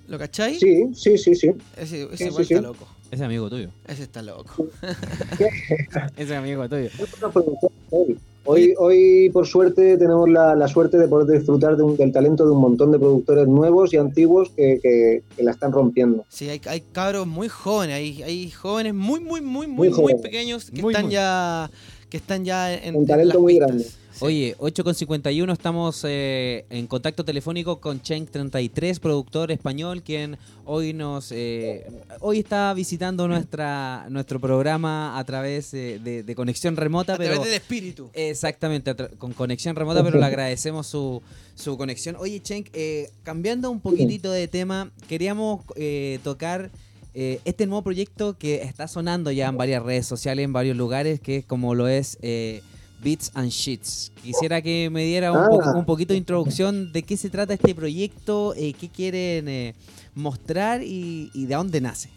¿Lo 0.08 0.18
cacháis? 0.18 0.60
Sí, 0.60 0.88
sí, 0.96 1.18
sí, 1.18 1.36
sí. 1.36 1.52
Ese, 1.76 2.04
ese 2.04 2.18
Sí, 2.18 2.24
igual 2.26 2.46
sí, 2.46 2.54
está 2.54 2.56
sí. 2.56 2.74
loco. 2.74 2.88
Ese 3.12 3.24
amigo 3.26 3.50
tuyo. 3.50 3.70
Ese 3.88 4.04
está 4.04 4.22
loco. 4.22 4.68
Ese 6.18 6.36
amigo 6.36 6.68
tuyo. 6.70 6.90
Hoy, 8.50 8.74
hoy, 8.80 9.30
por 9.34 9.46
suerte, 9.46 9.98
tenemos 9.98 10.30
la, 10.30 10.56
la 10.56 10.68
suerte 10.70 10.98
de 10.98 11.08
poder 11.10 11.38
disfrutar 11.38 11.76
de 11.76 11.84
un- 11.84 11.98
del 11.98 12.14
talento 12.14 12.46
de 12.46 12.52
un 12.52 12.62
montón 12.62 12.92
de 12.94 12.98
productores 12.98 13.46
nuevos 13.48 13.94
y 13.94 13.98
antiguos 13.98 14.50
que, 14.56 14.80
que- 14.82 15.22
que 15.36 15.44
la 15.44 15.52
están 15.52 15.74
rompiendo. 15.74 16.26
Sí, 16.30 16.48
hay, 16.48 16.62
hay 16.66 16.82
cabros 16.94 17.28
muy 17.28 17.50
jóvenes, 17.50 17.96
hay, 17.98 18.24
hay 18.24 18.50
jóvenes 18.50 18.94
muy, 18.94 19.20
muy, 19.20 19.42
muy, 19.42 19.68
muy, 19.68 19.90
Muy 19.90 20.16
pequeños 20.16 20.72
que 20.72 20.82
Muy, 20.82 20.94
están 20.94 21.06
muy. 21.08 21.14
ya 21.14 21.70
que 22.10 22.18
están 22.18 22.46
ya 22.46 22.74
en, 22.74 22.96
Un 22.96 23.02
en 23.02 23.08
talento 23.08 23.34
las 23.34 23.42
muy 23.42 23.54
pistas. 23.54 23.68
grande. 23.70 23.86
Oye, 24.20 24.56
8.51 24.58 25.54
estamos 25.54 26.02
eh, 26.04 26.66
en 26.72 26.88
contacto 26.88 27.24
telefónico 27.24 27.80
con 27.80 28.02
Chen33, 28.02 29.00
productor 29.00 29.52
español, 29.52 30.02
quien 30.02 30.40
hoy 30.66 30.94
nos 30.94 31.32
eh, 31.32 31.86
hoy 32.22 32.40
está 32.40 32.74
visitando 32.74 33.28
nuestra 33.28 34.08
nuestro 34.10 34.40
programa 34.40 35.20
a 35.20 35.24
través 35.24 35.72
eh, 35.76 36.00
de, 36.04 36.24
de 36.24 36.36
conexión 36.36 36.76
remota, 36.76 37.14
A 37.14 37.18
pero 37.18 37.34
través 37.36 37.52
del 37.52 37.62
espíritu. 37.62 38.10
exactamente 38.14 38.96
con 39.20 39.34
conexión 39.34 39.76
remota, 39.76 40.04
pero 40.04 40.18
le 40.18 40.26
agradecemos 40.26 40.88
su, 40.88 41.22
su 41.54 41.78
conexión. 41.78 42.16
Oye, 42.20 42.40
Chen, 42.42 42.66
eh, 42.74 43.12
cambiando 43.22 43.70
un 43.70 43.82
poquitito 43.82 44.32
de 44.32 44.48
tema, 44.48 44.92
queríamos 45.08 45.62
eh, 45.76 46.18
tocar 46.24 46.72
eh, 47.20 47.40
este 47.46 47.66
nuevo 47.66 47.82
proyecto 47.82 48.38
que 48.38 48.62
está 48.62 48.88
sonando 48.88 49.32
ya 49.32 49.48
en 49.48 49.58
varias 49.58 49.82
redes 49.82 50.06
sociales, 50.06 50.46
en 50.46 50.54
varios 50.54 50.78
lugares, 50.78 51.20
que 51.20 51.38
es 51.38 51.46
como 51.46 51.74
lo 51.74 51.88
es 51.88 52.20
eh, 52.22 52.62
Beats 53.04 53.32
and 53.34 53.50
Sheets. 53.50 54.12
Quisiera 54.22 54.62
que 54.62 54.90
me 54.92 55.04
diera 55.04 55.32
un, 55.32 55.50
po- 55.50 55.62
Ah. 55.64 55.74
un 55.76 55.86
poquito 55.86 56.14
de 56.14 56.20
introducción 56.20 56.92
de 56.92 57.02
qué 57.02 57.18
se 57.18 57.32
trata 57.32 57.56
este 57.56 57.74
proyecto, 57.74 58.54
eh, 58.56 58.74
qué 58.80 58.88
quieren 58.90 59.48
eh, 59.48 59.74
mostrar 60.14 60.84
y, 60.84 61.32
y 61.34 61.48
de 61.48 61.56
dónde 61.56 61.82
nace. 61.82 62.10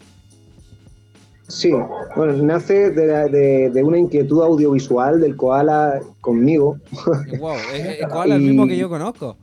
Sí, 1.47 1.71
bueno, 2.15 2.33
nace 2.43 2.91
de, 2.91 3.07
la- 3.07 3.27
de- 3.27 3.71
de 3.71 3.83
una 3.83 3.97
inquietud 3.97 4.43
audiovisual 4.43 5.19
del 5.19 5.35
koala 5.35 5.99
conmigo. 6.21 6.77
wow, 7.39 7.55
es, 7.73 7.85
es 7.99 8.07
el 8.25 8.39
mismo 8.39 8.67
que 8.67 8.77
yo 8.77 8.87
conozco. 8.87 9.35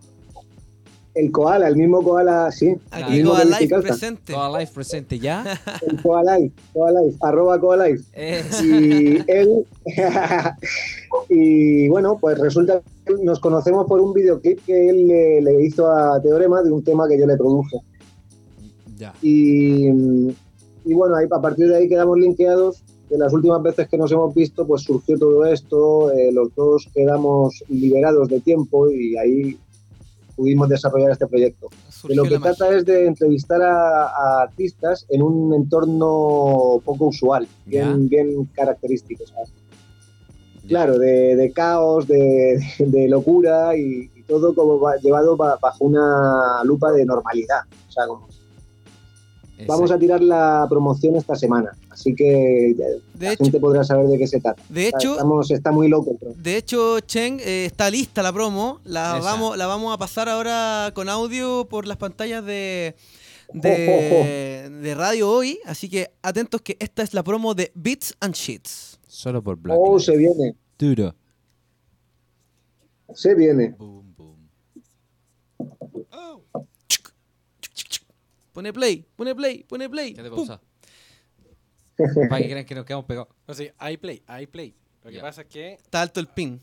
El 1.19 1.33
koala, 1.33 1.67
el 1.69 1.77
mismo 1.77 2.03
koala, 2.03 2.51
sí. 2.53 2.67
el 2.67 2.79
Aquí 2.93 3.23
Lucy 3.23 3.67
Calza. 3.69 3.89
presente. 3.89 4.33
Toda 4.33 4.59
live 4.59 4.71
presente 4.73 5.19
ya. 5.19 5.45
El 5.87 6.01
Koalife, 6.03 6.55
Koalife, 6.73 7.17
arroba 7.21 7.59
Koalife. 7.61 8.05
Es- 8.15 8.63
Y 8.63 9.19
él, 9.27 9.67
y 11.29 11.89
bueno, 11.89 12.19
pues 12.21 12.39
resulta 12.39 12.81
que 13.07 13.15
nos 13.23 13.41
conocemos 13.41 13.87
por 13.87 14.01
un 14.01 14.13
videoclip 14.13 14.65
que 14.65 14.89
él 14.91 15.09
le, 15.09 15.41
le 15.43 15.65
hizo 15.65 15.91
a 15.91 16.21
Teorema 16.23 16.63
de 16.63 16.71
un 16.71 16.83
tema 16.85 17.09
que 17.09 17.19
yo 17.19 17.27
le 17.27 17.37
produje. 17.37 17.79
Ya. 18.97 19.15
Y, 19.23 19.89
y 19.89 20.95
bueno, 20.95 21.17
ahí, 21.17 21.27
a 21.31 21.41
partir 21.41 21.69
de 21.69 21.77
ahí 21.77 21.89
quedamos 21.89 22.19
linkeados. 22.19 22.83
De 23.11 23.17
las 23.17 23.33
últimas 23.33 23.63
veces 23.63 23.89
que 23.89 23.97
nos 23.97 24.13
hemos 24.13 24.35
visto, 24.35 24.67
pues 24.67 24.83
surgió 24.83 25.19
todo 25.19 25.47
esto, 25.47 26.13
eh, 26.13 26.31
los 26.31 26.55
dos 26.55 26.91
quedamos 26.95 27.65
liberados 27.71 28.29
de 28.29 28.39
tiempo 28.41 28.91
y 28.91 29.17
ahí 29.17 29.59
pudimos 30.39 30.69
desarrollar 30.69 31.11
este 31.11 31.27
proyecto. 31.27 31.69
De 32.09 32.15
lo 32.15 32.23
que 32.23 32.39
trata 32.57 32.71
es 32.77 32.85
de 32.87 33.07
entrevistar 33.07 33.61
a, 33.61 34.07
a 34.07 34.43
artistas 34.43 35.05
en 35.11 35.21
un 35.23 35.53
entorno 35.53 36.81
poco 36.85 37.07
usual, 37.09 37.47
bien, 37.67 38.09
bien 38.09 38.45
característico. 38.55 39.25
¿sabes? 39.27 39.53
Claro, 40.69 40.99
de, 40.99 41.35
de 41.37 41.53
caos, 41.53 42.07
de, 42.07 42.59
de 42.79 43.09
locura 43.09 43.77
y, 43.77 44.11
y 44.15 44.23
todo 44.23 44.55
como 44.55 44.79
va- 44.79 44.97
llevado 44.97 45.37
ba- 45.37 45.59
bajo 45.61 45.85
una 45.85 46.63
lupa 46.65 46.93
de 46.93 47.05
normalidad. 47.05 47.63
O 47.89 47.91
sea, 47.93 48.07
como- 48.07 48.29
vamos 49.67 49.91
a 49.91 49.99
tirar 49.99 50.23
la 50.23 50.67
promoción 50.69 51.17
esta 51.17 51.35
semana, 51.35 51.71
así 51.91 52.15
que 52.15 52.75
ya, 52.79 52.85
la 53.19 53.33
hecho- 53.33 53.45
gente 53.45 53.59
podrá 53.61 53.83
saber 53.85 54.07
de 54.07 54.19
qué 54.19 54.27
se 54.27 54.41
trata. 54.41 54.63
De 54.69 54.89
hecho- 54.89 55.13
Estamos, 55.13 55.51
está 55.51 55.73
muy 55.73 55.89
loco. 55.89 56.17
pero- 56.21 56.33
De 56.37 56.57
hecho, 56.57 57.01
Chen, 57.01 57.39
eh, 57.41 57.65
está 57.67 57.91
lista 57.91 58.23
la 58.23 58.33
promo. 58.33 58.81
La 58.85 59.19
vamos, 59.21 59.57
la 59.57 59.67
vamos 59.67 59.93
a 59.95 59.99
pasar 59.99 60.29
ahora 60.29 60.93
con 60.95 61.09
audio 61.09 61.67
por 61.69 61.87
las 61.87 61.97
pantallas 61.97 62.45
de, 62.45 62.95
de, 63.53 64.71
de 64.71 64.95
radio 64.95 65.31
hoy. 65.31 65.59
Así 65.67 65.89
que 65.89 66.11
atentos 66.23 66.61
que 66.63 66.77
esta 66.81 67.03
es 67.03 67.15
la 67.15 67.23
promo 67.23 67.55
de 67.55 67.73
Bits 67.75 68.15
and 68.21 68.35
Sheets. 68.35 68.99
Solo 69.07 69.43
por 69.43 69.57
Black. 69.57 69.77
Oh, 69.81 69.99
se 69.99 70.17
viene, 70.17 70.55
Duro. 70.79 71.15
se 73.15 73.35
viene. 73.35 73.75
Pone 78.59 78.73
play, 78.73 79.07
pone 79.15 79.37
play, 79.37 79.63
pone 79.63 79.89
play. 79.89 80.15
¿Qué 80.15 80.21
te 80.25 80.31
pausa? 80.31 80.61
Para 82.29 82.43
que 82.43 82.51
crean 82.51 82.65
que 82.67 82.75
nos 82.75 82.85
quedamos 82.85 83.07
pegados. 83.07 83.29
No, 83.47 83.55
sí, 83.55 83.71
hay 83.79 83.97
play, 83.99 84.21
hay 84.27 84.49
play. 84.49 84.75
Lo 85.05 85.11
que 85.11 85.17
Ya. 85.19 85.23
pasa 85.23 85.43
es 85.43 85.47
que. 85.47 85.75
Está 85.75 86.03
alto 86.03 86.19
el 86.19 86.27
pin. 86.27 86.61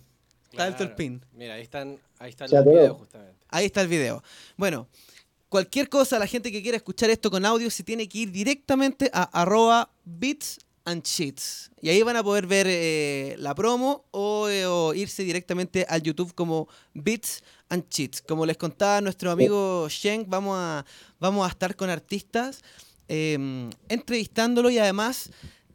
Está 0.51 0.65
alto 0.65 0.83
el 0.83 0.89
Claro. 0.89 0.95
pin. 0.97 1.25
Mira, 1.31 1.53
ahí 1.53 1.61
están, 1.61 1.97
ahí 2.19 2.31
está 2.31 2.49
Se 2.49 2.55
el 2.57 2.61
atoró. 2.63 2.75
video 2.75 2.95
justamente. 2.95 3.35
Ahí 3.47 3.65
está 3.67 3.79
el 3.81 3.87
video. 3.87 4.21
Bueno, 4.57 4.89
cualquier 5.47 5.87
cosa, 5.87 6.19
la 6.19 6.27
gente 6.27 6.51
que 6.51 6.61
quiera 6.61 6.75
escuchar 6.75 7.09
esto 7.11 7.31
con 7.31 7.45
audio 7.45 7.69
se 7.71 7.81
tiene 7.85 8.09
que 8.09 8.17
ir 8.17 8.31
directamente 8.33 9.09
a 9.13 9.23
arroba 9.41 9.89
bits 10.03 10.59
and 10.85 11.01
cheats. 11.03 11.69
Y 11.81 11.89
ahí 11.89 12.01
van 12.03 12.15
a 12.15 12.23
poder 12.23 12.47
ver 12.47 12.67
eh, 12.69 13.35
la 13.39 13.53
promo 13.53 14.05
o, 14.11 14.47
eh, 14.49 14.65
o 14.65 14.93
irse 14.93 15.23
directamente 15.23 15.85
al 15.89 16.01
YouTube 16.01 16.33
como 16.33 16.67
Bits 16.93 17.43
and 17.69 17.87
Cheats. 17.89 18.21
Como 18.21 18.45
les 18.45 18.57
contaba 18.57 19.01
nuestro 19.01 19.31
amigo 19.31 19.87
Shen, 19.89 20.25
vamos 20.27 20.55
a, 20.57 20.85
vamos 21.19 21.45
a 21.45 21.49
estar 21.49 21.75
con 21.75 21.89
artistas 21.89 22.61
eh, 23.07 23.69
entrevistándolo 23.89 24.69
y 24.69 24.77
además 24.79 25.29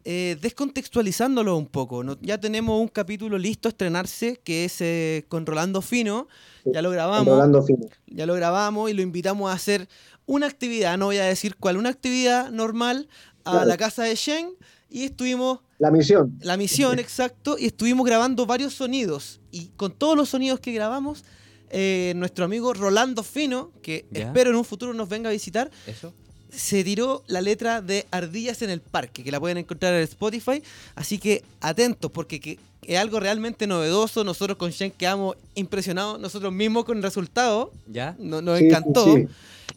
eh, 0.05 0.37
descontextualizándolo 0.41 1.57
un 1.57 1.67
poco. 1.67 2.03
¿no? 2.03 2.17
Ya 2.23 2.39
tenemos 2.39 2.81
un 2.81 2.89
capítulo 2.89 3.37
listo 3.39 3.69
a 3.69 3.71
estrenarse 3.71 4.41
que 4.43 4.65
es 4.65 5.25
con 5.29 5.45
Rolando 5.47 5.83
Fino. 5.83 6.29
Ya 6.65 6.83
lo 6.83 6.91
grabamos. 6.91 7.27
Rolando 7.27 7.63
Fino. 7.63 7.87
Ya 8.07 8.27
lo 8.27 8.35
grabamos 8.35 8.91
y 8.91 8.95
lo 8.95 9.03
invitamos 9.03 9.51
a 9.51 9.55
hacer 9.55 9.89
una 10.27 10.47
actividad, 10.47 10.97
no 10.97 11.07
voy 11.07 11.17
a 11.17 11.25
decir 11.25 11.57
cuál, 11.57 11.77
una 11.77 11.89
actividad 11.89 12.51
normal 12.51 13.09
a 13.45 13.51
Claro. 13.53 13.67
la 13.67 13.77
casa 13.77 14.05
de 14.05 14.15
Shen 14.15 14.53
y 14.91 15.05
estuvimos 15.05 15.61
La 15.79 15.91
misión. 15.91 16.37
la 16.43 16.57
misión, 16.57 16.99
exacto, 16.99 17.57
y 17.59 17.67
estuvimos 17.67 18.05
grabando 18.07 18.47
varios 18.47 18.75
sonidos. 18.75 19.41
Y 19.51 19.67
con 19.77 19.93
todos 19.93 20.17
los 20.17 20.29
sonidos 20.31 20.61
que 20.61 20.73
grabamos, 20.73 21.25
eh, 21.71 22.13
nuestro 22.17 22.45
amigo 22.45 22.75
Rolando 22.75 23.23
Fino, 23.23 23.71
que 23.83 24.05
Ya. 24.11 24.27
espero 24.27 24.51
en 24.51 24.57
un 24.57 24.65
futuro 24.65 24.93
nos 24.95 25.09
venga 25.09 25.29
a 25.29 25.33
visitar, 25.33 25.71
Eso. 25.87 26.13
se 26.51 26.83
tiró 26.83 27.23
la 27.29 27.41
letra 27.41 27.81
de 27.81 28.07
Ardillas 28.11 28.61
en 28.63 28.71
el 28.71 28.81
Parque, 28.81 29.23
que 29.23 29.31
la 29.31 29.39
pueden 29.39 29.59
encontrar 29.59 29.95
en 29.95 30.03
Spotify. 30.03 30.63
Así 30.97 31.19
que 31.19 31.45
atentos, 31.61 32.11
porque 32.11 32.41
que- 32.41 32.59
es 32.83 32.99
algo 32.99 33.21
realmente 33.21 33.67
novedoso. 33.69 34.25
Nosotros 34.25 34.57
con 34.57 34.71
Shen 34.71 34.91
quedamos 34.91 35.37
impresionados, 35.55 36.19
nosotros 36.19 36.53
mismos 36.53 36.85
con 36.87 36.97
el 36.97 37.03
resultado. 37.05 37.71
¿Ya? 37.87 38.17
No- 38.19 38.43
nos 38.43 38.59
Sí, 38.59 38.65
encantó. 38.65 39.05
sí. 39.15 39.29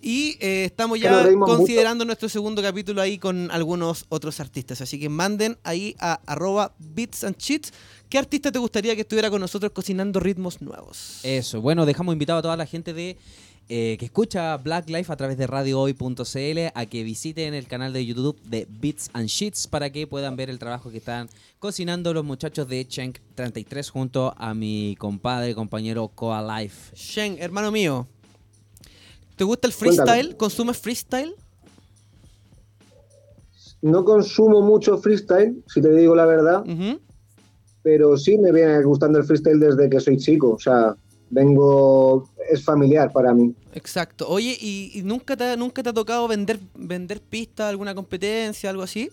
Y 0.05 0.35
eh, 0.41 0.65
estamos 0.65 0.99
ya 0.99 1.25
considerando 1.39 2.03
nuestro 2.03 2.27
segundo 2.27 2.61
capítulo 2.61 3.01
ahí 3.01 3.17
con 3.17 3.49
algunos 3.51 4.05
otros 4.09 4.41
artistas. 4.41 4.81
Así 4.81 4.99
que 4.99 5.07
manden 5.07 5.57
ahí 5.63 5.95
a 5.97 6.19
arroba 6.25 6.75
bits 6.77 7.23
and 7.23 7.37
cheats. 7.37 7.71
¿Qué 8.09 8.17
artista 8.17 8.51
te 8.51 8.59
gustaría 8.59 8.95
que 8.95 9.01
estuviera 9.01 9.29
con 9.29 9.39
nosotros 9.39 9.71
cocinando 9.71 10.19
ritmos 10.19 10.61
nuevos? 10.61 11.21
Eso, 11.23 11.61
bueno, 11.61 11.85
dejamos 11.85 12.11
invitado 12.11 12.39
a 12.39 12.41
toda 12.41 12.57
la 12.57 12.65
gente 12.65 12.93
de 12.93 13.15
eh, 13.69 13.95
que 13.97 14.03
escucha 14.03 14.57
Black 14.57 14.89
Life 14.89 15.09
a 15.09 15.15
través 15.15 15.37
de 15.37 15.47
radiohoy.cl 15.47 16.59
a 16.75 16.85
que 16.85 17.03
visiten 17.05 17.53
el 17.53 17.67
canal 17.67 17.93
de 17.93 18.05
YouTube 18.05 18.41
de 18.43 18.67
Bits 18.69 19.09
and 19.13 19.29
Sheets 19.29 19.67
para 19.67 19.89
que 19.89 20.05
puedan 20.05 20.35
ver 20.35 20.49
el 20.49 20.59
trabajo 20.59 20.91
que 20.91 20.97
están 20.97 21.29
cocinando 21.59 22.13
los 22.13 22.25
muchachos 22.25 22.67
de 22.67 22.85
Chenk 22.85 23.19
33 23.35 23.89
junto 23.89 24.33
a 24.37 24.53
mi 24.53 24.97
compadre, 24.99 25.55
compañero 25.55 26.09
Coa 26.09 26.59
Life. 26.59 26.93
Shen, 26.93 27.37
hermano 27.39 27.71
mío, 27.71 28.05
¿te 29.35 29.43
gusta 29.43 29.67
el 29.67 29.73
Cuéntame. 29.73 30.07
freestyle? 30.11 30.37
¿Consumes 30.37 30.77
freestyle? 30.77 31.35
No 33.81 34.05
consumo 34.05 34.61
mucho 34.61 34.97
freestyle, 34.97 35.61
si 35.67 35.81
te 35.81 35.91
digo 35.93 36.15
la 36.15 36.25
verdad, 36.25 36.63
pero 37.81 38.15
sí 38.17 38.37
me 38.37 38.51
viene 38.53 38.81
gustando 38.83 39.19
el 39.19 39.25
freestyle 39.25 39.59
desde 39.59 39.89
que 39.89 39.99
soy 39.99 40.17
chico. 40.17 40.51
O 40.51 40.59
sea, 40.59 40.95
vengo. 41.29 42.29
Es 42.49 42.63
familiar 42.63 43.11
para 43.11 43.33
mí. 43.33 43.53
Exacto. 43.73 44.27
Oye, 44.27 44.57
¿y, 44.59 44.91
y 44.95 45.01
nunca, 45.03 45.35
te, 45.37 45.45
ha- 45.45 45.55
nunca 45.55 45.81
te 45.81 45.89
ha 45.89 45.93
tocado 45.93 46.27
vender, 46.27 46.59
vender 46.75 47.21
pistas, 47.21 47.69
alguna 47.69 47.95
competencia, 47.95 48.69
algo 48.69 48.83
así? 48.83 49.09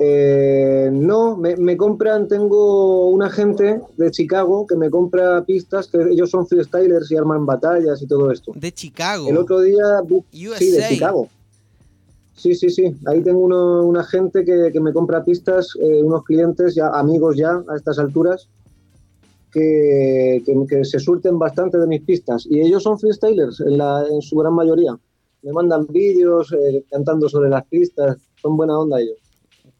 Eh, 0.00 0.88
no, 0.92 1.36
me, 1.36 1.56
me 1.56 1.76
compran, 1.76 2.26
tengo 2.26 3.08
una 3.10 3.30
gente 3.30 3.80
de 3.96 4.10
Chicago 4.10 4.66
que 4.66 4.76
me 4.76 4.90
compra 4.90 5.44
pistas, 5.44 5.86
que 5.88 5.98
ellos 6.10 6.30
son 6.30 6.46
freestylers 6.48 7.10
y 7.12 7.16
arman 7.16 7.46
batallas 7.46 8.02
y 8.02 8.06
todo 8.06 8.30
esto. 8.32 8.52
De 8.56 8.72
Chicago. 8.72 9.28
El 9.28 9.36
otro 9.38 9.60
día, 9.60 9.84
sí, 10.58 10.70
de. 10.72 10.88
Chicago. 10.88 11.28
Sí, 12.36 12.54
sí, 12.56 12.68
sí. 12.70 12.92
Ahí 13.06 13.22
tengo 13.22 13.38
uno, 13.40 13.84
una 13.84 14.02
gente 14.02 14.44
que, 14.44 14.70
que 14.72 14.80
me 14.80 14.92
compra 14.92 15.24
pistas, 15.24 15.68
eh, 15.80 16.02
unos 16.02 16.24
clientes, 16.24 16.74
ya 16.74 16.88
amigos 16.88 17.36
ya 17.36 17.62
a 17.68 17.76
estas 17.76 17.98
alturas, 18.00 18.48
que, 19.52 20.42
que- 20.44 20.66
que 20.68 20.84
se 20.84 20.98
surten 20.98 21.38
bastante 21.38 21.78
de 21.78 21.86
mis 21.86 22.02
pistas. 22.02 22.44
Y 22.50 22.60
ellos 22.60 22.82
son 22.82 22.98
freestylers 22.98 23.60
en, 23.60 23.78
la- 23.78 24.04
en 24.10 24.20
su 24.20 24.36
gran 24.36 24.52
mayoría. 24.54 24.98
Me 25.42 25.52
mandan 25.52 25.86
vídeos 25.86 26.52
eh, 26.52 26.84
cantando 26.90 27.28
sobre 27.28 27.50
las 27.50 27.64
pistas. 27.66 28.16
Son 28.34 28.56
buena 28.56 28.78
onda 28.78 29.00
ellos. 29.00 29.18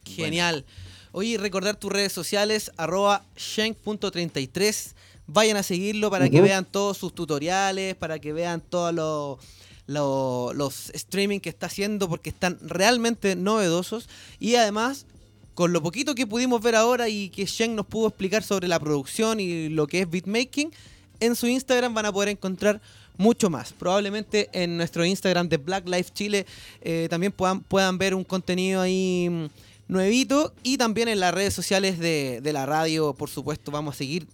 Genial. 0.05 0.65
Oye, 1.13 1.39
recordar 1.39 1.77
tus 1.77 1.93
redes 1.93 2.13
sociales, 2.13 2.73
arroba 2.77 3.25
shank.33. 3.37 4.95
Vayan 5.27 5.57
a 5.57 5.63
seguirlo 5.63 6.11
para 6.11 6.29
que 6.29 6.41
vean 6.41 6.65
todos 6.65 6.99
sus 6.99 7.15
tutoriales, 7.15 7.95
para 7.95 8.19
que 8.19 8.33
vean 8.33 8.61
todos 8.61 8.93
los, 8.93 9.39
los, 9.87 10.55
los 10.55 10.91
streaming 10.91 11.41
que 11.41 11.49
está 11.49 11.67
haciendo, 11.67 12.09
porque 12.09 12.31
están 12.31 12.59
realmente 12.61 13.37
novedosos. 13.37 14.09
Y 14.39 14.57
además, 14.57 15.07
con 15.55 15.73
lo 15.73 15.83
poquito 15.83 16.15
que 16.15 16.27
pudimos 16.27 16.61
ver 16.61 16.75
ahora 16.75 17.09
y 17.09 17.29
que 17.31 17.47
Shank 17.47 17.71
nos 17.71 17.87
pudo 17.87 18.09
explicar 18.09 18.43
sobre 18.43 18.69
la 18.69 18.79
producción 18.81 19.41
y 19.41 19.69
lo 19.69 19.87
que 19.87 20.01
es 20.01 20.11
beatmaking, 20.11 20.73
en 21.21 21.37
su 21.37 21.47
Instagram 21.47 21.95
van 21.95 22.07
a 22.07 22.13
poder 22.13 22.31
encontrar 22.31 22.81
mucho 23.17 23.51
más. 23.51 23.73
Probablemente 23.73 24.51
en 24.53 24.77
nuestro 24.77 25.05
Instagram 25.05 25.49
de 25.49 25.57
Black 25.57 25.89
Life 25.89 26.11
Chile 26.13 26.47
eh, 26.81 27.07
también 27.09 27.33
puedan, 27.33 27.61
puedan 27.61 27.97
ver 27.99 28.15
un 28.15 28.25
contenido 28.25 28.81
ahí 28.81 29.29
mm, 29.31 29.47
nuevito 29.89 30.55
y 30.63 30.79
también 30.79 31.09
en 31.09 31.21
las 31.21 31.35
redes 31.35 31.55
sociales 31.55 31.99
de, 31.99 32.41
de 32.43 32.53
la 32.53 32.67
radio, 32.67 33.15
por 33.15 33.29
supuesto, 33.31 33.71
vamos 33.71 33.95
a 33.95 33.99
seguir 33.99 34.27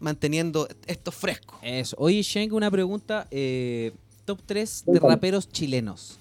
manteniendo 0.00 0.68
esto 0.86 1.10
fresco. 1.12 1.58
Eso. 1.62 1.96
Oye, 1.98 2.22
Shank, 2.22 2.52
una 2.52 2.70
pregunta. 2.70 3.26
eh, 3.30 3.92
top 4.24 4.40
3 4.44 4.84
de 4.86 5.00
raperos 5.00 5.48
chilenos 5.48 6.18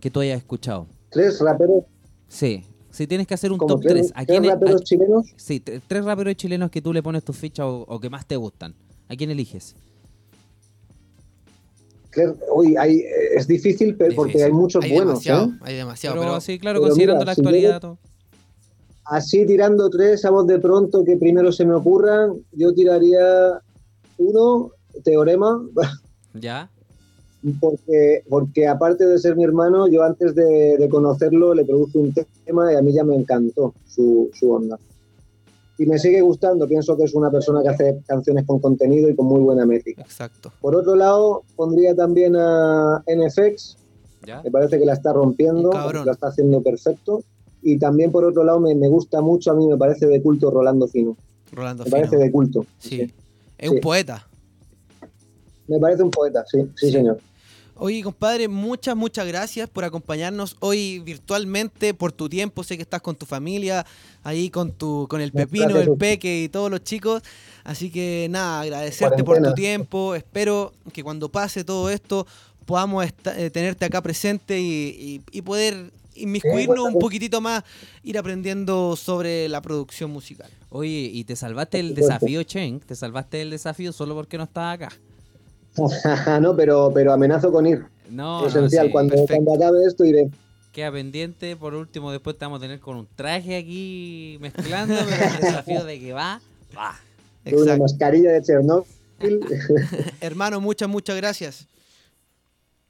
que 0.00 0.10
tú 0.10 0.20
hayas 0.20 0.38
escuchado. 0.38 0.86
Tres 1.10 1.40
raperos, 1.40 1.84
Sí. 2.28 2.64
Si 2.90 3.06
tienes 3.06 3.26
que 3.26 3.34
hacer 3.34 3.52
un 3.52 3.58
top 3.58 3.80
tres, 3.80 3.92
3, 3.92 4.12
¿a 4.14 4.24
tres 4.24 4.40
quién 4.40 4.44
raperos 4.52 4.80
a- 4.80 4.84
chilenos. 4.84 5.26
Sí, 5.36 5.60
tre- 5.60 5.80
tres 5.86 6.04
raperos 6.04 6.34
chilenos 6.36 6.70
que 6.70 6.82
tú 6.82 6.92
le 6.92 7.02
pones 7.02 7.22
tus 7.24 7.36
fichas 7.36 7.64
o, 7.64 7.84
o 7.86 8.00
que 8.00 8.10
más 8.10 8.26
te 8.26 8.34
gustan. 8.36 8.74
¿A 9.08 9.14
quién 9.16 9.30
eliges? 9.30 9.76
Claro, 12.10 12.36
hay- 12.78 13.04
es 13.36 13.46
difícil 13.46 13.94
pe- 13.96 14.12
porque 14.12 14.42
hay 14.42 14.52
muchos 14.52 14.82
Hay 14.84 14.90
buenos. 14.92 15.22
demasiado, 15.22 15.46
¿eh? 15.46 15.58
hay 15.62 15.76
demasiado. 15.76 16.16
Pero, 16.16 16.26
Pero, 16.30 16.40
sí, 16.40 16.58
claro, 16.58 16.78
pero 16.80 16.88
considerando 16.88 17.20
mira, 17.20 17.26
la 17.26 17.32
actualidad. 17.32 17.80
todo. 17.80 17.98
Así 19.04 19.46
tirando 19.46 19.88
tres 19.90 20.24
a 20.24 20.30
voz 20.30 20.46
de 20.46 20.58
pronto 20.58 21.04
que 21.04 21.16
primero 21.16 21.50
se 21.52 21.64
me 21.64 21.74
ocurran, 21.74 22.32
yo 22.52 22.72
tiraría 22.74 23.60
uno, 24.18 24.72
Teorema, 25.04 25.62
¿Ya? 26.34 26.70
porque, 27.60 28.22
porque 28.28 28.66
aparte 28.66 29.06
de 29.06 29.18
ser 29.18 29.36
mi 29.36 29.44
hermano, 29.44 29.86
yo 29.88 30.02
antes 30.02 30.34
de, 30.34 30.76
de 30.76 30.88
conocerlo 30.88 31.54
le 31.54 31.64
produje 31.64 31.96
un 31.98 32.12
tema 32.44 32.72
y 32.72 32.76
a 32.76 32.82
mí 32.82 32.92
ya 32.92 33.04
me 33.04 33.14
encantó 33.14 33.74
su, 33.86 34.28
su 34.34 34.50
onda. 34.52 34.78
Y 35.78 35.86
me 35.86 35.98
sigue 35.98 36.20
gustando, 36.22 36.66
pienso 36.66 36.96
que 36.96 37.04
es 37.04 37.14
una 37.14 37.30
persona 37.30 37.62
que 37.62 37.68
hace 37.68 38.00
canciones 38.06 38.44
con 38.46 38.58
contenido 38.58 39.08
y 39.08 39.14
con 39.14 39.26
muy 39.26 39.40
buena 39.40 39.64
métrica. 39.64 40.02
exacto. 40.02 40.52
Por 40.60 40.74
otro 40.74 40.96
lado, 40.96 41.44
pondría 41.54 41.94
también 41.94 42.34
a 42.36 43.02
NFX, 43.06 43.76
¿Ya? 44.26 44.42
me 44.42 44.50
parece 44.50 44.78
que 44.78 44.84
la 44.84 44.94
está 44.94 45.12
rompiendo, 45.12 45.70
la 46.04 46.12
está 46.12 46.28
haciendo 46.28 46.60
perfecto. 46.62 47.22
Y 47.62 47.78
también 47.78 48.10
por 48.12 48.24
otro 48.24 48.42
lado 48.44 48.60
me, 48.60 48.74
me 48.74 48.88
gusta 48.88 49.20
mucho, 49.20 49.50
a 49.52 49.54
mí 49.54 49.66
me 49.66 49.76
parece 49.76 50.06
de 50.06 50.20
culto 50.22 50.50
Rolando 50.50 50.86
Fino. 50.88 51.16
Rolando 51.52 51.84
Me 51.84 51.90
Fino. 51.90 51.96
parece 52.02 52.16
de 52.16 52.30
culto. 52.32 52.64
Sí. 52.78 53.12
Es 53.56 53.68
un 53.70 53.76
Sí. 53.76 53.80
poeta. 53.80 54.26
Me 55.68 55.78
parece 55.78 56.02
un 56.02 56.10
poeta, 56.10 56.44
sí, 56.50 56.58
sí, 56.76 56.90
señor. 56.90 57.18
Oye, 57.80 58.02
compadre, 58.02 58.48
muchas, 58.48 58.96
muchas 58.96 59.24
gracias 59.28 59.68
por 59.70 59.84
acompañarnos 59.84 60.56
hoy 60.58 60.98
virtualmente, 60.98 61.94
por 61.94 62.10
tu 62.10 62.28
tiempo. 62.28 62.64
Sé 62.64 62.76
que 62.76 62.82
estás 62.82 63.00
con 63.00 63.14
tu 63.14 63.24
familia, 63.24 63.86
ahí 64.24 64.50
con 64.50 64.72
tu, 64.72 65.06
con 65.08 65.20
el 65.20 65.30
Pepino, 65.46 65.66
el 65.78 65.86
Peque 65.98 66.42
y 66.42 66.48
todos 66.48 66.70
los 66.72 66.82
chicos. 66.82 67.22
Así 67.62 67.90
que 67.90 68.26
nada, 68.30 68.62
agradecerte 68.62 69.22
por 69.24 69.36
tu 69.50 69.54
tiempo. 69.54 70.14
Espero 70.16 70.72
que 70.92 71.04
cuando 71.04 71.28
pase 71.28 71.62
todo 71.62 71.88
esto 71.88 72.26
podamos 72.66 73.06
eh, 73.36 73.50
tenerte 73.50 73.84
acá 73.84 74.02
presente 74.02 74.58
y, 74.60 75.20
y- 75.32 75.38
y 75.38 75.42
poder 75.42 75.92
inmiscuirnos 76.16 76.80
un 76.80 76.98
poquitito 76.98 77.40
más, 77.40 77.62
ir 78.02 78.18
aprendiendo 78.18 78.96
sobre 78.96 79.48
la 79.48 79.62
producción 79.62 80.10
musical. 80.10 80.50
Oye, 80.70 81.10
y 81.14 81.22
te 81.22 81.36
salvaste 81.36 81.78
el 81.78 81.94
desafío, 81.94 82.42
Chen. 82.42 82.80
Te 82.80 82.96
salvaste 82.96 83.40
el 83.40 83.50
desafío 83.50 83.92
solo 83.92 84.16
porque 84.16 84.36
no 84.36 84.44
estás 84.44 84.74
acá. 84.74 84.92
no, 86.40 86.56
pero, 86.56 86.90
pero 86.92 87.12
amenazo 87.12 87.52
con 87.52 87.66
ir. 87.66 87.84
No, 88.10 88.40
no, 88.42 88.46
Esencial. 88.46 88.86
sí, 88.86 88.92
cuando, 88.92 89.14
acabe 89.54 89.84
esto 89.86 90.04
iré. 90.04 90.30
Queda 90.72 90.92
pendiente. 90.92 91.56
Por 91.56 91.74
último, 91.74 92.10
después 92.10 92.36
te 92.38 92.44
vamos 92.44 92.58
a 92.58 92.62
tener 92.62 92.80
con 92.80 92.96
un 92.96 93.08
traje 93.14 93.56
aquí 93.56 94.38
mezclando, 94.40 94.94
pero 95.08 95.34
el 95.34 95.40
desafío 95.40 95.84
de 95.84 96.00
que 96.00 96.12
va, 96.12 96.40
va. 96.76 96.96
Una 97.52 97.76
mascarilla 97.76 98.32
de 98.32 98.42
Chernobyl. 98.42 98.86
Hermano, 100.20 100.60
muchas, 100.60 100.88
muchas 100.88 101.16
gracias. 101.16 101.66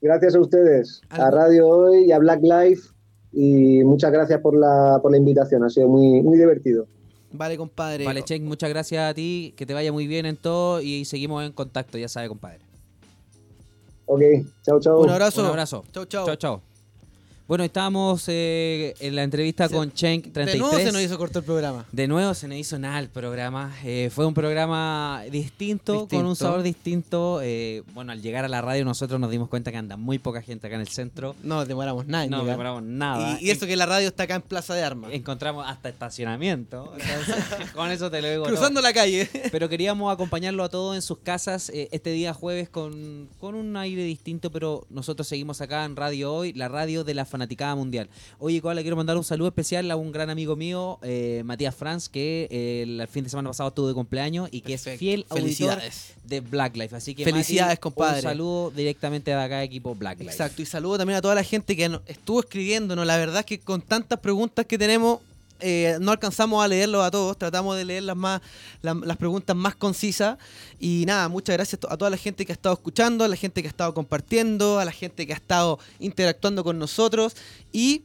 gracias 0.01 0.35
a 0.35 0.41
ustedes, 0.41 1.03
a 1.11 1.31
Radio 1.31 1.69
Hoy 1.69 2.07
y 2.07 2.13
a 2.13 2.19
Black 2.19 2.41
Life. 2.43 2.89
Y 3.33 3.85
muchas 3.85 4.11
gracias 4.11 4.41
por 4.41 4.57
la, 4.57 4.99
por 5.03 5.13
la 5.13 5.19
invitación. 5.19 5.63
Ha 5.63 5.69
sido 5.69 5.89
muy, 5.89 6.23
muy 6.23 6.39
divertido. 6.39 6.87
Vale, 7.33 7.57
compadre. 7.57 8.05
Vale, 8.05 8.23
Chen, 8.23 8.45
muchas 8.45 8.71
gracias 8.71 9.11
a 9.11 9.15
ti. 9.15 9.55
Que 9.57 9.67
te 9.67 9.75
vaya 9.75 9.93
muy 9.93 10.07
bien 10.07 10.27
en 10.27 10.37
todo 10.37 10.81
y 10.81 11.05
seguimos 11.05 11.45
en 11.45 11.53
contacto, 11.53 11.99
ya 11.99 12.09
sabe, 12.09 12.29
compadre. 12.29 12.68
Ok, 14.09 14.21
chao, 14.63 14.81
chao. 14.81 15.01
Un 15.01 15.11
abrazo. 15.11 15.43
Un 15.43 15.49
abrazo. 15.49 15.85
Chau, 15.93 16.07
chau. 16.07 16.25
Chao, 16.27 16.37
chao. 16.37 16.68
Bueno, 17.49 17.65
estábamos 17.65 18.25
eh, 18.27 18.95
en 19.01 19.17
la 19.17 19.23
entrevista 19.23 19.71
con 19.71 19.91
Chen 19.91 20.21
33. 20.21 20.53
De 20.53 20.59
nuevo 20.59 20.77
se 20.77 20.93
nos 20.93 21.01
hizo 21.01 21.17
corto 21.17 21.39
el 21.39 21.47
programa. 21.47 21.87
De 21.91 22.07
nuevo 22.07 22.35
se 22.35 22.47
nos 22.47 22.59
hizo 22.59 22.79
nada 22.79 22.99
el 22.99 23.09
programa. 23.09 23.75
Eh, 23.85 24.11
fue 24.15 24.27
un 24.27 24.35
programa 24.35 25.23
distinto, 25.33 26.07
con 26.09 26.27
un 26.27 26.37
sabor 26.37 26.63
distinto. 26.63 27.41
Eh, 27.43 27.85
bueno, 27.95 28.13
al 28.13 28.21
llegar 28.21 28.45
a 28.45 28.49
la 28.49 28.61
radio 28.61 28.85
nosotros 28.85 29.19
nos 29.19 29.31
dimos 29.31 29.49
cuenta 29.49 29.71
que 29.71 29.79
anda 29.79 29.97
muy 29.97 30.19
poca 30.19 30.43
gente 30.43 30.67
acá 30.67 30.77
en 30.77 30.83
el 30.83 30.89
centro. 30.89 31.35
No 31.43 31.65
demoramos 31.65 32.07
nada. 32.07 32.25
en 32.25 32.31
No 32.33 32.41
llegar. 32.41 32.53
demoramos 32.53 32.83
nada. 32.83 33.39
Y, 33.41 33.47
y 33.47 33.51
eso 33.51 33.67
que 33.67 33.77
la 33.77 33.87
radio 33.87 34.09
está 34.09 34.25
acá 34.25 34.35
en 34.35 34.43
Plaza 34.43 34.75
de 34.75 34.83
Armas. 34.83 35.11
Encontramos 35.15 35.67
hasta 35.67 35.89
estacionamiento. 35.89 36.93
Entonces, 37.01 37.71
con 37.75 37.91
eso 37.91 38.11
te 38.11 38.21
lo 38.21 38.29
digo. 38.29 38.43
todo. 38.45 38.53
Cruzando 38.57 38.83
la 38.83 38.93
calle. 38.93 39.27
Pero 39.51 39.71
queríamos 39.71 40.13
acompañarlo 40.13 40.65
a 40.65 40.69
todos 40.69 40.95
en 40.97 41.01
sus 41.01 41.17
casas 41.21 41.71
eh, 41.71 41.89
este 41.93 42.11
día 42.11 42.35
jueves 42.35 42.69
con, 42.69 43.27
con 43.41 43.55
un 43.55 43.75
aire 43.79 44.05
distinto, 44.05 44.53
pero 44.53 44.87
nosotros 44.91 45.27
seguimos 45.27 45.63
acá 45.63 45.87
en 45.87 45.97
Radio 45.97 46.35
Hoy, 46.35 46.53
la 46.53 46.69
radio 46.69 47.05
de 47.05 47.15
la 47.15 47.25
fanaticada 47.39 47.75
mundial. 47.77 48.09
Oye, 48.39 48.61
Coa, 48.61 48.75
le 48.75 48.83
quiero 48.83 48.97
mandar 48.97 49.17
un 49.17 49.25
saludo 49.25 49.49
especial 49.49 49.89
a 49.91 49.97
un 49.97 50.11
gran 50.11 50.29
amigo 50.29 50.57
mío, 50.57 50.99
eh, 51.03 51.43
Matías 51.45 51.75
Franz, 51.75 52.09
que 52.09 52.49
eh, 52.51 52.83
el 52.83 53.07
fin 53.09 53.23
de 53.25 53.31
semana 53.31 53.49
pasado 53.51 53.69
estuvo 53.69 53.87
de 53.87 53.95
cumpleaños 53.95 54.49
y 54.51 54.61
que 54.63 54.75
es 54.75 54.83
fiel 54.83 55.25
auditor 55.31 55.79
Felicidades. 55.79 56.15
de 56.25 56.41
Black 56.41 56.77
Life. 56.77 56.97
Así 56.97 57.15
que 57.15 57.25
Felicidades, 57.25 57.73
Mati, 57.73 57.81
compadre. 57.81 58.17
Un 58.17 58.23
saludo 58.23 58.71
directamente 58.73 59.31
de 59.31 59.37
acá, 59.37 59.63
equipo 59.63 59.95
Black 59.95 60.19
Life. 60.19 60.33
Exacto, 60.33 60.63
y 60.63 60.67
saludo 60.67 60.99
también 60.99 61.19
a 61.19 61.23
toda 61.23 61.37
la 61.37 61.45
gente 61.45 61.77
que 61.77 62.01
estuvo 62.07 62.41
escribiéndonos. 62.41 63.07
La 63.07 63.17
verdad 63.17 63.41
es 63.41 63.47
que 63.47 63.61
con 63.61 63.81
tantas 63.81 64.19
preguntas 64.19 64.67
que 64.67 64.77
tenemos, 64.79 65.21
eh, 65.61 65.97
no 66.01 66.13
alcanzamos 66.13 66.63
a 66.65 66.69
leerlos 66.69 67.05
a 67.05 67.11
todos. 67.11 67.39
Tratamos 67.39 67.77
de 67.77 67.85
leer 67.85 68.03
las, 68.05 68.17
más, 68.17 68.41
la- 68.83 68.95
las 68.95 69.17
preguntas 69.17 69.55
más 69.57 69.75
concisas. 69.75 70.39
Y 70.79 71.05
nada, 71.07 71.29
muchas 71.29 71.57
gracias 71.57 71.81
a 71.89 71.97
toda 71.97 72.11
la 72.11 72.17
gente 72.17 72.45
que 72.47 72.53
ha 72.53 72.55
estado 72.55 72.75
escuchando, 72.75 73.25
a 73.25 73.29
la 73.29 73.37
gente 73.37 73.63
que 73.63 73.69
ha 73.69 73.71
estado 73.71 73.93
compartiendo, 73.95 74.79
a 74.79 74.85
la 74.85 74.93
gente 74.93 75.27
que 75.27 75.33
ha 75.33 75.37
estado 75.37 75.79
interactuando 75.99 76.65
con 76.65 76.79
nosotros. 76.79 77.35
Y 77.73 78.03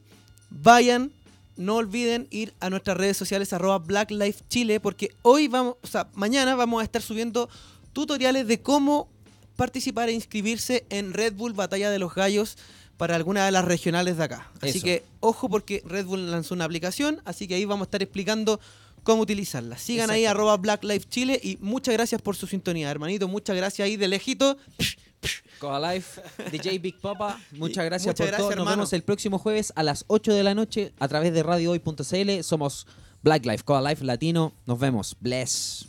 vayan, 0.49 1.11
no 1.55 1.75
olviden 1.75 2.27
ir 2.31 2.53
a 2.59 2.69
nuestras 2.69 2.97
redes 2.97 3.17
sociales 3.17 3.53
arroba 3.53 3.77
Black 3.79 4.11
Life 4.11 4.43
Chile, 4.49 4.79
porque 4.79 5.11
hoy 5.21 5.47
vamos, 5.47 5.75
o 5.83 5.87
sea, 5.87 6.07
mañana 6.13 6.55
vamos 6.55 6.81
a 6.81 6.83
estar 6.83 7.01
subiendo 7.01 7.49
tutoriales 7.93 8.47
de 8.47 8.59
cómo 8.61 9.07
participar 9.55 10.09
e 10.09 10.13
inscribirse 10.13 10.83
en 10.89 11.13
Red 11.13 11.33
Bull 11.33 11.53
Batalla 11.53 11.91
de 11.91 11.99
los 11.99 12.15
Gallos 12.15 12.57
para 13.03 13.17
alguna 13.17 13.43
de 13.45 13.51
las 13.51 13.65
regionales 13.65 14.15
de 14.15 14.23
acá. 14.23 14.49
Así 14.61 14.77
Eso. 14.77 14.85
que 14.85 15.03
ojo 15.19 15.49
porque 15.49 15.83
Red 15.85 16.05
Bull 16.05 16.31
lanzó 16.31 16.53
una 16.53 16.63
aplicación, 16.63 17.21
así 17.25 17.49
que 17.49 17.55
ahí 17.55 17.65
vamos 17.65 17.83
a 17.83 17.87
estar 17.87 18.01
explicando 18.01 18.61
cómo 19.03 19.23
utilizarla. 19.23 19.77
Sigan 19.77 20.09
ahí 20.09 20.25
arroba 20.25 20.55
Black 20.55 20.85
Life 20.85 21.05
Chile 21.09 21.37
y 21.43 21.57
muchas 21.59 21.93
gracias 21.95 22.21
por 22.21 22.37
su 22.37 22.47
sintonía, 22.47 22.89
hermanito. 22.89 23.27
Muchas 23.27 23.57
gracias 23.57 23.85
ahí 23.85 23.97
de 23.97 24.07
lejito. 24.07 24.55
Coa 25.59 25.93
Life, 25.93 26.21
DJ 26.49 26.79
Big 26.79 26.97
Papa, 27.01 27.41
muchas 27.51 27.83
gracias 27.83 28.07
Muchas 28.07 28.19
por 28.19 28.27
gracias, 28.27 28.37
todo. 28.37 28.49
Nos 28.51 28.59
hermano. 28.59 28.77
vemos 28.77 28.93
el 28.93 29.03
próximo 29.03 29.37
jueves 29.37 29.73
a 29.75 29.83
las 29.83 30.05
8 30.07 30.33
de 30.33 30.43
la 30.43 30.55
noche 30.55 30.93
a 30.97 31.09
través 31.09 31.33
de 31.33 31.43
radiohoy.cl. 31.43 32.41
Somos 32.41 32.87
Black 33.21 33.45
Life, 33.45 33.65
Coa 33.65 33.81
Life 33.81 34.05
Latino. 34.05 34.53
Nos 34.65 34.79
vemos. 34.79 35.17
Bless. 35.19 35.87